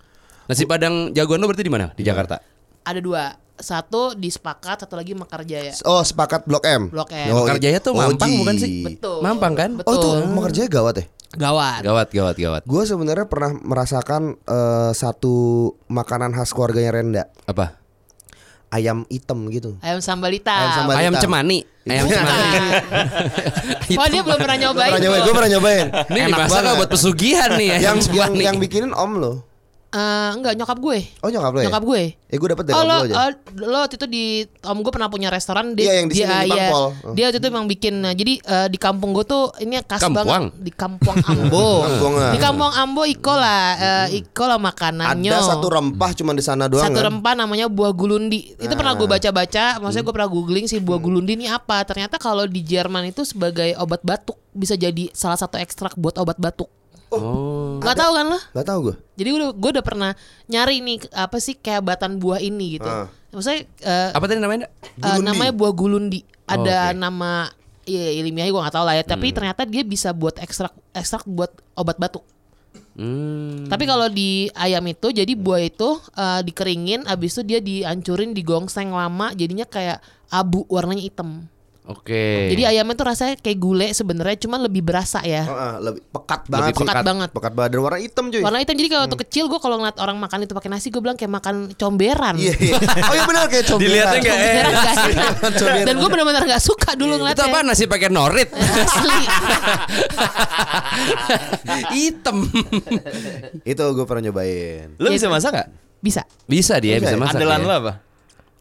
Nasi 0.46 0.62
Padang 0.62 1.10
jagoan 1.10 1.38
lo 1.38 1.50
berarti 1.50 1.62
di 1.62 1.70
mana? 1.70 1.90
Di 1.90 2.02
Jakarta. 2.02 2.38
Ada 2.82 3.02
dua, 3.02 3.34
satu 3.56 4.12
di 4.12 4.28
Sepakat, 4.28 4.84
satu 4.84 4.94
lagi 4.96 5.16
Mekarjaya. 5.16 5.72
Oh 5.84 6.04
sepakat 6.04 6.44
Blok 6.44 6.64
M 6.64 6.92
Blok 6.92 7.08
M. 7.12 7.32
Oh, 7.32 7.44
Mekarjaya 7.44 7.80
tuh 7.80 7.96
Mampang 7.96 8.28
Oji. 8.28 8.38
bukan 8.40 8.54
sih? 8.56 8.70
Betul. 8.84 9.18
Mampang 9.24 9.54
kan? 9.56 9.70
Betul. 9.80 9.90
Oh 9.90 9.96
tuh 9.96 10.12
Mekarjaya 10.28 10.68
gawat 10.68 10.94
ya 11.00 11.06
Gawat. 11.36 11.84
Gawat, 11.84 12.08
gawat, 12.16 12.36
gawat. 12.40 12.62
Gue 12.64 12.88
sebenarnya 12.88 13.28
pernah 13.28 13.52
merasakan 13.52 14.40
eh, 14.40 14.90
satu 14.96 15.34
makanan 15.84 16.32
khas 16.32 16.56
keluarganya 16.56 16.96
Renda 16.96 17.24
Apa? 17.44 17.76
ayam 18.66 19.06
hitam 19.08 19.46
gitu. 19.48 19.78
Ayam 19.80 20.02
sambal 20.02 20.32
hitam. 20.34 20.52
Ayam 20.52 20.72
sambal 20.74 20.94
Ayam 20.98 21.14
cemani. 21.16 21.58
Ayam 21.86 22.06
cemani. 22.10 22.48
Oh 23.96 24.06
dia 24.12 24.22
belum 24.26 24.38
pernah 24.42 24.58
nyobain. 24.58 24.90
Pernah 24.90 25.04
nyobain, 25.06 25.20
tuh. 25.20 25.26
gue 25.26 25.34
pernah 25.38 25.50
nyobain. 25.56 25.86
Ini 26.10 26.18
Enak 26.18 26.28
dimasak 26.28 26.50
banget. 26.52 26.74
buat 26.76 26.90
pesugihan 26.90 27.50
nih 27.54 27.68
ayam 27.70 27.80
yang 27.80 27.96
yang 27.96 27.98
cemani. 28.02 28.42
yang 28.44 28.56
bikinin 28.58 28.92
om 28.92 29.12
lo. 29.16 29.32
Eh, 29.96 30.30
enggak 30.36 30.52
nyokap 30.60 30.76
gue. 30.76 30.98
Oh 31.24 31.30
nyokap 31.32 31.52
lo 31.56 31.60
ya? 31.64 31.66
Nyokap 31.72 31.84
gue. 31.88 32.02
Eh 32.26 32.36
gue 32.36 32.48
dapet 32.52 32.64
dari 32.68 32.74
Oh 32.76 32.84
lo, 32.84 32.90
lo 32.90 32.96
aja. 33.06 33.14
oh, 33.16 33.30
lo 33.64 33.78
waktu 33.80 33.96
itu 33.96 34.06
di 34.10 34.24
om 34.66 34.82
gue 34.84 34.92
pernah 34.92 35.08
punya 35.08 35.32
restoran 35.32 35.72
dia, 35.72 35.88
Iya, 35.88 35.92
yang 36.02 36.08
di 36.10 36.14
dia, 36.18 36.26
sini, 36.26 36.36
di 36.44 36.50
iya. 36.52 36.68
Dia 37.16 37.24
waktu 37.30 37.38
itu 37.40 37.46
emang 37.48 37.66
bikin 37.70 37.94
nah, 38.02 38.12
jadi 38.12 38.34
eh, 38.36 38.68
di 38.68 38.76
kampung 38.76 39.14
gue 39.16 39.24
tuh 39.24 39.54
ini 39.62 39.78
khas 39.80 40.02
Kampuang? 40.04 40.26
banget 40.26 40.42
di 40.58 40.72
kampung 40.74 41.16
Ambo 41.22 41.68
Kampung, 41.86 42.12
ah. 42.18 42.32
di 42.34 42.38
kampung 42.42 42.72
Ambo 42.74 43.02
Iko 43.06 43.34
lah 43.38 43.64
eh, 44.10 44.20
Iko 44.20 44.44
lah 44.44 44.58
makanannya 44.58 45.30
Ada 45.32 45.54
satu 45.54 45.70
rempah 45.70 46.10
cuma 46.18 46.34
di 46.34 46.42
sana 46.42 46.66
doang 46.66 46.82
satu 46.82 46.98
kan? 46.98 47.06
rempah 47.14 47.34
namanya 47.38 47.70
buah 47.70 47.94
gulundi 47.94 48.58
itu 48.58 48.74
pernah 48.74 48.98
gue 48.98 49.06
baca-baca 49.06 49.78
maksudnya 49.78 50.04
gue 50.04 50.14
pernah 50.18 50.28
googling 50.28 50.66
sih 50.66 50.82
buah 50.82 50.98
gulundi 50.98 51.38
ini 51.38 51.46
apa 51.46 51.86
ternyata 51.86 52.18
kalau 52.18 52.42
di 52.44 52.58
Jerman 52.60 53.14
itu 53.14 53.22
sebagai 53.22 53.72
obat 53.78 54.02
batuk 54.02 54.36
bisa 54.50 54.74
jadi 54.74 55.14
salah 55.14 55.38
satu 55.38 55.62
ekstrak 55.62 55.94
buat 55.94 56.18
obat 56.18 56.42
batuk 56.42 56.66
Oh. 57.06 57.78
nggak 57.78 57.96
tahu 57.96 58.12
kan 58.12 58.26
lo 58.26 58.38
Gak 58.50 58.66
tau 58.66 58.78
gue. 58.82 58.94
jadi 59.14 59.28
gue 59.30 59.38
udah, 59.38 59.50
gue 59.54 59.70
udah 59.78 59.84
pernah 59.86 60.10
nyari 60.50 60.82
nih 60.82 61.06
apa 61.14 61.38
sih 61.38 61.54
kehebatan 61.54 62.18
buah 62.18 62.42
ini 62.42 62.82
gitu. 62.82 62.88
Ah. 62.90 63.06
Maksudnya 63.30 63.62
eh, 63.80 64.10
Apa 64.10 64.26
tadi 64.26 64.40
namanya? 64.42 64.66
eh, 64.98 65.18
namanya 65.22 65.52
buah 65.54 65.70
gulundi. 65.70 66.26
Ada 66.46 66.90
oke. 66.90 66.98
nama 66.98 67.46
ya, 67.84 68.10
ilmiahnya 68.16 68.50
gue 68.50 68.62
nggak 68.64 68.74
tahu 68.74 68.84
lah 68.88 68.94
ya. 68.96 69.04
Tapi 69.04 69.26
ternyata 69.30 69.62
dia 69.62 69.86
bisa 69.86 70.10
buat 70.10 70.40
ekstrak 70.40 70.74
ekstrak 70.90 71.22
buat 71.28 71.52
obat 71.74 71.94
batuk. 71.96 72.24
Hmm. 72.96 73.68
Tapi 73.68 73.84
kalau 73.84 74.08
di 74.08 74.48
ayam 74.56 74.80
itu 74.88 75.12
jadi 75.12 75.32
buah 75.36 75.62
itu 75.62 76.00
eh, 76.16 76.40
dikeringin, 76.42 77.04
abis 77.04 77.36
itu 77.36 77.42
dia 77.44 77.60
dihancurin, 77.60 78.32
digongseng 78.32 78.88
lama, 78.90 79.36
jadinya 79.36 79.68
kayak 79.68 80.00
abu 80.26 80.64
warnanya 80.66 81.04
hitam. 81.04 81.44
Oke. 81.86 82.50
Jadi 82.50 82.66
ayamnya 82.66 82.94
tuh 82.94 83.06
rasanya 83.06 83.34
kayak 83.38 83.58
gulai 83.58 83.94
sebenarnya, 83.94 84.34
cuman 84.42 84.66
lebih 84.66 84.82
berasa 84.82 85.22
ya. 85.22 85.46
Heeh, 85.46 85.74
lebih 85.78 86.02
pekat 86.10 86.50
banget. 86.50 86.74
pekat 86.74 86.94
sih. 86.98 87.06
banget. 87.06 87.28
Pekat 87.30 87.52
banget 87.54 87.70
dan 87.70 87.80
warna 87.80 87.98
hitam 88.02 88.24
cuy. 88.26 88.42
Warna 88.42 88.58
hitam 88.58 88.74
jadi 88.74 88.88
kalau 88.90 89.02
waktu 89.06 89.18
kecil 89.22 89.44
gue 89.46 89.60
kalau 89.62 89.76
ngeliat 89.78 89.98
orang 89.98 90.18
makan 90.18 90.38
itu 90.42 90.52
pakai 90.52 90.66
nasi 90.66 90.90
gue 90.90 90.98
bilang 90.98 91.14
kayak 91.14 91.30
makan 91.30 91.54
comberan. 91.74 92.34
Iya, 92.34 92.54
iya. 92.58 92.74
Oh 93.06 93.14
iya 93.14 93.22
benar 93.22 93.46
kayak 93.46 93.64
comberan. 93.64 93.86
Dilihatnya 93.86 94.18
nggak 94.18 94.34
Comberan 94.36 94.72
gak 94.82 94.94
enak. 94.98 95.34
Comberan. 95.54 95.84
Dan 95.86 95.94
gue 95.94 96.08
benar-benar 96.10 96.42
gak 96.44 96.62
suka 96.62 96.90
dulu 96.94 97.12
itu 97.14 97.20
ngeliatnya. 97.22 97.46
apa 97.46 97.58
nasi 97.62 97.84
pakai 97.86 98.08
norit? 98.10 98.48
Asli. 98.50 99.20
Hitam. 101.94 102.36
Itu 103.62 103.82
gue 103.94 104.04
pernah 104.04 104.22
nyobain. 104.26 104.96
Lu 104.98 105.08
bisa 105.08 105.30
masak 105.30 105.50
gak? 105.54 105.68
Bisa. 106.02 106.22
Bisa 106.46 106.78
dia 106.78 106.98
Bisa 106.98 107.12
bisa 107.12 107.14
ya? 107.14 107.20
masak. 107.20 107.34
Andalan 107.38 107.58
ya. 107.58 107.64
lu 107.64 107.72
apa? 107.72 107.92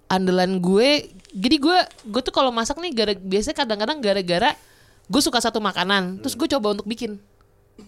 Andalan 0.05 0.51
gue, 0.61 0.89
jadi 1.35 1.55
gue 1.59 1.77
gue 2.07 2.21
tuh 2.23 2.31
kalau 2.31 2.49
masak 2.49 2.79
nih 2.79 2.95
gara 2.95 3.13
biasanya 3.13 3.59
kadang-kadang 3.59 3.99
gara-gara 3.99 4.55
gue 5.05 5.21
suka 5.21 5.37
satu 5.43 5.59
makanan, 5.61 6.23
terus 6.23 6.33
gue 6.33 6.47
coba 6.49 6.73
untuk 6.73 6.87
bikin 6.87 7.19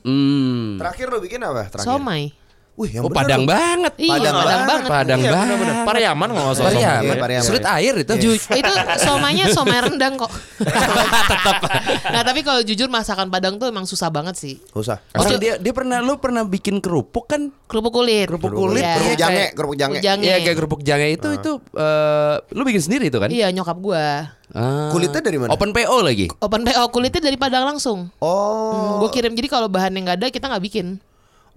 Hmm. 0.03 0.75
Terakhir 0.75 1.07
lo 1.07 1.23
bikin 1.23 1.39
apa? 1.47 1.71
Terakhir. 1.71 1.87
somai. 1.87 2.35
Wih, 2.77 2.93
yang 2.93 3.03
Oh 3.03 3.09
bener 3.09 3.25
padang 3.25 3.41
lo. 3.41 3.49
banget. 3.49 3.93
Iya, 3.97 4.11
Padang 4.13 4.35
padang, 4.37 4.45
banget. 4.45 4.69
banget. 4.69 4.85
Padang 4.87 5.17
Iya, 5.19 5.31
banget. 5.33 5.55
bener-bener. 5.57 5.75
Pariaman 5.81 6.27
kalau 6.29 6.45
nggak 6.45 6.55
salah. 6.55 6.69
Pariaman. 6.69 7.01
Iya, 7.01 7.13
Pariaman. 7.17 7.47
Sulit 7.49 7.65
air 7.65 7.93
itu. 7.97 8.13
itu 8.61 8.73
somainya 9.01 9.45
somai 9.49 9.79
rendang 9.81 10.13
kok. 10.15 10.29
nah 12.13 12.21
tapi 12.21 12.39
kalau 12.41 12.61
jujur 12.61 12.85
masakan 12.87 13.27
Padang 13.27 13.57
tuh 13.57 13.67
emang 13.67 13.83
susah 13.83 14.07
banget 14.07 14.37
sih. 14.37 14.61
Gak 14.69 14.77
usah. 14.77 14.97
Orang 15.11 15.41
dia 15.41 15.57
dia 15.57 15.73
pernah 15.73 15.97
lu 15.99 16.21
pernah 16.21 16.45
bikin 16.45 16.77
kerupuk 16.77 17.25
kan? 17.25 17.49
Kerupuk 17.65 17.97
kulit. 17.97 18.29
Kerupuk 18.29 18.53
kulit. 18.53 18.85
Iya. 18.85 18.93
Kerupuk 18.93 19.09
Iya, 19.09 19.17
jange, 19.17 19.43
kerupuk 19.51 19.75
jange. 19.75 19.97
Iya 19.99 20.35
kayak 20.39 20.55
kerupuk 20.55 20.81
jange 20.85 21.07
itu 21.09 21.27
itu 21.33 21.51
eh, 21.73 22.35
lu 22.53 22.61
bikin 22.61 22.81
sendiri 22.83 23.09
itu 23.09 23.17
kan? 23.17 23.29
Iya 23.29 23.49
nyokap 23.49 23.77
gue. 23.77 24.05
Ah. 24.47 24.87
Kulitnya 24.93 25.19
dari 25.19 25.35
mana? 25.35 25.49
Open 25.51 25.73
PO 25.73 25.97
lagi. 25.99 26.29
Open 26.39 26.61
PO 26.63 26.83
kulitnya 26.87 27.19
dari 27.19 27.35
Padang 27.35 27.67
langsung. 27.67 28.13
Oh. 28.21 29.01
gue 29.01 29.09
kirim 29.09 29.33
jadi 29.33 29.49
kalau 29.49 29.67
bahannya 29.67 30.05
nggak 30.05 30.17
ada 30.21 30.27
kita 30.29 30.45
nggak 30.45 30.63
bikin. 30.63 31.01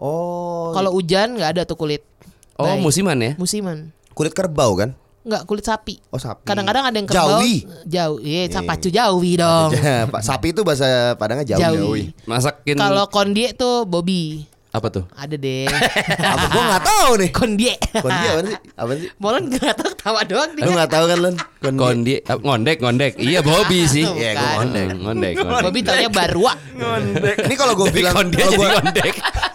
Oh. 0.01 0.73
Kalau 0.73 0.97
hujan 0.97 1.37
nggak 1.37 1.61
ada 1.61 1.63
tuh 1.69 1.77
kulit. 1.77 2.01
Oh 2.57 2.65
Baik. 2.65 2.81
musiman 2.81 3.17
ya? 3.21 3.33
Musiman. 3.37 3.93
kulit 4.17 4.33
kerbau 4.33 4.73
kan? 4.77 4.97
Nggak 5.21 5.45
kulit 5.45 5.65
sapi. 5.65 6.01
Oh 6.09 6.17
sapi. 6.17 6.49
Kadang-kadang 6.49 6.89
ada 6.89 6.97
yang 6.97 7.09
kerbau. 7.09 7.41
Jawi. 7.41 7.55
Jauh. 7.85 8.17
Iya, 8.25 8.49
yeah, 8.49 8.65
pacu 8.65 8.89
jawi 8.89 9.33
dong. 9.37 9.71
Ya, 9.81 10.09
Pak 10.09 10.25
sapi 10.25 10.57
itu 10.57 10.65
bahasa 10.65 11.13
Padangnya 11.21 11.45
jauh. 11.45 11.61
Jawi. 11.61 12.17
Masakin 12.25 12.81
Kalau 12.81 13.05
kondie 13.13 13.53
tuh 13.53 13.85
Bobby. 13.85 14.49
apa 14.71 14.87
tuh? 14.87 15.03
Ada 15.19 15.35
deh. 15.35 15.67
Apa 16.31 16.47
gua 16.47 16.63
enggak 16.63 16.85
tahu 16.87 17.11
nih. 17.19 17.31
kondie. 17.35 17.75
Kondi 17.91 18.27
apa 18.31 18.41
sih? 18.47 18.57
Apa 18.79 18.93
sih? 18.95 19.09
Molen 19.19 19.43
nggak 19.51 19.75
tahu 19.75 19.89
ketawa 19.99 20.21
doang 20.23 20.51
Lu 20.55 20.59
dia. 20.63 20.71
enggak 20.71 20.91
tahu 20.95 21.05
kan, 21.11 21.19
Len? 21.27 21.35
Kondi. 21.59 21.75
Kondi 21.83 22.15
eh, 22.23 22.39
ngondek 22.39 22.77
ngondek. 22.79 23.13
Iya 23.19 23.41
Bobby 23.43 23.81
sih. 23.91 24.07
Iya, 24.07 24.31
gua 24.39 24.51
ngondek. 24.63 24.87
Ngondek. 24.95 25.35
ngondek. 25.43 25.63
Bobby 25.67 25.81
taunya 25.83 26.07
barua. 26.09 26.53
Ini 27.51 27.55
kalau 27.59 27.75
gua 27.75 27.91
bilang 27.91 28.15
Kondi 28.15 28.39
kalau 28.39 28.47
jadi 28.47 28.57
gua 28.63 28.69
ngondek. 28.79 29.15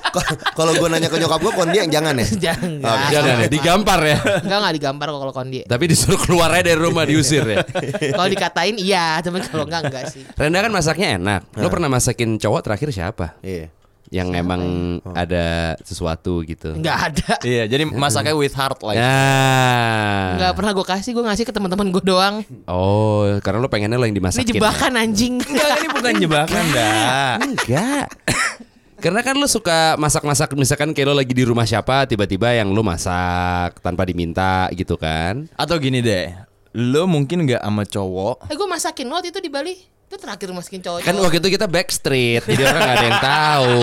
kalau 0.54 0.72
gua 0.76 0.88
nanya 0.92 1.08
ke 1.08 1.18
nyokap 1.18 1.40
gua 1.42 1.54
kondi 1.54 1.78
yang 1.82 1.92
jangan 1.92 2.14
ya. 2.16 2.28
Jangan. 2.52 2.72
Jangan 3.12 3.36
ya, 3.42 3.48
digampar 3.50 4.00
ya. 4.04 4.18
Enggak 4.44 4.58
enggak 4.62 4.76
digampar 4.76 5.08
kok 5.12 5.20
kalau 5.24 5.34
kondie. 5.34 5.64
Tapi 5.66 5.84
disuruh 5.90 6.20
keluar 6.22 6.50
aja 6.54 6.64
dari 6.72 6.80
rumah 6.80 7.04
diusir 7.04 7.44
ya. 7.46 7.64
Kalau 8.16 8.28
dikatain 8.30 8.76
iya, 8.78 9.20
tapi 9.20 9.42
kalau 9.46 9.66
enggak 9.66 9.90
enggak 9.90 10.04
sih. 10.14 10.24
Renda 10.36 10.60
kan 10.62 10.72
masaknya 10.72 11.08
enak. 11.18 11.42
Lo 11.58 11.68
pernah 11.68 11.90
masakin 11.90 12.38
cowok 12.38 12.62
terakhir 12.62 12.90
siapa? 12.94 13.38
Iya. 13.42 13.70
Yang 14.14 14.38
emang 14.38 14.62
ada 15.18 15.74
sesuatu 15.82 16.46
gitu. 16.46 16.78
Enggak 16.78 17.10
ada. 17.10 17.42
Iya, 17.42 17.66
jadi 17.66 17.90
masaknya 17.90 18.38
with 18.38 18.54
heart 18.54 18.78
like. 18.86 19.02
Ya. 19.02 20.38
Enggak 20.38 20.52
pernah 20.54 20.72
gue 20.78 20.86
kasih, 20.86 21.12
gue 21.18 21.24
ngasih 21.26 21.46
ke 21.50 21.54
teman-teman 21.54 21.90
gue 21.90 22.04
doang. 22.06 22.46
Oh, 22.70 23.26
karena 23.42 23.66
lo 23.66 23.68
pengennya 23.68 23.98
lo 23.98 24.06
yang 24.06 24.14
Ini 24.14 24.22
dimasakin. 24.22 24.54
jebakan 24.62 24.94
anjing. 25.02 25.42
Enggak, 25.42 25.74
ini 25.82 25.88
bukan 25.90 26.14
jebakan, 26.22 26.64
dah. 26.70 27.34
Enggak. 27.42 28.06
Karena 29.06 29.22
kan 29.22 29.38
lo 29.38 29.46
suka 29.46 29.94
masak-masak 30.02 30.58
misalkan 30.58 30.90
kayak 30.90 31.14
lo 31.14 31.22
lagi 31.22 31.30
di 31.30 31.46
rumah 31.46 31.62
siapa 31.62 32.10
tiba-tiba 32.10 32.58
yang 32.58 32.74
lo 32.74 32.82
masak 32.82 33.78
tanpa 33.86 34.02
diminta 34.02 34.66
gitu 34.74 34.98
kan. 34.98 35.46
Atau 35.54 35.78
gini 35.78 36.02
deh, 36.02 36.34
lo 36.74 37.06
mungkin 37.06 37.46
nggak 37.46 37.62
sama 37.62 37.86
cowok 37.86 38.50
Eh 38.50 38.58
gue 38.58 38.66
masakin 38.66 39.06
lo 39.06 39.22
waktu 39.22 39.30
itu 39.30 39.46
di 39.46 39.54
Bali. 39.54 39.78
Itu 40.10 40.18
terakhir 40.18 40.50
masakin 40.50 40.82
cowok. 40.82 41.06
Kan 41.06 41.22
waktu 41.22 41.38
itu 41.38 41.54
kita 41.54 41.70
backstreet 41.70 42.50
jadi 42.50 42.66
orang 42.66 42.82
gak 42.82 42.96
ada 42.98 43.06
yang 43.06 43.22
tahu. 43.22 43.78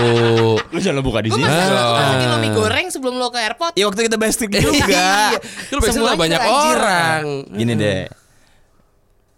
Lu 0.75 0.79
jangan 0.83 1.03
buka 1.07 1.23
di 1.23 1.31
Gue 1.31 1.39
sini. 1.39 1.47
masakin, 1.47 1.71
dong. 1.71 1.95
masakin 2.03 2.27
lo 2.27 2.37
mie 2.43 2.51
goreng 2.59 2.87
sebelum 2.91 3.15
lo 3.23 3.29
ke 3.31 3.39
airport. 3.47 3.73
Ya 3.79 3.85
waktu 3.87 4.01
kita 4.11 4.19
backstreet 4.19 4.51
juga. 4.59 5.39
Lo 5.71 5.79
backstreet 5.79 6.19
banyak 6.19 6.43
orang. 6.43 7.23
Gini 7.47 7.79
deh. 7.79 8.11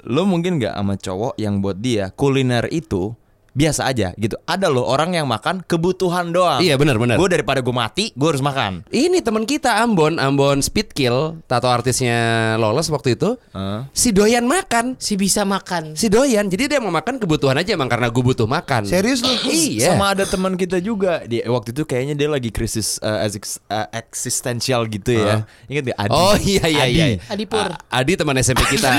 Lo 0.08 0.24
mungkin 0.24 0.56
nggak 0.56 0.80
sama 0.80 0.96
cowok 0.96 1.36
yang 1.36 1.60
buat 1.60 1.76
dia 1.76 2.08
kuliner 2.08 2.72
itu 2.72 3.12
biasa 3.54 3.86
aja 3.86 4.10
gitu. 4.18 4.34
Ada 4.44 4.66
loh 4.66 4.82
orang 4.84 5.14
yang 5.14 5.30
makan 5.30 5.62
kebutuhan 5.62 6.34
doang. 6.34 6.58
Iya, 6.58 6.74
benar, 6.74 6.98
benar. 6.98 7.16
Gue 7.16 7.30
daripada 7.30 7.62
gue 7.62 7.70
mati, 7.70 8.10
gue 8.12 8.28
harus 8.28 8.42
makan. 8.42 8.82
Ini 8.90 9.22
teman 9.22 9.46
kita 9.46 9.78
Ambon, 9.80 10.18
Ambon 10.18 10.58
Speed 10.60 10.90
Kill, 10.90 11.38
tato 11.46 11.70
artisnya 11.70 12.54
lolos 12.58 12.90
waktu 12.90 13.14
itu. 13.14 13.38
Hah? 13.54 13.86
Si 13.94 14.10
doyan 14.10 14.44
makan. 14.44 14.98
Si 14.98 15.14
bisa 15.14 15.46
makan. 15.46 15.94
Si 15.94 16.10
doyan, 16.10 16.50
jadi 16.50 16.66
dia 16.66 16.78
mau 16.82 16.90
makan 16.90 17.22
kebutuhan 17.22 17.54
aja 17.54 17.78
emang 17.78 17.86
karena 17.86 18.10
gue 18.10 18.22
butuh 18.26 18.50
makan. 18.50 18.90
Serius 18.90 19.22
lu? 19.22 19.30
Iya. 19.46 19.94
Sama 19.94 20.18
ada 20.18 20.26
teman 20.26 20.58
kita 20.58 20.82
juga. 20.82 21.22
Dia 21.24 21.46
waktu 21.46 21.70
itu 21.70 21.86
kayaknya 21.86 22.18
dia 22.18 22.28
lagi 22.28 22.50
krisis 22.50 22.98
uh, 23.00 23.22
uh, 23.22 23.88
eksistensial 23.94 24.90
gitu 24.90 25.14
ya. 25.14 25.46
Ingat 25.70 25.94
gak 25.94 25.98
Adi? 26.02 26.14
Oh 26.18 26.34
iya 26.42 26.64
iya 26.66 26.84
Adi. 26.84 26.98
iya. 26.98 27.06
Adipur. 27.30 27.70
A- 27.70 28.02
Adi 28.02 28.18
teman 28.18 28.34
SMP 28.42 28.66
kita. 28.66 28.90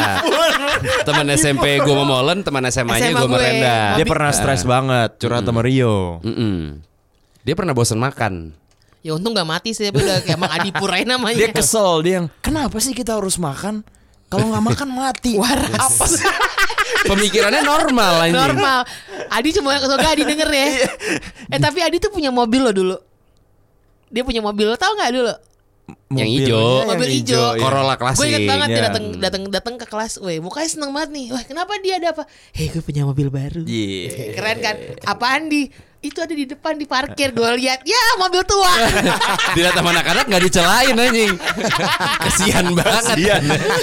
teman 1.04 1.28
SMP 1.36 1.84
gue 1.84 1.94
sama 1.94 2.06
Molen, 2.08 2.40
teman 2.42 2.64
SMA-nya 2.72 3.12
SMA 3.12 3.20
gue 3.20 3.28
sama 3.28 3.36
gue. 3.36 3.44
Renda. 3.44 3.78
Dia 4.00 4.06
pernah 4.08 4.32
stres 4.46 4.62
banget 4.62 5.10
curhat 5.18 5.42
sama 5.42 5.66
Rio. 5.66 6.22
Mm-mm. 6.22 6.78
Dia 7.42 7.58
pernah 7.58 7.74
bosan 7.74 7.98
makan. 7.98 8.54
Ya 9.02 9.14
untung 9.14 9.34
gak 9.34 9.46
mati 9.46 9.74
sih, 9.74 9.90
tapi 9.90 10.02
udah 10.02 10.22
kayak 10.22 10.38
emang 10.38 10.50
Adipur 10.54 10.90
aja 10.94 11.06
namanya. 11.06 11.38
Dia 11.38 11.50
kesel 11.54 12.02
dia 12.06 12.14
yang 12.22 12.28
kenapa 12.42 12.78
sih 12.82 12.94
kita 12.94 13.18
harus 13.18 13.38
makan? 13.38 13.86
Kalau 14.26 14.50
nggak 14.50 14.66
makan 14.66 14.90
mati. 14.90 15.38
Waras. 15.42 15.78
Apa 15.78 16.06
sih? 16.14 16.26
Pemikirannya 17.06 17.62
normal 17.62 18.14
anjing. 18.26 18.38
Normal. 18.38 18.80
Adi 19.30 19.50
cuma 19.54 19.78
semoga 19.78 20.10
Adi 20.10 20.24
denger 20.26 20.50
ya. 20.50 20.66
eh 21.54 21.60
tapi 21.62 21.86
Adi 21.86 22.02
tuh 22.02 22.10
punya 22.10 22.34
mobil 22.34 22.62
loh 22.66 22.74
dulu. 22.74 22.98
Dia 24.10 24.26
punya 24.26 24.42
mobil 24.42 24.70
lo 24.70 24.78
tau 24.78 24.94
nggak 24.98 25.12
dulu? 25.14 25.34
Yang 25.86 25.98
Mobilnya 26.08 26.26
hijau. 26.48 26.66
yang 26.66 26.88
mobil 26.88 27.10
hijau. 27.12 27.48
iya. 27.52 27.62
Corolla 27.62 27.96
klasik. 27.96 28.20
Gue 28.20 28.28
inget 28.28 28.46
banget 28.48 28.68
dia 28.68 28.76
Iya. 28.76 28.86
datang 28.88 29.06
datang 29.16 29.44
datang 29.50 29.76
ke 29.76 29.86
kelas. 29.86 30.14
Weh, 30.18 30.38
mukanya 30.38 30.70
seneng 30.70 30.92
banget 30.92 31.10
nih. 31.12 31.26
Wah, 31.30 31.44
kenapa 31.44 31.72
dia 31.80 31.94
ada 31.98 32.08
apa? 32.12 32.24
Hei, 32.52 32.68
gue 32.68 32.82
punya 32.82 33.04
mobil 33.04 33.28
baru. 33.28 33.62
Iya. 33.64 34.34
Keren 34.34 34.58
kan? 34.60 34.76
Apaan 35.04 35.46
di? 35.46 35.70
Itu 36.06 36.20
ada 36.20 36.32
di 36.32 36.46
depan 36.46 36.74
di 36.74 36.86
parkir 36.86 37.30
gue 37.30 37.50
lihat 37.58 37.82
ya 37.84 38.04
mobil 38.16 38.46
tua 38.46 38.70
Dilihat 39.56 39.74
sama 39.74 39.90
anak-anak 39.90 40.26
nggak 40.26 40.44
dicelain 40.44 40.94
anjing. 40.94 41.34
Kesian 42.22 42.66
banget. 42.74 43.16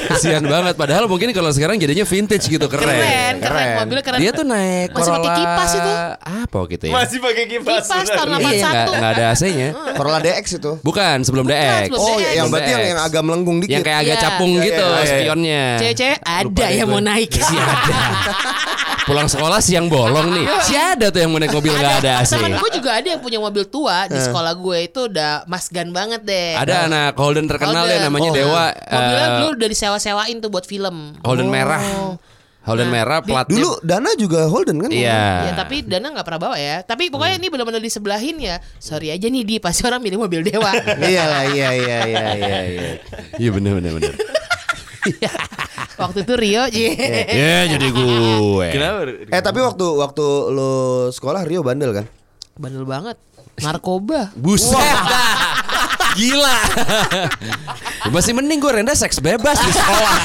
Kesian 0.08 0.42
banget. 0.44 0.74
Padahal 0.74 1.04
mungkin 1.06 1.32
kalau 1.32 1.50
sekarang 1.50 1.76
jadinya 1.76 2.04
vintage 2.04 2.44
gitu 2.46 2.66
keren. 2.66 2.84
keren 2.84 3.00
keren 3.00 3.34
keren. 3.40 3.76
mobilnya 3.80 4.04
keren 4.04 4.18
Dia 4.20 4.30
tuh 4.30 4.44
naik 4.44 4.88
Masih 4.92 5.10
pakai 5.10 5.22
Corolla 5.22 5.36
kipas 5.38 5.70
itu. 5.72 5.92
Apa 6.22 6.54
waktu 6.58 6.74
itu 6.74 6.84
ya? 6.84 6.92
Masih 6.92 7.18
pakai 7.18 7.44
kipas. 7.48 7.72
kipas 7.82 8.06
tahun 8.06 8.28
Iya, 8.32 8.38
nggak 8.42 8.54
81 8.92 8.92
nggak 8.92 9.12
ada 9.12 9.24
AC-nya. 9.32 9.68
Corolla 9.96 10.18
DX 10.20 10.44
itu. 10.52 10.72
Bukan, 10.80 11.16
sebelum 11.22 11.44
DX. 11.46 11.82
sebelum 11.88 12.00
Oh, 12.02 12.16
DX. 12.16 12.34
yang 12.36 12.46
berarti 12.48 12.70
yang, 12.70 12.84
yang 12.86 13.00
agak 13.00 13.22
melengkung 13.22 13.56
dikit. 13.58 13.72
Yang 13.72 13.82
kayak 13.82 13.98
agak 13.98 14.12
Iya. 14.12 14.22
capung 14.22 14.52
Iya, 14.52 14.62
gitu 14.62 14.84
iya, 14.84 14.92
iya. 14.94 15.08
spionnya. 15.08 15.62
cewek-cewek 15.80 16.18
ada 16.22 16.66
yang 16.68 16.88
mau 16.88 17.00
naik 17.00 17.30
Si 17.32 17.54
ada. 17.56 17.96
Pulang 19.02 19.26
sekolah 19.26 19.58
siang 19.58 19.90
bolong 19.90 20.30
nih. 20.30 20.46
Si 20.62 20.74
ada 20.74 21.10
tuh 21.10 21.18
yang 21.18 21.30
mau 21.32 21.40
naik 21.40 21.50
mobil 21.50 21.72
nggak 21.72 21.96
ada 22.04 22.11
AC. 22.18 22.30
temen 22.30 22.52
gue 22.54 22.70
juga 22.72 22.90
ada 22.92 23.08
yang 23.08 23.18
punya 23.18 23.38
mobil 23.38 23.64
tua 23.64 24.04
di 24.04 24.18
sekolah 24.18 24.52
gue 24.54 24.78
itu 24.82 25.00
udah 25.06 25.32
masgan 25.44 25.88
banget 25.88 26.20
deh 26.20 26.52
Ada 26.54 26.86
anak 26.86 27.12
Holden 27.14 27.46
terkenal 27.46 27.82
ya 27.82 27.96
Holden. 27.96 28.04
namanya 28.04 28.28
Oh. 28.28 28.34
Dewa. 28.34 28.64
mobilnya 28.70 29.24
eh, 29.24 29.32
dulu 29.38 29.48
udah 29.54 29.68
disewa-sewain 29.68 30.36
tuh 30.38 30.48
buat 30.48 30.64
film 30.64 30.96
Holden 31.20 31.48
merah. 31.48 31.80
Holden 32.62 32.88
merah 32.88 33.18
platnya. 33.18 33.58
Dulu 33.58 33.82
Dana 33.82 34.14
juga 34.14 34.46
Holden 34.46 34.78
kan? 34.78 34.86
Iya. 34.86 35.50
Ya 35.50 35.52
tapi 35.56 35.82
Dana 35.82 36.14
nggak 36.14 36.22
pernah 36.22 36.40
bawa 36.40 36.56
ya. 36.56 36.78
Tapi 36.80 37.10
pokoknya 37.10 37.34
ini 37.36 37.50
benar-benar 37.50 37.82
disebelahin 37.82 38.38
ya. 38.38 38.62
Sorry 38.76 39.10
aja 39.10 39.26
nih 39.26 39.42
di 39.42 39.56
pasti 39.58 39.82
orang 39.82 39.98
milih 39.98 40.22
mobil 40.22 40.46
dewa. 40.46 40.70
iya 41.02 41.26
lah, 41.26 41.42
iya 41.44 41.68
iya 41.72 41.98
iya 42.06 42.26
iya 42.32 42.58
iya. 42.64 42.90
Iya 43.34 43.50
benar 43.50 43.82
benar 43.82 43.92
benar. 43.98 44.14
Waktu 45.98 46.18
itu 46.24 46.32
Rio. 46.36 46.64
Ya 47.42 47.68
jadi 47.68 47.86
gue. 47.92 48.66
Kenapa? 48.72 48.98
Eh 49.28 49.42
tapi 49.42 49.58
waktu 49.60 49.84
waktu 49.98 50.24
lo 50.52 50.72
sekolah 51.12 51.44
Rio 51.44 51.60
bandel 51.64 51.92
kan? 51.92 52.06
Bandel 52.56 52.84
banget. 52.84 53.16
Narkoba. 53.60 54.32
Buset. 54.36 54.76
Gila. 56.18 56.58
Masih 58.12 58.36
mending 58.36 58.60
gue 58.60 58.72
renda 58.72 58.92
seks 58.92 59.16
bebas 59.20 59.56
di 59.56 59.72
sekolah. 59.72 60.16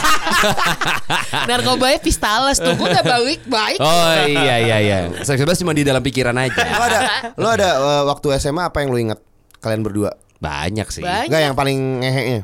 Narkobanya 1.50 2.00
Pistales 2.04 2.60
tuh. 2.60 2.76
Gue 2.76 2.92
udah 2.92 3.04
baik 3.04 3.48
baik. 3.48 3.80
Oh 3.80 4.12
iya 4.28 4.56
iya 4.60 4.78
iya. 4.84 4.98
Seks 5.24 5.40
bebas 5.44 5.60
cuma 5.60 5.72
di 5.72 5.88
dalam 5.88 6.04
pikiran 6.04 6.36
Lo 6.36 6.44
aja. 6.44 6.60
ada 6.60 7.00
lo 7.40 7.48
ada 7.48 7.70
eh, 7.80 8.04
waktu 8.08 8.28
SMA 8.40 8.68
apa 8.68 8.84
yang 8.84 8.92
lo 8.92 9.00
ingat 9.00 9.20
kalian 9.64 9.84
berdua? 9.84 10.12
Banyak 10.44 10.88
sih. 10.92 11.04
Banyak. 11.04 11.32
Enggak 11.32 11.42
yang 11.48 11.56
paling 11.56 11.78
ngeheknya. 12.04 12.42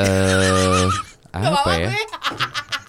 Eh 0.00 0.84
Gak 0.88 1.09
apa 1.32 1.70
ya? 1.72 1.86
gue. 1.86 2.02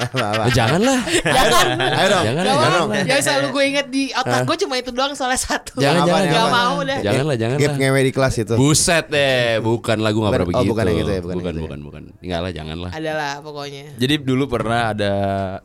Apa-apa. 0.01 0.49
Eh, 0.49 0.51
janganlah. 0.51 0.99
Jangan. 1.05 1.65
Ayo 1.77 2.07
dong. 2.09 2.23
Jangan, 2.25 2.41
Gak 2.41 2.55
jangan. 2.57 2.71
mau. 2.73 2.85
Yang 3.05 3.21
selalu 3.21 3.47
gue 3.47 3.63
inget 3.69 3.87
di 3.87 4.03
otak 4.09 4.41
gue 4.43 4.57
cuma 4.65 4.73
itu 4.75 4.89
doang 4.89 5.13
soalnya 5.13 5.37
satu. 5.37 5.77
Jangan, 5.77 6.01
jangan? 6.03 6.21
Gak 6.21 6.33
jangan. 6.33 6.49
mau 6.51 6.73
udah. 6.81 6.97
Janganlah, 7.05 7.35
janganlah. 7.37 7.61
Gap 7.61 7.73
ngewe 7.77 7.99
di 8.01 8.11
kelas 8.11 8.33
itu. 8.35 8.53
Buset 8.57 9.05
deh, 9.07 9.61
bukan 9.61 9.97
lagu 10.01 10.17
nggak 10.17 10.33
Bukan- 10.33 10.41
pernah 10.41 10.41
oh, 10.41 10.49
begitu. 10.57 10.71
bukan 10.73 10.83
yang 10.83 10.97
itu 10.97 11.11
ya, 11.11 11.21
bukan 11.21 11.35
bukan, 11.37 11.37
yang 11.37 11.53
itu 11.53 11.61
ya. 11.61 11.65
bukan, 11.69 11.79
bukan. 11.85 12.03
Enggak 12.17 12.39
lah, 12.41 12.51
janganlah. 12.51 12.91
Adalah 12.91 13.31
pokoknya. 13.45 13.83
Jadi 13.95 14.13
dulu 14.17 14.43
pernah 14.49 14.81
ada 14.89 15.13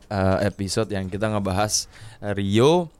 eh, 0.05 0.37
episode 0.45 0.89
yang 0.93 1.09
kita 1.09 1.25
ngebahas 1.27 1.73
eh, 2.21 2.33
Rio 2.37 2.93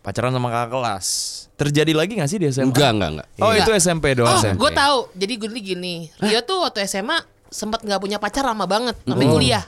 pacaran 0.00 0.34
sama 0.34 0.50
kakak 0.50 0.70
kelas. 0.74 1.06
Terjadi 1.54 1.92
lagi 1.92 2.16
gak 2.16 2.26
sih 2.26 2.40
di 2.40 2.48
SMA? 2.48 2.72
Enggak, 2.72 2.90
enggak, 2.96 3.10
enggak. 3.14 3.26
Oh 3.38 3.52
Enggak. 3.52 3.62
itu 3.62 3.70
SMP 3.78 4.16
doang. 4.16 4.32
Oh, 4.32 4.40
SMP. 4.40 4.56
gue 4.58 4.70
tahu. 4.72 4.98
Jadi 5.14 5.32
gue 5.36 5.48
gini. 5.54 5.94
Rio 6.18 6.40
tuh 6.42 6.64
waktu 6.64 6.88
SMA 6.88 7.20
sempat 7.50 7.82
nggak 7.82 8.00
punya 8.00 8.16
pacar 8.22 8.46
lama 8.46 8.64
banget 8.64 8.96
sampai 9.02 9.26
kuliah. 9.26 9.64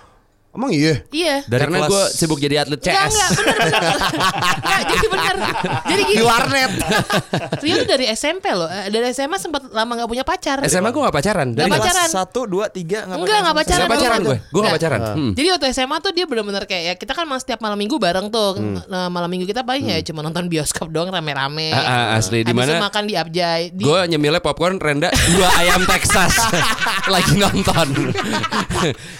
Emang 0.52 0.68
iya? 0.68 1.00
Iya. 1.08 1.48
Dari 1.48 1.64
Karena 1.64 1.78
kelas- 1.80 1.88
gue 1.88 2.04
sibuk 2.12 2.36
jadi 2.36 2.60
atlet 2.60 2.76
Enggak, 2.76 3.08
CS. 3.08 3.08
enggak, 3.08 3.30
bener, 3.32 3.56
bener. 3.56 3.72
Enggak, 4.52 4.80
jadi 4.84 5.06
bener. 5.08 5.36
Jadi 5.82 6.02
gini. 6.04 6.18
Di 6.20 6.24
warnet. 6.24 6.72
Rio 7.64 7.74
tuh 7.80 7.88
dari 7.88 8.04
SMP 8.12 8.44
loh. 8.52 8.68
Eh, 8.68 8.92
Dari 8.92 9.08
SMA 9.10 9.40
sempat 9.40 9.64
lama 9.66 9.92
gak 9.96 10.08
punya 10.08 10.24
pacar. 10.28 10.60
SMA 10.68 10.92
gue 10.92 11.00
gak 11.00 11.16
pacaran. 11.16 11.46
Nggak 11.50 11.56
Dari 11.56 11.72
pacaran. 11.72 12.04
Kelas 12.04 12.12
satu, 12.12 12.40
dua, 12.44 12.68
tiga 12.68 13.08
nggak 13.08 13.16
Enggak, 13.16 13.38
nggak 13.40 13.56
pacaran. 13.56 13.80
Gak 13.80 13.92
pacaran 13.96 14.18
gue. 14.20 14.36
Gue 14.36 14.36
gak 14.36 14.52
Enggak. 14.52 14.74
pacaran. 14.76 15.00
Hmm. 15.16 15.32
Jadi 15.32 15.46
waktu 15.48 15.66
SMA 15.72 15.96
tuh 15.98 16.12
dia 16.12 16.24
bener-bener 16.28 16.64
kayak 16.68 16.82
ya 16.84 16.94
kita 17.00 17.12
kan 17.12 17.24
setiap 17.34 17.60
malam 17.64 17.78
minggu 17.80 17.96
bareng 17.96 18.28
tuh. 18.28 18.52
Nah, 18.92 19.08
malam 19.08 19.32
minggu 19.32 19.48
kita 19.48 19.64
paling 19.64 19.88
ya 19.88 20.04
cuma 20.04 20.20
nonton 20.20 20.52
bioskop 20.52 20.92
doang 20.92 21.08
rame-rame. 21.08 21.72
Ah, 21.72 21.80
ah, 22.12 22.20
asli. 22.20 22.44
Di 22.44 22.52
mana? 22.52 22.76
makan 22.76 23.08
di 23.08 23.16
Abjay. 23.16 23.72
Di, 23.72 23.80
Gue 23.80 24.04
nyemilnya 24.04 24.44
popcorn 24.44 24.76
renda 24.76 25.08
dua 25.32 25.48
ayam 25.56 25.80
Texas 25.88 26.36
lagi 27.14 27.40
nonton. 27.40 28.12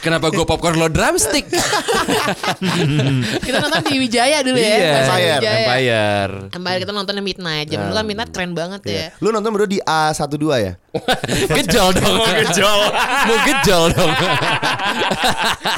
Kenapa 0.05 0.28
gue 0.28 0.45
popcorn 0.45 0.76
lo 0.76 0.93
drumstick? 1.22 1.46
kita 3.46 3.56
nonton 3.62 3.82
di 3.86 3.98
Wijaya 4.02 4.38
dulu 4.42 4.58
ya. 4.58 4.66
Iya, 4.66 4.76
di 4.76 4.82
Empire, 4.82 5.22
Wijaya. 5.22 5.58
Empire. 5.62 6.32
Empire 6.50 6.78
kita 6.82 6.92
nontonnya 6.92 7.22
Midnight. 7.22 7.66
Zaman 7.70 7.84
dulu 7.88 7.96
kan 7.96 8.06
Midnight 8.06 8.30
keren 8.34 8.52
banget 8.52 8.80
ya. 8.86 9.06
Lu 9.22 9.28
nonton 9.30 9.50
berdua 9.54 9.70
di 9.70 9.78
A12 9.82 10.44
ya? 10.58 10.72
Gejol 11.62 11.88
dong. 11.96 12.14
Mau 12.18 12.26
gejol. 12.28 12.80
Mau 13.28 13.36
gejol 13.46 13.84
dong. 13.94 14.12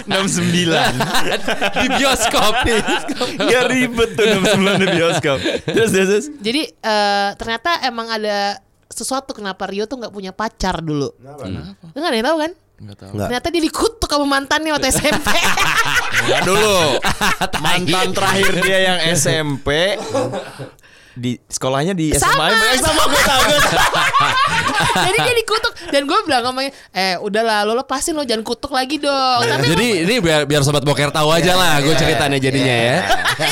69 0.08 0.72
Di 1.84 1.86
bioskop. 2.00 2.54
Ya 3.46 3.60
ribet 3.68 4.10
tuh 4.16 4.24
69 4.26 4.82
di 4.82 4.86
bioskop 4.90 5.38
Terus 5.68 5.90
terus, 5.92 6.08
terus. 6.08 6.26
Jadi 6.40 6.62
eh, 6.66 7.28
ternyata 7.38 7.84
emang 7.86 8.10
ada 8.10 8.58
sesuatu 8.94 9.34
kenapa 9.34 9.66
Rio 9.66 9.90
tuh 9.90 9.98
nggak 9.98 10.14
punya 10.14 10.30
pacar 10.30 10.78
dulu. 10.78 11.10
Kenapa? 11.18 11.50
Lu 11.94 11.98
nggak 11.98 12.10
ada 12.10 12.18
yang 12.18 12.28
tahu 12.30 12.38
kan? 12.38 12.52
Enggak. 12.74 13.30
Ternyata 13.30 13.46
dia 13.54 13.62
dikutuk 13.62 14.10
sama 14.10 14.26
mantannya 14.26 14.74
waktu 14.74 14.90
SMP. 14.90 15.28
Nah, 16.24 16.40
dulu 16.40 16.96
Mantan 17.64 18.16
terakhir 18.16 18.52
dia 18.64 18.78
yang 18.80 18.98
SMP 19.18 19.98
di 21.14 21.38
sekolahnya 21.46 21.94
di 21.94 22.10
SMA 22.10 22.26
Sama. 22.26 22.48
Eh, 22.50 22.80
sama 22.80 23.02
gue 23.06 23.22
tahu 23.22 23.42
gue 23.44 23.60
tahu. 23.60 23.82
Jadi 25.04 25.18
dia 25.20 25.34
dikutuk 25.36 25.72
dan 25.92 26.02
gue 26.08 26.18
bilang 26.26 26.42
sama 26.48 26.60
eh 26.66 27.14
udahlah 27.20 27.62
lo 27.68 27.76
lepasin 27.78 28.18
lo 28.18 28.26
jangan 28.26 28.42
kutuk 28.42 28.72
lagi 28.74 28.98
dong. 28.98 29.46
Tapi 29.46 29.68
Jadi 29.68 29.88
ini 30.10 30.14
biar 30.18 30.48
biar 30.48 30.64
sobat 30.66 30.82
boker 30.82 31.12
tahu 31.14 31.28
aja 31.30 31.54
lah 31.54 31.78
gue 31.84 31.94
ceritanya 31.94 32.38
jadinya 32.40 32.74
ya. 32.74 32.96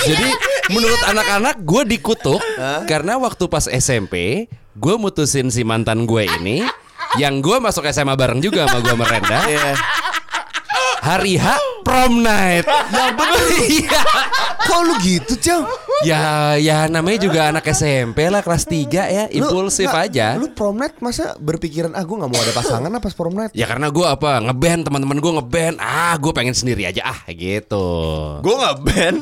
Jadi 0.01 0.29
menurut 0.73 1.03
anak-anak 1.07 1.57
gue 1.63 1.83
dikutuk 1.93 2.41
karena 2.89 3.21
waktu 3.21 3.45
pas 3.47 3.69
SMP 3.69 4.49
gue 4.73 4.95
mutusin 4.97 5.53
si 5.53 5.63
mantan 5.63 6.09
gue 6.09 6.25
ini 6.41 6.65
yang 7.21 7.45
gue 7.45 7.57
masuk 7.61 7.85
SMA 7.93 8.17
bareng 8.17 8.41
juga 8.41 8.65
sama 8.69 8.81
gue 8.81 8.97
merenda. 8.97 9.41
Hari 11.03 11.35
H 11.37 11.72
prom 11.83 12.23
night. 12.23 12.65
Ya 12.93 13.09
bener. 13.15 13.41
Iya. 13.67 14.01
Kok 14.63 14.81
lu 14.85 14.95
gitu, 15.03 15.33
Cang? 15.41 15.65
Ya 16.05 16.55
ya 16.59 16.87
namanya 16.87 17.19
juga 17.25 17.51
anak 17.51 17.65
SMP 17.73 18.27
lah 18.29 18.45
kelas 18.45 18.69
3 18.69 18.91
ya, 18.91 19.25
impulsif 19.33 19.89
nggak, 19.89 20.07
aja. 20.13 20.27
Lu 20.37 20.51
prom 20.53 20.77
night 20.77 20.99
masa 20.99 21.35
berpikiran 21.39 21.95
ah 21.95 22.03
gue 22.03 22.17
gak 22.19 22.31
mau 22.31 22.41
ada 22.41 22.53
pasangan 22.53 22.91
apa 22.91 23.09
prom 23.15 23.35
night? 23.35 23.53
Ya 23.55 23.65
karena 23.67 23.89
gue 23.89 24.07
apa 24.07 24.39
ngeband 24.43 24.87
teman-teman 24.87 25.19
gue 25.19 25.33
ngeband 25.41 25.77
ah 25.81 26.15
gue 26.19 26.33
pengen 26.35 26.55
sendiri 26.55 26.85
aja 26.87 27.03
ah 27.07 27.19
gitu. 27.33 27.87
Gue 28.45 28.55
nggak 28.55 28.77
band 28.83 29.19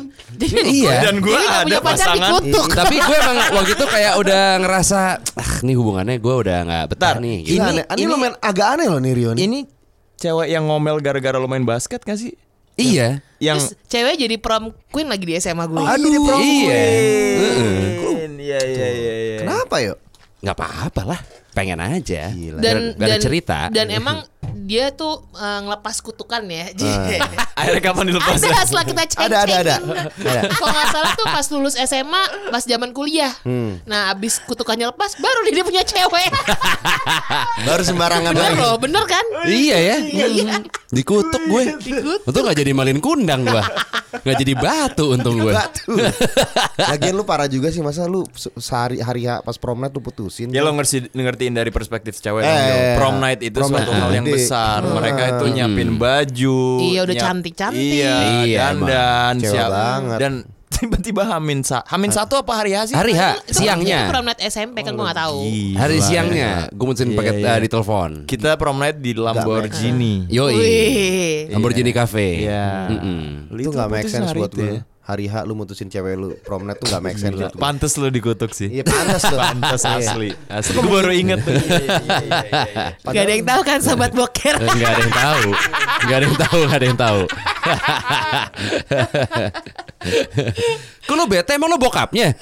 iya. 0.67 1.05
dan 1.05 1.15
gue 1.21 1.31
jadi 1.31 1.47
nggak 1.47 1.65
ada 1.69 1.79
pasangan. 1.81 2.17
dikutuk. 2.43 2.67
Tapi 2.75 2.97
gue 2.97 3.17
emang 3.17 3.37
waktu 3.55 3.73
itu 3.77 3.87
kayak 3.87 4.13
udah 4.19 4.43
ngerasa 4.61 5.01
ah 5.37 5.53
nih 5.63 5.75
hubungannya 5.77 6.17
gue 6.19 6.35
udah 6.35 6.59
nggak 6.65 6.85
betah 6.97 7.13
Bentar, 7.17 7.25
nih. 7.25 7.39
Ini, 7.41 7.49
Gitu. 7.51 7.63
aneh, 7.65 7.85
ini, 7.97 8.05
lumayan 8.09 8.37
agak 8.41 8.67
aneh 8.77 8.87
loh 8.89 9.01
nih 9.01 9.13
Rio 9.17 9.31
nih. 9.37 9.41
Ini 9.47 9.59
cewek 10.21 10.49
yang 10.53 10.65
ngomel 10.69 11.01
gara-gara 11.01 11.37
lo 11.41 11.49
main 11.49 11.65
basket 11.65 12.05
gak 12.05 12.21
sih? 12.21 12.37
Iya. 12.81 13.09
Yang 13.41 13.57
Terus 13.57 13.89
cewek 13.89 14.15
jadi 14.21 14.37
prom 14.37 14.65
queen 14.93 15.09
lagi 15.09 15.25
di 15.25 15.35
SMA 15.37 15.65
gue. 15.69 15.81
Aduh, 15.81 16.41
iya. 16.41 16.83
Iya 18.51 18.61
iya 18.67 18.89
iya 18.91 19.15
iya. 19.15 19.39
Kenapa 19.45 19.79
yuk? 19.79 19.99
Nggak 20.41 20.57
apa-apa 20.57 21.03
lah. 21.05 21.21
Pengen 21.55 21.79
aja. 21.79 22.33
Gila. 22.33 22.59
dan 22.59 22.77
ada 22.97 23.07
dan 23.07 23.19
cerita. 23.21 23.59
dan 23.71 23.87
emang 23.99 24.25
dia 24.67 24.91
tuh 24.95 25.23
eh, 25.39 25.61
ngelepas 25.67 25.97
kutukan 26.03 26.43
ya. 26.51 26.67
Akhirnya 27.61 27.83
kapan 27.83 28.05
dilepas? 28.07 28.37
ada 28.39 28.61
setelah 28.63 28.85
kita 28.85 29.03
cek 29.07 29.19
Ada, 29.21 29.37
ada, 29.39 29.55
ada. 29.57 29.75
Ada. 29.77 30.41
Kalau 30.51 30.71
nggak 30.71 30.89
salah 30.89 31.11
tuh 31.13 31.27
pas 31.27 31.47
lulus 31.51 31.75
SMA, 31.77 32.23
pas 32.49 32.63
zaman 32.63 32.91
kuliah. 32.91 33.33
Hmm. 33.43 33.79
Nah, 33.85 34.11
abis 34.11 34.41
kutukannya 34.41 34.89
lepas, 34.89 35.17
baru 35.17 35.39
dia 35.47 35.63
punya 35.63 35.83
cewek. 35.83 36.31
Baru 37.61 37.83
sembarangan 37.83 38.33
bener 38.33 38.53
lagi. 38.53 38.59
loh, 38.59 38.75
bener 38.77 39.05
kan? 39.05 39.25
Iya 39.45 39.77
ya. 39.79 39.97
Iya. 40.01 40.55
Dikutuk 40.89 41.43
gue. 41.45 41.63
Dikutuk. 41.79 42.27
Untung 42.27 42.43
gak 42.43 42.57
jadi 42.57 42.73
malin 42.73 42.99
kundang 42.99 43.45
gue. 43.45 43.63
Gak 44.13 44.37
jadi 44.37 44.53
batu 44.55 45.13
untung 45.13 45.39
gue. 45.39 45.53
Batu. 45.53 45.95
Lagian 46.91 47.15
lu 47.15 47.23
parah 47.23 47.47
juga 47.47 47.69
sih 47.69 47.79
masa 47.79 48.05
lu 48.05 48.27
se- 48.33 48.51
sehari 48.57 48.99
hari 48.99 49.23
pas 49.39 49.55
prom 49.55 49.77
night 49.77 49.93
lu 49.93 50.01
putusin. 50.01 50.51
Ya 50.51 50.61
lo 50.61 50.73
ngerti 50.73 51.11
ngertiin 51.11 51.55
dari 51.55 51.71
perspektif 51.71 52.17
cewek 52.17 52.41
Eh, 52.41 52.49
dong, 52.49 52.59
Yo. 52.59 52.97
Prom 52.97 53.17
night 53.19 53.41
itu 53.41 53.55
prom 53.55 53.71
suatu 53.71 53.87
night 53.87 54.01
hal 54.01 54.11
yang 54.13 54.25
gede. 54.25 54.35
besar. 54.37 54.79
Mereka 54.83 55.23
itu 55.29 55.45
Hmm. 55.45 55.55
nyiapin 55.55 55.91
baju. 55.95 56.59
Iya, 56.83 57.01
udah 57.03 57.15
nyiap- 57.15 57.29
cantik-cantik. 57.53 57.99
Iya, 57.99 58.17
Iya, 58.43 58.59
dandan, 58.69 59.35
Cewek 59.37 59.53
siap. 59.53 59.69
banget. 59.69 60.19
Dan 60.19 60.33
tiba-tiba 60.71 61.23
Hamin 61.27 61.61
sa 61.61 61.85
Hamin 61.85 62.09
satu 62.09 62.41
apa 62.41 62.53
hari 62.55 62.73
H 62.73 62.89
sih? 62.89 62.95
Hari 62.95 63.13
H 63.13 63.45
Itu 63.45 63.61
siangnya. 63.61 64.09
prom 64.09 64.25
night 64.25 64.41
SMP 64.41 64.81
kan 64.81 64.93
gue 64.93 65.05
gak 65.05 65.19
tahu. 65.19 65.39
Gila. 65.43 65.77
Hari 65.79 65.97
siangnya 66.01 66.51
gue 66.69 66.87
mutusin 66.87 67.11
Iya, 67.11 67.17
pakai 67.17 67.33
iya. 67.37 67.51
eh, 67.51 67.59
di 67.59 67.69
telepon. 67.69 68.11
Kita 68.25 68.51
prom 68.57 68.77
night 68.77 68.97
di 68.97 69.13
Lamborghini. 69.13 70.25
Yoi. 70.27 70.55
Wih. 70.55 71.39
Lamborghini 71.51 71.93
Cafe. 71.93 72.29
Iya. 72.43 72.89
Mm-mm. 72.89 73.53
itu 73.53 73.69
nggak 73.69 73.89
make 73.89 74.09
sense 74.09 74.33
buat 74.33 74.51
gue. 74.51 74.81
Hari 75.11 75.27
H 75.27 75.43
lu 75.43 75.59
mutusin 75.59 75.91
cewek 75.91 76.15
lu 76.15 76.39
prom 76.47 76.63
night 76.63 76.79
tuh 76.79 76.87
gak 76.87 77.03
make 77.03 77.19
sense 77.19 77.35
gua. 77.35 77.51
Pantes 77.51 77.99
lu 77.99 78.07
dikutuk 78.09 78.55
sih. 78.55 78.71
Iya 78.71 78.87
pantas 78.87 79.23
tuh. 79.27 79.39
Pantes 79.39 79.83
Iya. 79.83 79.99
asli. 79.99 80.31
Asli. 80.47 80.75
Gue 80.79 80.87
baru 80.87 81.11
inget 81.11 81.43
tuh. 81.43 81.55
Gak 83.11 83.23
ada 83.27 83.33
yang 83.35 83.47
tahu 83.47 83.61
kan 83.67 83.79
sobat 83.83 84.15
boker. 84.15 84.55
Enggak 84.63 84.91
ada 84.95 85.03
yang 85.03 85.15
tahu. 85.15 85.49
Enggak 86.07 86.17
ada 86.17 86.25
yang 86.25 86.39
tahu, 86.39 86.59
enggak 86.63 86.79
ada 86.79 86.87
yang 86.87 86.99
tahu. 86.99 87.21
Kok 91.05 91.15
lu 91.19 91.25
bete 91.27 91.51
emang 91.59 91.69
lu 91.69 91.79
bokapnya? 91.81 92.33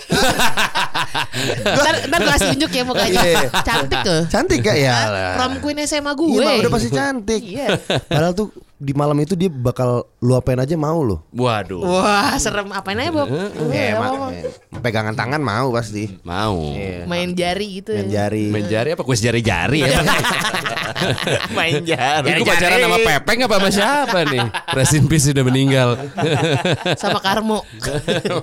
ntar, 1.64 1.94
ntar 2.10 2.18
gue 2.20 2.32
kasih 2.36 2.48
unjuk 2.54 2.70
ya 2.70 2.82
mukanya. 2.84 3.20
Iya. 3.24 3.42
Cantik 3.64 3.98
tuh. 4.04 4.20
Cantik 4.28 4.58
gak 4.60 4.76
ya? 4.76 4.94
Prom 5.40 5.52
queen 5.64 5.80
SMA 5.88 6.12
gue. 6.12 6.28
Iya, 6.36 6.60
udah 6.60 6.70
pasti 6.70 6.88
cantik. 6.92 7.42
Iya. 7.42 7.80
Padahal 8.06 8.34
tuh 8.36 8.52
di 8.78 8.94
malam 8.94 9.18
itu 9.18 9.34
dia 9.34 9.50
bakal 9.50 10.06
lu 10.22 10.38
apain 10.38 10.54
aja 10.54 10.78
mau 10.78 11.02
loh. 11.02 11.26
Waduh. 11.34 11.82
Wah 11.82 12.38
serem 12.38 12.70
apain 12.70 12.94
aja 12.94 13.10
Bob 13.10 13.26
Eh, 13.74 13.90
mak, 13.90 14.10
eh, 14.30 14.46
pegangan 14.78 15.18
tangan 15.18 15.42
mau 15.42 15.74
pasti. 15.74 16.06
Mau. 16.22 16.78
Main 17.10 17.34
jari 17.34 17.82
gitu 17.82 17.90
Main 17.90 18.06
jari. 18.06 18.54
Main 18.54 18.66
jari 18.70 18.94
apa? 18.94 19.02
Kuis 19.02 19.18
jari-jari 19.18 19.82
ya? 19.82 19.98
Main 21.58 21.82
jari. 21.82 22.38
Gue 22.38 22.46
pacaran 22.46 22.78
sama 22.78 22.98
Pepeng 23.02 23.38
apa 23.50 23.54
sama 23.58 23.70
siapa 23.74 24.18
nih? 24.30 24.46
Rest 24.78 24.94
in 24.94 25.04
peace 25.10 25.26
sudah 25.34 25.42
meninggal. 25.42 25.98
Sama 27.02 27.18
Karmo 27.18 27.62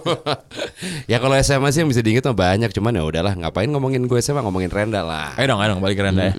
ya 1.11 1.17
kalau 1.19 1.35
SMA 1.39 1.69
sih 1.71 1.79
yang 1.83 1.89
bisa 1.89 2.01
diinget 2.03 2.23
mah 2.27 2.35
banyak, 2.35 2.69
cuman 2.71 2.95
ya 2.95 3.03
udahlah 3.03 3.33
ngapain 3.35 3.67
ngomongin 3.71 4.03
gue 4.07 4.19
SMA 4.19 4.43
ngomongin 4.43 4.71
Renda 4.71 5.01
lah. 5.03 5.35
Ayo 5.39 5.47
dong, 5.51 5.59
ayo 5.63 5.75
dong 5.75 5.81
balik 5.83 5.99
ke 5.99 6.03
Renda 6.03 6.31
ya. 6.31 6.33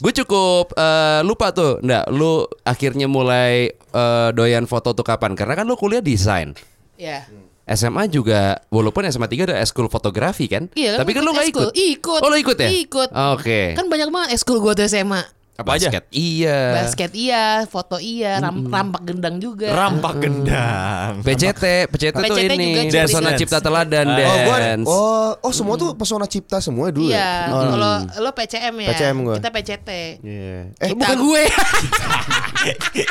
Gue 0.00 0.12
cukup 0.12 0.76
eh, 0.76 1.20
lupa 1.24 1.52
tuh, 1.54 1.80
ndak 1.80 2.12
lu 2.12 2.44
akhirnya 2.64 3.06
mulai 3.08 3.21
eh, 3.30 4.28
doyan 4.32 4.64
foto 4.66 4.96
tuh 4.96 5.06
kapan? 5.06 5.36
Karena 5.36 5.54
kan 5.54 5.68
lu 5.68 5.78
kuliah 5.78 6.02
desain. 6.02 6.56
Ya 6.96 7.26
SMA 7.62 8.10
juga 8.10 8.58
walaupun 8.74 9.06
SMA 9.06 9.30
3 9.30 9.46
ada 9.46 9.56
eskul 9.62 9.86
fotografi 9.86 10.50
kan? 10.50 10.66
Iya 10.74 10.98
Tapi 10.98 11.14
kan 11.14 11.22
lu 11.22 11.30
gak 11.30 11.46
ikut. 11.46 11.70
Ikut 11.70 12.20
Oh 12.20 12.28
lu 12.28 12.36
ikut 12.36 12.58
ya? 12.58 12.68
Ikut 12.68 13.08
Oke. 13.38 13.78
Kan 13.78 13.86
banyak 13.86 14.10
banget 14.10 14.28
eskul 14.34 14.58
gue 14.58 14.72
tuh 14.74 14.84
SMA 14.90 15.22
Apa 15.62 15.72
aja? 15.72 15.88
Basket 15.88 16.04
Iya. 16.10 16.58
Basket 16.76 17.10
iya 17.12 17.44
Foto 17.64 17.96
iya 17.96 18.38
ram- 18.38 18.66
Rampak 18.66 19.02
gendang 19.02 19.36
juga 19.36 19.68
Rampak 19.68 20.14
gendang. 20.18 21.12
PCT, 21.22 21.64
PCT, 21.88 22.12
tuh 22.12 22.22
PCT 22.24 22.52
ini 22.52 22.66
juga 22.68 22.82
curi 22.84 23.00
Pesona 23.02 23.22
dance. 23.24 23.38
Cipta 23.38 23.58
Teladan 23.58 24.06
Oh, 24.12 24.36
gua, 24.42 24.56
dance. 24.58 24.86
oh, 24.86 25.30
oh 25.40 25.52
semua 25.52 25.74
tuh 25.74 25.90
pesona 25.92 26.24
cipta 26.24 26.58
semua 26.58 26.88
dulu 26.88 27.08
Iya 27.08 27.18
ya. 27.18 27.30
Oh. 27.48 27.62
Kalau 27.70 27.92
lo 28.18 28.30
PCM 28.32 28.74
ya 28.76 28.88
PCM 28.90 29.16
gua. 29.22 29.34
Kita 29.38 29.48
PCT 29.50 29.88
Iya. 30.20 30.56
Eh, 30.74 30.88
Kita 30.90 31.14
gue 31.14 31.42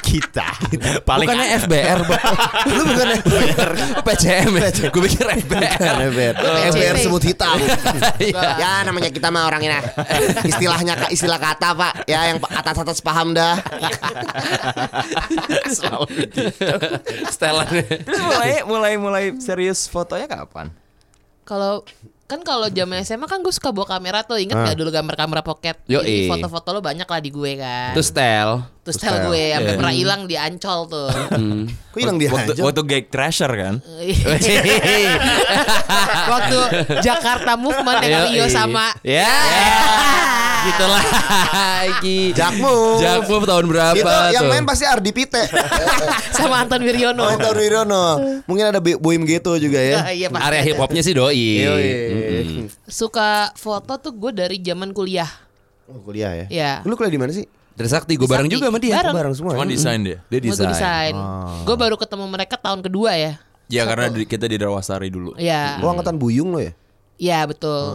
Kita. 0.01 0.47
Paling 1.01 1.27
Bukannya 1.27 1.47
FBR, 1.59 1.99
Bang. 2.03 2.33
lu 2.71 2.83
bukan 2.85 3.07
ya? 3.11 3.17
PCM 4.01 4.51
ya? 4.53 4.67
Gue 4.87 5.01
pikir 5.05 5.25
FBR. 5.39 5.95
FBR. 6.05 6.33
PCT. 6.35 6.69
FBR 6.71 6.95
sebut 6.99 7.23
hitam. 7.23 7.57
Iya. 8.17 8.41
ya 8.57 8.71
namanya 8.83 9.09
kita 9.09 9.27
mah 9.27 9.45
orang 9.45 9.61
ini. 9.61 9.79
Istilahnya 10.45 10.93
istilah 11.09 11.37
kata, 11.37 11.73
Pak. 11.73 11.93
Ya 12.05 12.25
yang 12.25 12.39
atas-atas 12.47 12.99
paham 12.99 13.31
dah. 13.31 13.55
Setelannya. 17.31 17.85
Terus 18.05 18.21
mulai 18.21 18.51
mulai 18.63 18.93
mulai 18.97 19.25
serius 19.37 19.85
fotonya 19.85 20.25
kapan? 20.25 20.71
Kalau 21.43 21.83
kan 22.25 22.39
kalau 22.41 22.71
zaman 22.71 23.03
SMA 23.03 23.27
kan 23.27 23.43
gue 23.43 23.51
suka 23.51 23.69
bawa 23.69 23.85
kamera 23.85 24.23
tuh 24.23 24.39
inget 24.39 24.55
Ah. 24.55 24.71
gak 24.71 24.79
dulu 24.79 24.87
gambar 24.87 25.15
kamera 25.19 25.41
pocket. 25.43 25.75
Jadi 25.83 26.31
foto-foto 26.31 26.71
lo 26.71 26.79
banyak 26.79 27.03
lah 27.03 27.19
di 27.19 27.27
gue 27.27 27.51
kan 27.59 27.91
Itu 27.91 28.01
style. 28.01 28.63
Terus 28.81 28.97
style 28.97 29.13
style. 29.13 29.25
gue 29.29 29.41
sampai 29.47 29.67
Iya. 29.67 29.77
pernah 29.77 29.93
hilang 29.93 30.21
di 30.25 30.35
Ancol 30.35 30.79
tuh 30.85 31.07
Kok 31.93 31.95
hilang 31.95 32.17
dia 32.17 32.27
Waktu, 32.27 32.51
aja? 32.51 32.61
waktu 32.65 32.81
gag 32.83 33.05
kan? 33.53 33.75
Waktu 36.27 36.57
Jakarta 36.99 37.51
Movement 37.55 37.99
yang 38.01 38.23
Rio 38.27 38.45
sama 38.47 38.91
Ya. 39.01 39.29
Gitu 40.61 40.85
lagi. 40.85 42.19
Jakmu. 42.33 42.97
Jakmu 42.97 43.35
tahun 43.43 43.65
berapa 43.65 43.97
Itu 43.97 44.13
yang 44.29 44.45
tuh? 44.45 44.49
main 44.49 44.61
pasti 44.61 44.85
Ardi 44.85 45.09
Pite. 45.09 45.41
sama 46.37 46.61
Anton 46.61 46.81
Wiryono. 46.81 47.17
Oh, 47.17 47.33
Anton 47.33 47.57
Wirono. 47.57 48.05
Mungkin 48.45 48.65
ada 48.69 48.77
Boim 48.77 49.21
Geto 49.25 49.57
juga 49.57 49.77
ya. 49.77 50.05
Iya 50.09 50.29
pasti 50.29 50.45
Area 50.45 50.57
ada. 50.57 50.65
hip 50.69 50.77
hopnya 50.77 51.01
sih 51.01 51.13
doi. 51.13 51.65
Mm-mm. 51.65 52.69
Suka 52.85 53.49
foto 53.53 53.97
tuh 53.97 54.13
gue 54.13 54.31
dari 54.37 54.57
zaman 54.57 54.93
kuliah. 54.93 55.29
Oh, 55.89 55.97
kuliah 55.99 56.33
ya. 56.33 56.45
Iya. 56.47 56.71
Lu 56.85 56.93
kuliah 56.93 57.09
di 57.09 57.17
mana 57.17 57.33
sih? 57.33 57.45
Trisakti 57.71 58.13
gue 58.13 58.25
bareng 58.25 58.47
juga 58.47 58.67
sama 58.67 58.77
dia. 58.77 58.95
Bareng. 58.95 59.15
Bareng 59.15 59.33
semua. 59.33 59.51
Cuma 59.55 59.63
ya? 59.63 59.71
desain 59.71 59.99
dia. 59.99 60.17
Dia 60.27 60.39
Gue 60.39 60.51
desain. 60.51 60.69
desain. 60.69 61.13
Gue 61.63 61.75
baru 61.75 61.95
ketemu 61.95 62.25
mereka 62.27 62.55
tahun 62.55 62.79
kedua 62.81 63.15
ya. 63.15 63.33
Ya 63.67 63.83
karena 63.85 64.11
di- 64.11 64.25
kita 64.25 64.45
di 64.45 64.55
Darwasari 64.55 65.07
dulu. 65.07 65.31
Iya. 65.35 65.79
Oh, 65.79 65.89
angkatan 65.89 66.15
Buyung 66.15 66.51
lo 66.51 66.59
ya? 66.59 66.75
Iya 67.15 67.45
betul. 67.45 67.93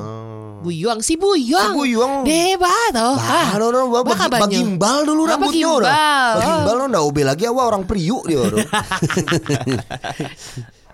Buyong 0.62 1.02
si 1.02 1.18
Buyong. 1.18 1.74
Si 1.74 1.74
Buyong. 1.74 2.22
Debat 2.22 2.94
oh. 2.94 3.18
Ah, 3.18 3.58
no, 3.58 3.68
no, 3.68 3.90
gua 3.90 4.00
Baka 4.00 4.30
bagi, 4.30 4.38
banyu. 4.54 4.78
bagimbal 4.78 4.98
dulu 5.02 5.22
Ah, 5.22 5.28
rambutnya 5.28 5.50
bagimbal. 5.66 5.80
udah. 5.82 6.30
Bagimbal 6.32 6.74
lo 6.74 6.84
ndak 6.86 7.02
OB 7.04 7.16
lagi 7.20 7.44
awal 7.44 7.64
orang 7.66 7.82
priuk 7.84 8.22
dia 8.24 8.38
udah. 8.40 8.58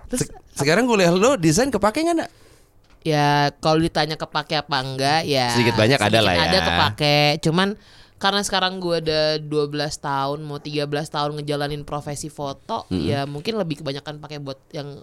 Terus 0.08 0.22
Sekarang 0.52 0.84
kuliah 0.84 1.08
lo 1.08 1.36
desain 1.36 1.68
kepake 1.68 2.02
nggak 2.02 2.18
nak? 2.18 2.30
ya 3.02 3.50
kalau 3.58 3.82
ditanya 3.82 4.14
kepake 4.14 4.54
apa 4.54 4.76
enggak 4.78 5.26
ya 5.26 5.50
Sedikit 5.50 5.74
banyak 5.74 5.98
ada 5.98 6.18
lah 6.18 6.32
ya. 6.32 6.42
Ada 6.46 6.58
kepake. 6.62 7.18
Cuman 7.42 7.74
karena 8.22 8.38
sekarang 8.46 8.78
gue 8.78 9.02
ada 9.02 9.42
12 9.42 9.74
tahun 9.98 10.38
mau 10.46 10.62
13 10.62 10.86
tahun 10.86 11.42
ngejalanin 11.42 11.82
profesi 11.82 12.30
foto, 12.30 12.86
ya 12.94 13.26
mungkin 13.26 13.58
lebih 13.58 13.82
kebanyakan 13.82 14.22
pakai 14.22 14.38
buat 14.38 14.62
yang 14.70 15.02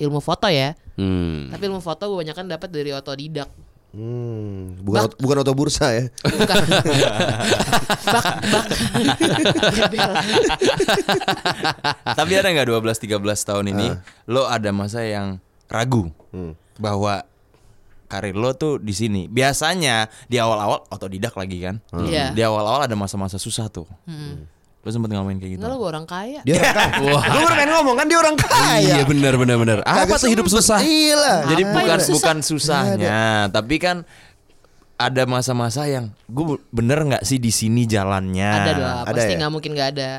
ilmu 0.00 0.24
foto 0.24 0.48
ya. 0.48 0.72
Hmm. 0.96 1.52
Tapi 1.52 1.62
ilmu 1.68 1.84
foto 1.84 2.08
gue 2.08 2.16
kebanyakan 2.16 2.48
dapat 2.48 2.68
dari 2.72 2.96
otodidak. 2.96 3.52
Hmm, 3.92 4.76
bukan 4.80 5.08
bukan 5.20 5.36
oto 5.44 5.52
bursa 5.52 5.92
ya. 5.92 6.08
Bukan. 6.24 6.56
bak 8.16 8.26
bak. 8.40 8.66
Tapi 12.16 12.32
ada 12.40 12.48
nggak 12.56 12.72
12 12.72 13.20
13 13.20 13.20
tahun 13.20 13.64
ini 13.76 13.86
lo 14.32 14.48
ada 14.48 14.72
masa 14.72 15.04
yang 15.04 15.36
ragu 15.68 16.08
bahwa 16.80 17.20
karir 18.06 18.34
lo 18.38 18.54
tuh 18.54 18.78
di 18.78 18.94
sini. 18.94 19.26
Biasanya 19.26 20.06
di 20.26 20.38
awal-awal 20.38 20.86
otodidak 20.90 21.34
lagi 21.34 21.62
kan. 21.62 21.82
Iya. 21.92 22.32
Di 22.32 22.42
awal-awal 22.42 22.86
ada 22.86 22.96
masa-masa 22.98 23.36
susah 23.36 23.66
tuh. 23.68 23.86
Lo 24.86 24.88
sempet 24.94 25.10
ngalamin 25.10 25.42
kayak 25.42 25.58
gitu. 25.58 25.66
Enggak 25.66 25.74
lo 25.74 25.82
gue 25.82 25.90
orang 25.90 26.06
kaya. 26.06 26.40
Dia 26.46 26.62
orang 26.62 26.74
kaya. 26.78 26.94
Gue 27.02 27.18
baru 27.18 27.46
pengen 27.50 27.70
ngomong 27.74 27.96
kan 27.98 28.06
dia 28.06 28.18
orang 28.22 28.36
kaya. 28.38 28.78
Iya 28.78 29.02
benar 29.02 29.34
benar 29.34 29.56
benar. 29.58 29.78
Apa 29.82 30.06
Kagak 30.06 30.18
tuh 30.22 30.30
hidup 30.30 30.46
susah? 30.46 30.78
Iya 30.78 31.14
lah. 31.18 31.38
Jadi 31.50 31.62
Apa 31.66 31.74
bukan 31.74 31.98
susah? 31.98 32.14
bukan 32.14 32.36
susahnya, 32.46 33.20
tapi 33.50 33.76
kan 33.82 34.06
ada 34.96 35.28
masa-masa 35.28 35.84
yang 35.84 36.08
gue 36.30 36.56
bener 36.72 37.04
nggak 37.04 37.22
sih 37.26 37.36
di 37.36 37.52
sini 37.52 37.84
jalannya. 37.84 38.48
Ada 38.48 38.72
ada 39.04 39.12
pasti 39.12 39.34
ya? 39.34 39.38
nggak 39.42 39.52
mungkin 39.52 39.70
nggak 39.76 39.90
ada. 39.98 40.10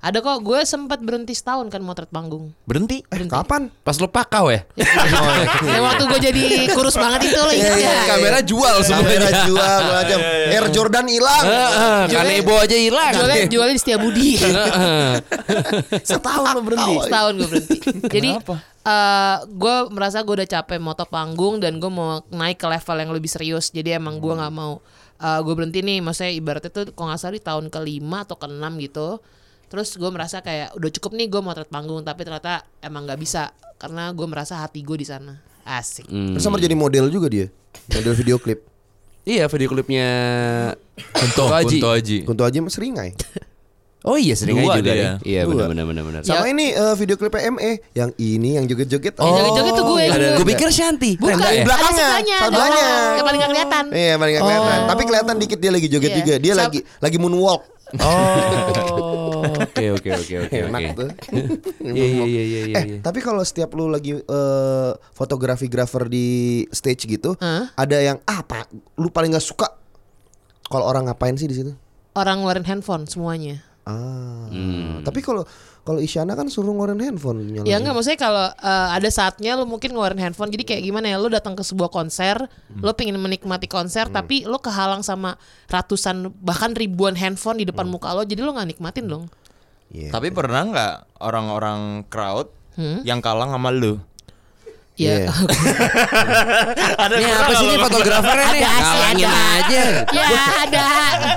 Ada 0.00 0.24
kok, 0.24 0.40
gue 0.40 0.64
sempat 0.64 0.96
berhenti 0.98 1.36
setahun 1.36 1.68
kan 1.68 1.84
motret 1.84 2.08
panggung. 2.08 2.56
Berhenti. 2.64 3.04
Eh, 3.06 3.20
kapan? 3.28 3.68
Pas 3.84 3.92
lo 3.94 4.08
pakau 4.08 4.48
ya? 4.48 4.64
Yang 5.68 5.82
waktu 5.84 6.02
gue 6.08 6.20
jadi 6.24 6.42
kurus 6.72 6.96
banget 6.96 7.28
itu 7.28 7.36
lo 7.36 7.52
ingat 7.52 7.76
Iya, 7.76 7.76
ya? 7.76 7.92
iya, 7.92 8.02
Kamera 8.08 8.38
jual 8.40 8.74
Kamera 8.80 9.28
semuanya. 9.28 9.44
jual 9.44 9.76
macam 9.92 10.18
Air 10.48 10.66
Jordan 10.72 11.04
hilang. 11.04 11.44
Heeh, 11.44 12.00
Kanebo 12.08 12.54
aja 12.56 12.72
hilang. 12.72 13.12
Jualnya, 13.12 13.44
jualnya 13.46 13.74
di 13.76 13.82
Setiabudi. 13.84 14.28
Setahun 16.10 16.48
lo 16.48 16.60
berhenti. 16.62 16.94
setahun 17.00 17.32
gue 17.36 17.48
berhenti. 17.48 17.78
Jadi 18.08 18.30
eh 18.80 19.36
gue 19.46 19.76
merasa 19.92 20.24
gue 20.24 20.34
udah 20.34 20.48
capek 20.48 20.80
moto 20.80 21.04
panggung 21.04 21.60
dan 21.60 21.76
gue 21.76 21.92
mau 21.92 22.24
naik 22.30 22.56
ke 22.56 22.66
level 22.66 22.96
yang 22.98 23.12
lebih 23.12 23.28
serius. 23.28 23.68
Jadi 23.68 23.92
emang 23.92 24.16
gue 24.16 24.32
nggak 24.32 24.52
mau 24.52 24.80
eh 25.18 25.40
gue 25.44 25.52
berhenti 25.52 25.84
nih. 25.84 26.00
Maksudnya 26.00 26.32
ibaratnya 26.32 26.70
tuh 26.72 26.88
kalau 26.90 27.12
nggak 27.12 27.20
salah 27.20 27.36
di 27.36 27.42
tahun 27.44 27.68
kelima 27.68 28.24
atau 28.24 28.40
keenam 28.40 28.80
gitu. 28.80 29.20
Terus 29.70 29.94
gue 29.94 30.10
merasa 30.10 30.38
kayak 30.38 30.74
udah 30.74 30.90
cukup 30.90 31.14
nih 31.14 31.26
gue 31.26 31.38
motret 31.38 31.66
panggung 31.66 32.02
tapi 32.02 32.22
ternyata 32.22 32.60
emang 32.80 33.06
nggak 33.06 33.16
bisa 33.16 33.48
karena 33.78 34.10
gue 34.10 34.26
merasa 34.26 34.58
hati 34.58 34.82
gue 34.82 34.98
di 34.98 35.06
sana. 35.06 35.38
Asik. 35.62 36.10
Terus 36.10 36.42
sama 36.42 36.58
jadi 36.58 36.74
model 36.74 37.06
juga 37.06 37.30
dia. 37.30 37.46
Model 37.88 38.12
video 38.12 38.36
klip. 38.36 38.66
Iya 39.22 39.46
video 39.46 39.68
klipnya 39.68 40.08
Kunto, 41.12 41.46
Haji. 41.46 41.78
Kunto 41.78 41.88
Haji. 41.88 42.16
Kunto 42.26 42.42
aja 42.42 42.58
mas 42.58 42.74
seringai. 42.74 43.14
Oh 44.00 44.16
iya 44.16 44.32
sering 44.32 44.56
Dua 44.56 44.72
aja 44.72 44.80
juga 44.80 44.92
dia. 44.96 44.96
ya. 44.96 45.12
Iya 45.20 45.40
benar 45.44 45.68
benar 45.68 45.84
benar 45.84 46.02
benar. 46.08 46.20
Sama 46.24 46.48
ini 46.48 46.72
eh, 46.72 46.94
video 46.96 47.20
klipnya 47.20 47.52
ME 47.52 47.84
yang 47.92 48.08
ini 48.16 48.56
yang 48.56 48.64
joget-joget. 48.64 49.12
Yang 49.12 49.28
joget-joget 49.36 49.72
tuh 49.76 49.84
gue. 49.84 50.02
ada- 50.08 50.36
Gue 50.40 50.46
pikir 50.48 50.68
Shanti. 50.72 51.20
Bukan, 51.20 51.36
ya? 51.36 51.44
ada 51.44 51.68
belakangnya, 51.68 52.08
sebelahnya, 52.40 52.86
yang 53.12 53.26
paling 53.28 53.40
gak 53.44 53.50
kelihatan. 53.52 53.84
Iya 53.92 54.14
paling 54.16 54.32
gak 54.32 54.42
kelihatan. 54.42 54.78
Tapi 54.88 55.02
kelihatan 55.04 55.34
dikit 55.36 55.58
dia 55.60 55.70
lagi 55.70 55.88
joget 55.92 56.10
Iya. 56.10 56.18
juga. 56.24 56.34
Dia 56.40 56.54
lagi 56.56 56.80
lagi 56.96 57.16
moonwalk. 57.20 57.60
Oh, 57.98 59.42
oke 59.66 59.84
oke 59.98 60.10
oke 60.14 60.34
oke 60.46 60.56
Enak 60.70 60.94
tuh. 60.94 61.10
Iya 61.82 62.06
iya 62.14 62.24
iya 62.26 62.42
iya 62.42 62.60
iya. 62.70 62.74
Eh, 62.78 62.84
tapi 63.02 63.18
kalau 63.18 63.42
setiap 63.42 63.74
lu 63.74 63.90
lagi 63.90 64.14
eh, 64.14 64.90
fotografi-grafer 65.14 66.06
di 66.06 66.26
stage 66.70 67.10
gitu, 67.10 67.34
Hah? 67.42 67.74
ada 67.74 67.98
yang 67.98 68.22
ah 68.30 68.46
pak, 68.46 68.70
lu 68.94 69.10
paling 69.10 69.34
gak 69.34 69.42
suka 69.42 69.66
kalau 70.70 70.86
orang 70.86 71.10
ngapain 71.10 71.34
sih 71.34 71.50
di 71.50 71.56
situ? 71.58 71.72
Orang 72.14 72.46
ngeluarin 72.46 72.66
handphone 72.66 73.10
semuanya. 73.10 73.58
Ah. 73.82 74.46
Hmm. 74.52 75.02
Tapi 75.02 75.18
kalau 75.24 75.42
kalau 75.90 75.98
Isyana 75.98 76.38
kan 76.38 76.46
suruh 76.46 76.70
ngeluarin 76.70 77.02
handphone 77.02 77.42
nyalain. 77.50 77.66
Ya 77.66 77.82
enggak 77.82 77.98
maksudnya 77.98 78.20
kalau 78.22 78.46
eh, 78.46 78.88
ada 78.94 79.10
saatnya 79.10 79.58
lu 79.58 79.66
mungkin 79.66 79.90
ngeluarin 79.90 80.22
handphone 80.22 80.54
jadi 80.54 80.62
kayak 80.62 80.82
gimana 80.86 81.10
ya 81.10 81.18
lu 81.18 81.26
datang 81.26 81.58
ke 81.58 81.66
sebuah 81.66 81.90
konser, 81.90 82.46
lu 82.78 82.94
pengen 82.94 83.18
menikmati 83.18 83.66
konser 83.66 84.06
tapi 84.06 84.46
lu 84.46 84.62
kehalang 84.62 85.02
sama 85.02 85.34
ratusan 85.66 86.30
bahkan 86.38 86.70
ribuan 86.78 87.18
handphone 87.18 87.58
di 87.58 87.66
depan 87.66 87.90
muka 87.90 88.14
lo 88.14 88.22
jadi 88.22 88.38
lu 88.46 88.54
nggak 88.54 88.78
nikmatin 88.78 89.10
dong. 89.10 89.26
Iya. 89.90 90.14
Tapi 90.14 90.30
pernah 90.30 90.62
nggak 90.70 90.94
orang-orang 91.18 92.06
crowd 92.06 92.60
Hmm? 92.78 93.02
yang 93.02 93.18
kalah 93.18 93.50
sama 93.50 93.74
lu? 93.74 93.98
Ya. 95.00 95.24
Iya. 95.24 95.32
Ini 97.20 97.32
apa 97.32 97.52
sih 97.56 97.66
ini 97.72 97.76
fotografernya 97.80 98.46
nih? 98.52 98.62
Ada 98.62 98.84
sih, 98.84 99.00
ada. 99.00 99.30
aja. 99.32 99.82
ya 100.12 100.42
ada. 100.60 100.84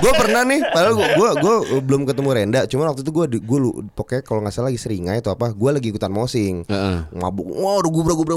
gue 0.04 0.12
pernah 0.12 0.42
nih, 0.44 0.60
padahal 0.68 0.94
gue 1.00 1.08
gua, 1.16 1.30
gua 1.40 1.54
belum 1.80 2.04
ketemu 2.04 2.28
Renda, 2.36 2.60
cuman 2.68 2.92
waktu 2.92 3.00
itu 3.00 3.12
gue 3.12 3.24
gue 3.40 3.58
lu 3.58 3.70
pokoknya 3.96 4.20
kalau 4.20 4.44
nggak 4.44 4.52
salah 4.52 4.68
lagi 4.68 4.80
seringai 4.80 5.24
atau 5.24 5.32
apa, 5.32 5.56
gue 5.56 5.70
lagi 5.72 5.88
ikutan 5.88 6.12
mosing, 6.12 6.68
Heeh. 6.68 6.98
mabuk, 7.16 7.48
wah 7.48 7.80
udah 7.80 7.90
gubrak 7.90 8.16
gubrak, 8.20 8.36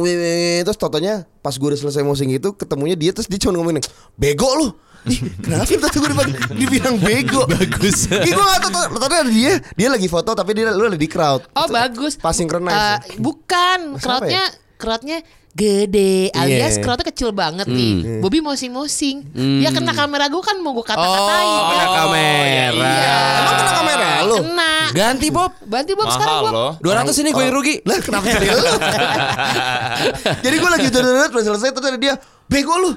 terus 0.63 0.79
totonya 0.79 1.27
pas 1.43 1.51
gue 1.51 1.67
udah 1.67 1.79
selesai 1.79 2.03
mosing 2.07 2.31
itu 2.31 2.55
ketemunya 2.55 2.95
dia 2.95 3.11
terus 3.11 3.27
dia 3.27 3.39
cuma 3.43 3.59
ngomongin, 3.59 3.83
bego 4.15 4.47
lu. 4.55 4.69
Ih, 5.07 5.23
Kenapa 5.39 5.63
tadi 5.63 5.97
gue 6.03 6.09
dibilang, 6.11 6.31
dibilang 6.51 6.95
bego 6.99 7.47
Bagus 7.47 8.11
Ih 8.11 8.27
gue 8.27 8.43
gak 8.43 8.59
tau 8.59 8.91
Tadi 8.99 9.15
ada 9.15 9.31
dia 9.31 9.53
Dia 9.71 9.87
lagi 9.87 10.11
foto 10.11 10.35
Tapi 10.35 10.51
dia 10.51 10.67
lu 10.75 10.83
lagi 10.83 10.99
di 10.99 11.07
crowd 11.07 11.47
Oh 11.55 11.67
bagus. 11.71 12.19
Pas 12.19 12.35
synchronize 12.35 12.75
Eh, 12.75 13.15
bukan, 13.15 13.95
Siapa 13.95 14.03
crowdnya 14.03 14.43
crowdnya 14.77 15.25
gede 15.51 16.29
alias 16.31 16.77
Iya. 16.77 16.83
crowdnya 16.85 17.05
kecil 17.09 17.33
banget 17.33 17.65
nih. 17.65 18.21
Bobby 18.21 18.39
mosing-mosing. 18.39 19.25
Ya 19.59 19.73
kena 19.73 19.91
kamera 19.91 20.29
gue 20.29 20.37
kan 20.39 20.61
mau 20.61 20.71
gue 20.71 20.85
kata-katain. 20.85 21.47
Oh, 21.49 21.61
kena 21.67 21.85
kamera. 21.91 22.93
Emang 23.41 23.55
kena 23.57 23.73
kamera 23.73 24.09
lu? 24.23 24.35
Kena. 24.37 24.73
Ganti 24.93 25.27
Bob. 25.27 25.51
Bantu 25.65 25.91
Bob 25.97 26.07
sekarang 26.13 26.35
Mahal 26.39 26.45
Bob. 26.45 26.53
loh. 26.53 26.71
200 27.09 27.21
ini 27.21 27.29
gue 27.33 27.43
yang 27.43 27.55
rugi. 27.57 27.75
Lah 27.83 27.97
kenapa 27.99 28.25
jadi 28.29 28.47
lu? 28.53 28.63
Jadi 30.45 30.55
gue 30.55 30.69
lagi 30.69 30.87
pas 31.27 31.41
selesai 31.41 31.69
terus 31.73 31.87
ada 31.89 31.97
dia 31.97 32.13
Bego 32.45 32.77
lu 32.77 32.91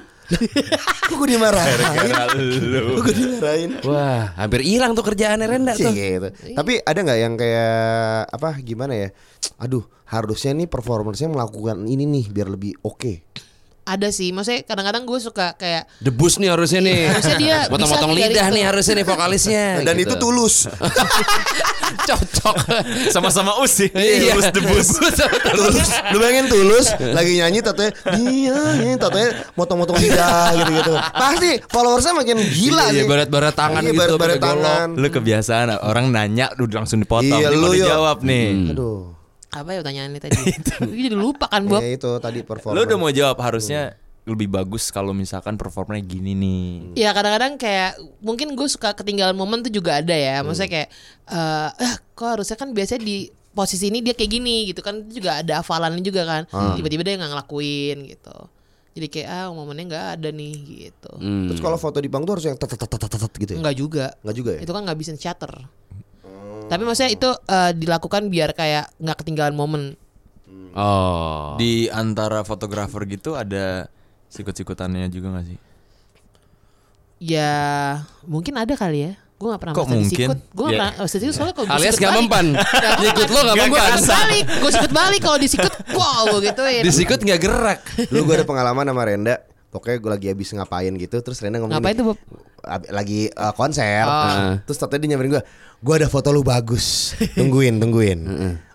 Kok 1.11 1.15
gue 1.19 1.29
dimarahin 1.35 1.79
Kok 2.95 3.01
gue 3.03 3.15
dimarahin 3.15 3.71
Wah, 3.83 4.31
hampir 4.39 4.63
hilang 4.63 4.95
tuh 4.95 5.03
kerjaannya 5.03 5.47
Renda 5.47 5.73
Sih 5.75 5.85
tuh. 5.87 5.93
gitu. 5.93 6.27
Tapi 6.55 6.79
ada 6.81 6.99
nggak 7.03 7.19
yang 7.19 7.33
kayak 7.35 8.31
apa 8.31 8.49
gimana 8.63 8.93
ya? 8.95 9.09
Aduh, 9.59 9.83
harusnya 10.07 10.55
nih 10.55 10.67
performance-nya 10.71 11.29
melakukan 11.31 11.83
ini 11.87 12.07
nih 12.07 12.25
biar 12.31 12.47
lebih 12.51 12.75
oke. 12.83 13.23
Ada 13.91 14.07
sih, 14.07 14.31
maksudnya 14.31 14.63
kadang-kadang 14.63 15.03
gue 15.03 15.19
suka 15.19 15.51
kayak 15.59 15.83
Debus 15.99 16.39
nih 16.39 16.47
harusnya 16.55 16.79
nih. 16.79 17.11
Harusnya 17.11 17.35
dia 17.35 17.57
dari 17.67 18.15
lidah 18.23 18.47
itu. 18.47 18.55
nih 18.55 18.63
harusnya 18.63 18.93
nih 18.95 19.05
vokalisnya. 19.05 19.65
Dan 19.83 19.95
gitu. 19.99 20.07
itu 20.07 20.15
tulus. 20.15 20.55
cocok. 22.07 22.55
Sama-sama 23.11 23.59
us 23.59 23.83
sih. 23.83 23.89
Iya. 23.91 24.39
Us 24.39 24.47
debus. 24.55 24.87
tulus. 25.51 25.87
Lu 26.15 26.17
bayangin 26.23 26.47
tulus 26.47 26.87
lagi 26.97 27.35
nyanyi 27.37 27.59
tatonya 27.59 27.91
dia 28.15 28.57
ini 28.79 28.95
tatonya 28.95 29.29
motong-motong 29.59 29.99
lidah 29.99 30.55
gitu-gitu. 30.55 30.93
Pasti 30.95 31.51
followersnya 31.67 32.13
makin 32.15 32.37
gila 32.39 32.85
Iya, 32.91 33.03
sih. 33.03 33.07
baret-baret 33.07 33.55
tangan 33.55 33.81
Iya, 33.83 33.91
gitu, 33.91 34.15
golok. 34.15 34.39
tangan. 34.39 34.87
Lu 34.95 35.07
kebiasaan 35.11 35.67
orang 35.83 36.05
nanya 36.09 36.47
udah 36.55 36.77
langsung 36.83 37.03
dipotong. 37.03 37.39
Iya, 37.43 37.49
lu 37.51 37.75
yuk. 37.75 37.85
dijawab 37.85 38.17
nih. 38.23 38.71
Aduh. 38.71 39.20
Apa 39.51 39.69
ya 39.75 39.77
pertanyaannya 39.83 40.19
tadi? 40.23 40.35
Gue 40.87 41.03
jadi 41.11 41.17
lupa 41.17 41.51
kan 41.51 41.67
Bob. 41.67 41.83
Ya 41.83 41.91
itu 41.99 42.11
tadi 42.23 42.39
performance. 42.41 42.77
Lu 42.79 42.87
udah 42.87 42.97
mau 42.97 43.11
jawab 43.11 43.37
harusnya 43.43 43.99
lebih 44.23 44.47
bagus 44.47 44.93
kalau 44.93 45.11
misalkan 45.11 45.59
performanya 45.59 46.05
gini 46.07 46.31
nih. 46.37 46.63
Ya 46.95 47.11
kadang-kadang 47.11 47.59
kayak 47.59 47.99
mungkin 48.23 48.53
gue 48.55 48.67
suka 48.69 48.95
ketinggalan 48.95 49.35
momen 49.35 49.59
tuh 49.65 49.73
juga 49.73 49.99
ada 49.99 50.15
ya. 50.15 50.39
Maksudnya 50.45 50.71
kayak 50.71 50.89
eh 51.27 51.69
eh, 51.83 51.95
kok 52.15 52.27
harusnya 52.39 52.55
kan 52.55 52.71
biasanya 52.71 53.01
di 53.03 53.27
posisi 53.51 53.91
ini 53.91 53.99
dia 53.99 54.15
kayak 54.15 54.31
gini 54.31 54.71
gitu 54.71 54.79
kan 54.79 55.03
itu 55.03 55.19
juga 55.19 55.43
ada 55.43 55.59
hafalannya 55.59 55.99
juga 55.99 56.23
kan. 56.23 56.41
Tiba-tiba 56.79 57.03
dia 57.03 57.19
nggak 57.19 57.31
ngelakuin 57.35 57.97
gitu. 58.07 58.37
Jadi 58.91 59.07
kayak 59.07 59.27
ah 59.31 59.47
momennya 59.55 59.85
nggak 59.87 60.05
ada 60.19 60.29
nih 60.35 60.53
gitu. 60.87 61.11
Terus 61.19 61.59
kalau 61.63 61.79
foto 61.79 61.97
di 61.99 62.11
panggung 62.11 62.27
tuh 62.27 62.35
harus 62.39 62.47
yang 62.47 62.59
tet 62.59 62.71
tet 62.71 62.87
tet 62.87 63.33
gitu 63.35 63.51
ya? 63.55 63.59
Enggak 63.59 63.75
juga. 63.75 64.05
Enggak 64.21 64.35
juga 64.35 64.51
ya? 64.55 64.59
Itu 64.63 64.71
kan 64.71 64.81
nggak 64.83 64.99
bisa 64.99 65.11
shutter. 65.15 65.51
Tapi 66.71 66.87
maksudnya 66.87 67.11
itu 67.11 67.27
eh, 67.27 67.71
dilakukan 67.75 68.31
biar 68.31 68.55
kayak 68.55 68.95
nggak 68.95 69.17
ketinggalan 69.19 69.51
momen. 69.51 69.99
Oh. 70.71 71.59
Di 71.59 71.91
antara 71.91 72.47
fotografer 72.47 73.03
gitu 73.05 73.35
ada 73.35 73.91
sikut-sikutannya 74.31 75.11
juga 75.11 75.35
gak 75.35 75.45
sih? 75.45 75.59
Ya 77.19 77.51
mungkin 78.23 78.55
ada 78.55 78.71
kali 78.73 79.11
ya. 79.11 79.13
Gue 79.35 79.51
gak 79.51 79.61
pernah 79.61 79.73
Kok 79.75 79.85
mungkin? 79.89 80.05
disikut. 80.07 80.37
Gue 80.53 80.63
gak 80.63 80.71
Ya. 80.71 80.79
pernah 80.79 80.93
master 80.95 81.17
disikut 81.17 81.35
soalnya 81.35 81.53
kalau 81.53 81.67
gue 81.67 81.75
Alias 81.75 81.91
sikut 81.91 82.05
gak 82.05 82.13
mempan. 82.15 82.45
Nyikut 83.03 83.27
lo 83.27 83.39
gak 83.41 83.51
Gue 83.51 83.65
mempan. 83.67 83.89
sikut 83.91 84.07
balik, 84.07 84.45
gue 84.47 84.71
sikut 84.71 84.91
balik 84.93 85.19
kalau 85.19 85.37
disikut, 85.41 85.73
wow 85.91 86.21
gue 86.29 86.41
gituin. 86.45 86.81
Disikut 86.81 87.19
gak 87.19 87.39
gerak. 87.41 87.79
Dulu 88.07 88.21
gue 88.23 88.35
ada 88.37 88.47
pengalaman 88.47 88.85
sama 88.85 89.01
Renda 89.03 89.35
Pokoknya 89.71 89.97
gue 90.03 90.11
lagi 90.11 90.27
habis 90.27 90.51
ngapain 90.51 90.91
gitu 90.99 91.15
Terus 91.23 91.39
Renda 91.39 91.63
ngomong 91.63 91.79
Ngapain 91.79 91.95
tuh, 91.95 92.05
Bob? 92.11 92.17
Lagi 92.91 93.31
eh, 93.31 93.53
konser. 93.55 94.03
Oh. 94.03 94.59
Terus 94.67 94.77
tadi 94.77 95.07
dia 95.07 95.15
nyamperin 95.15 95.39
gue 95.39 95.43
Gue 95.81 95.97
ada 95.97 96.05
foto 96.05 96.29
lu 96.29 96.45
bagus. 96.45 97.17
Tungguin, 97.39 97.81
tungguin. 97.81 98.21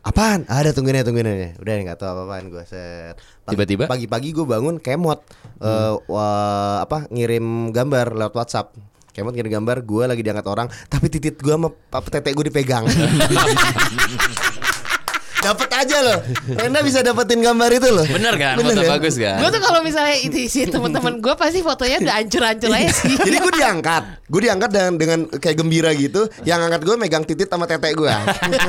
Apaan? 0.02 0.42
Ada 0.50 0.74
tungguin 0.74 0.98
aja, 0.98 1.06
tungguin 1.06 1.30
aja. 1.30 1.48
Udah 1.62 1.72
gak 1.86 1.98
tau 2.02 2.18
apa-apaan 2.18 2.50
gue 2.50 2.64
set. 2.66 3.14
Tiba-tiba? 3.46 3.86
Pagi-pagi 3.86 4.34
gue 4.34 4.42
bangun 4.42 4.82
kemot. 4.82 5.22
Eh, 5.62 5.94
wah, 6.10 6.82
Apa 6.82 7.06
Ngirim 7.06 7.70
gambar 7.70 8.18
lewat 8.18 8.34
Whatsapp. 8.34 8.74
Kemot 9.16 9.32
ngirim 9.32 9.48
gambar 9.48 9.80
Gue 9.88 10.04
lagi 10.04 10.20
diangkat 10.20 10.44
orang 10.44 10.68
Tapi 10.92 11.08
titit 11.08 11.40
gue 11.40 11.48
sama 11.48 11.72
apa, 11.72 12.04
tetek 12.12 12.36
gue 12.36 12.52
dipegang 12.52 12.84
Dapat 15.36 15.68
aja 15.72 15.96
loh 16.02 16.18
Renda 16.56 16.80
bisa 16.80 17.04
dapetin 17.04 17.38
gambar 17.44 17.70
itu 17.76 17.88
loh 17.92 18.06
Bener 18.08 18.34
kan? 18.34 18.54
Bener 18.58 18.74
Foto 18.76 18.82
kan? 18.82 18.92
bagus 18.98 19.14
kan? 19.20 19.36
Gue 19.38 19.50
tuh 19.52 19.62
kalau 19.62 19.80
misalnya 19.84 20.16
itu 20.18 20.36
isi 20.40 20.66
teman-teman 20.66 21.20
gue 21.20 21.34
pasti 21.36 21.60
fotonya 21.60 21.98
udah 22.02 22.14
hancur-hancur 22.22 22.70
aja 22.72 22.90
sih. 22.92 23.14
Jadi 23.26 23.36
gue 23.38 23.52
diangkat, 23.56 24.02
gue 24.26 24.40
diangkat 24.46 24.70
dengan 24.70 24.92
dengan 24.96 25.18
kayak 25.38 25.56
gembira 25.56 25.90
gitu. 25.94 26.26
Yang 26.42 26.60
angkat 26.70 26.80
gue 26.86 26.94
megang 26.98 27.24
titit 27.26 27.48
sama 27.50 27.64
tetek 27.66 27.94
gue. 27.94 28.10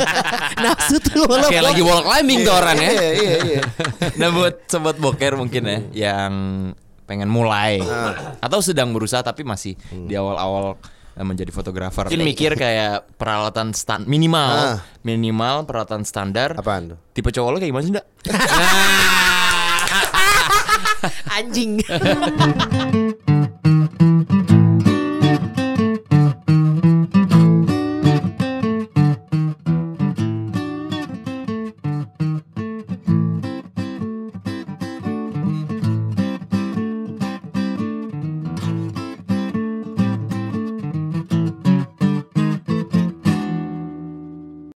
Nafsu 0.64 0.98
tuh 1.02 1.26
lo. 1.26 1.48
Kayak 1.48 1.74
lagi 1.74 1.82
wall 1.82 2.02
climbing 2.06 2.46
tuh 2.46 2.54
orang 2.54 2.78
ya. 2.78 2.92
Iya 2.92 3.10
iya 3.14 3.36
iya. 3.46 3.62
Nah 4.20 4.30
buat 4.34 4.66
sobat 4.66 4.98
boker 4.98 5.38
mungkin 5.38 5.64
ya 5.66 5.80
yang 6.10 6.34
pengen 7.08 7.32
mulai 7.32 7.80
atau 8.44 8.60
sedang 8.60 8.92
berusaha 8.92 9.24
tapi 9.24 9.48
masih 9.48 9.80
di 9.90 10.12
awal-awal 10.12 10.76
menjadi 11.24 11.50
fotografer. 11.50 12.06
Mungkin 12.06 12.24
mikir 12.24 12.52
kayak 12.54 13.16
peralatan 13.16 13.72
stand 13.72 14.06
minimal, 14.06 14.52
Ah. 14.54 14.78
minimal 15.02 15.64
peralatan 15.64 16.04
standar. 16.04 16.54
Apaan 16.54 16.94
tuh? 16.94 16.98
Tipe 17.12 17.30
cowok 17.30 17.50
lo 17.50 17.58
kayak 17.58 17.70
gimana 17.72 17.84
sih, 17.84 17.94
Ndak? 17.94 18.06
Anjing. 21.38 21.78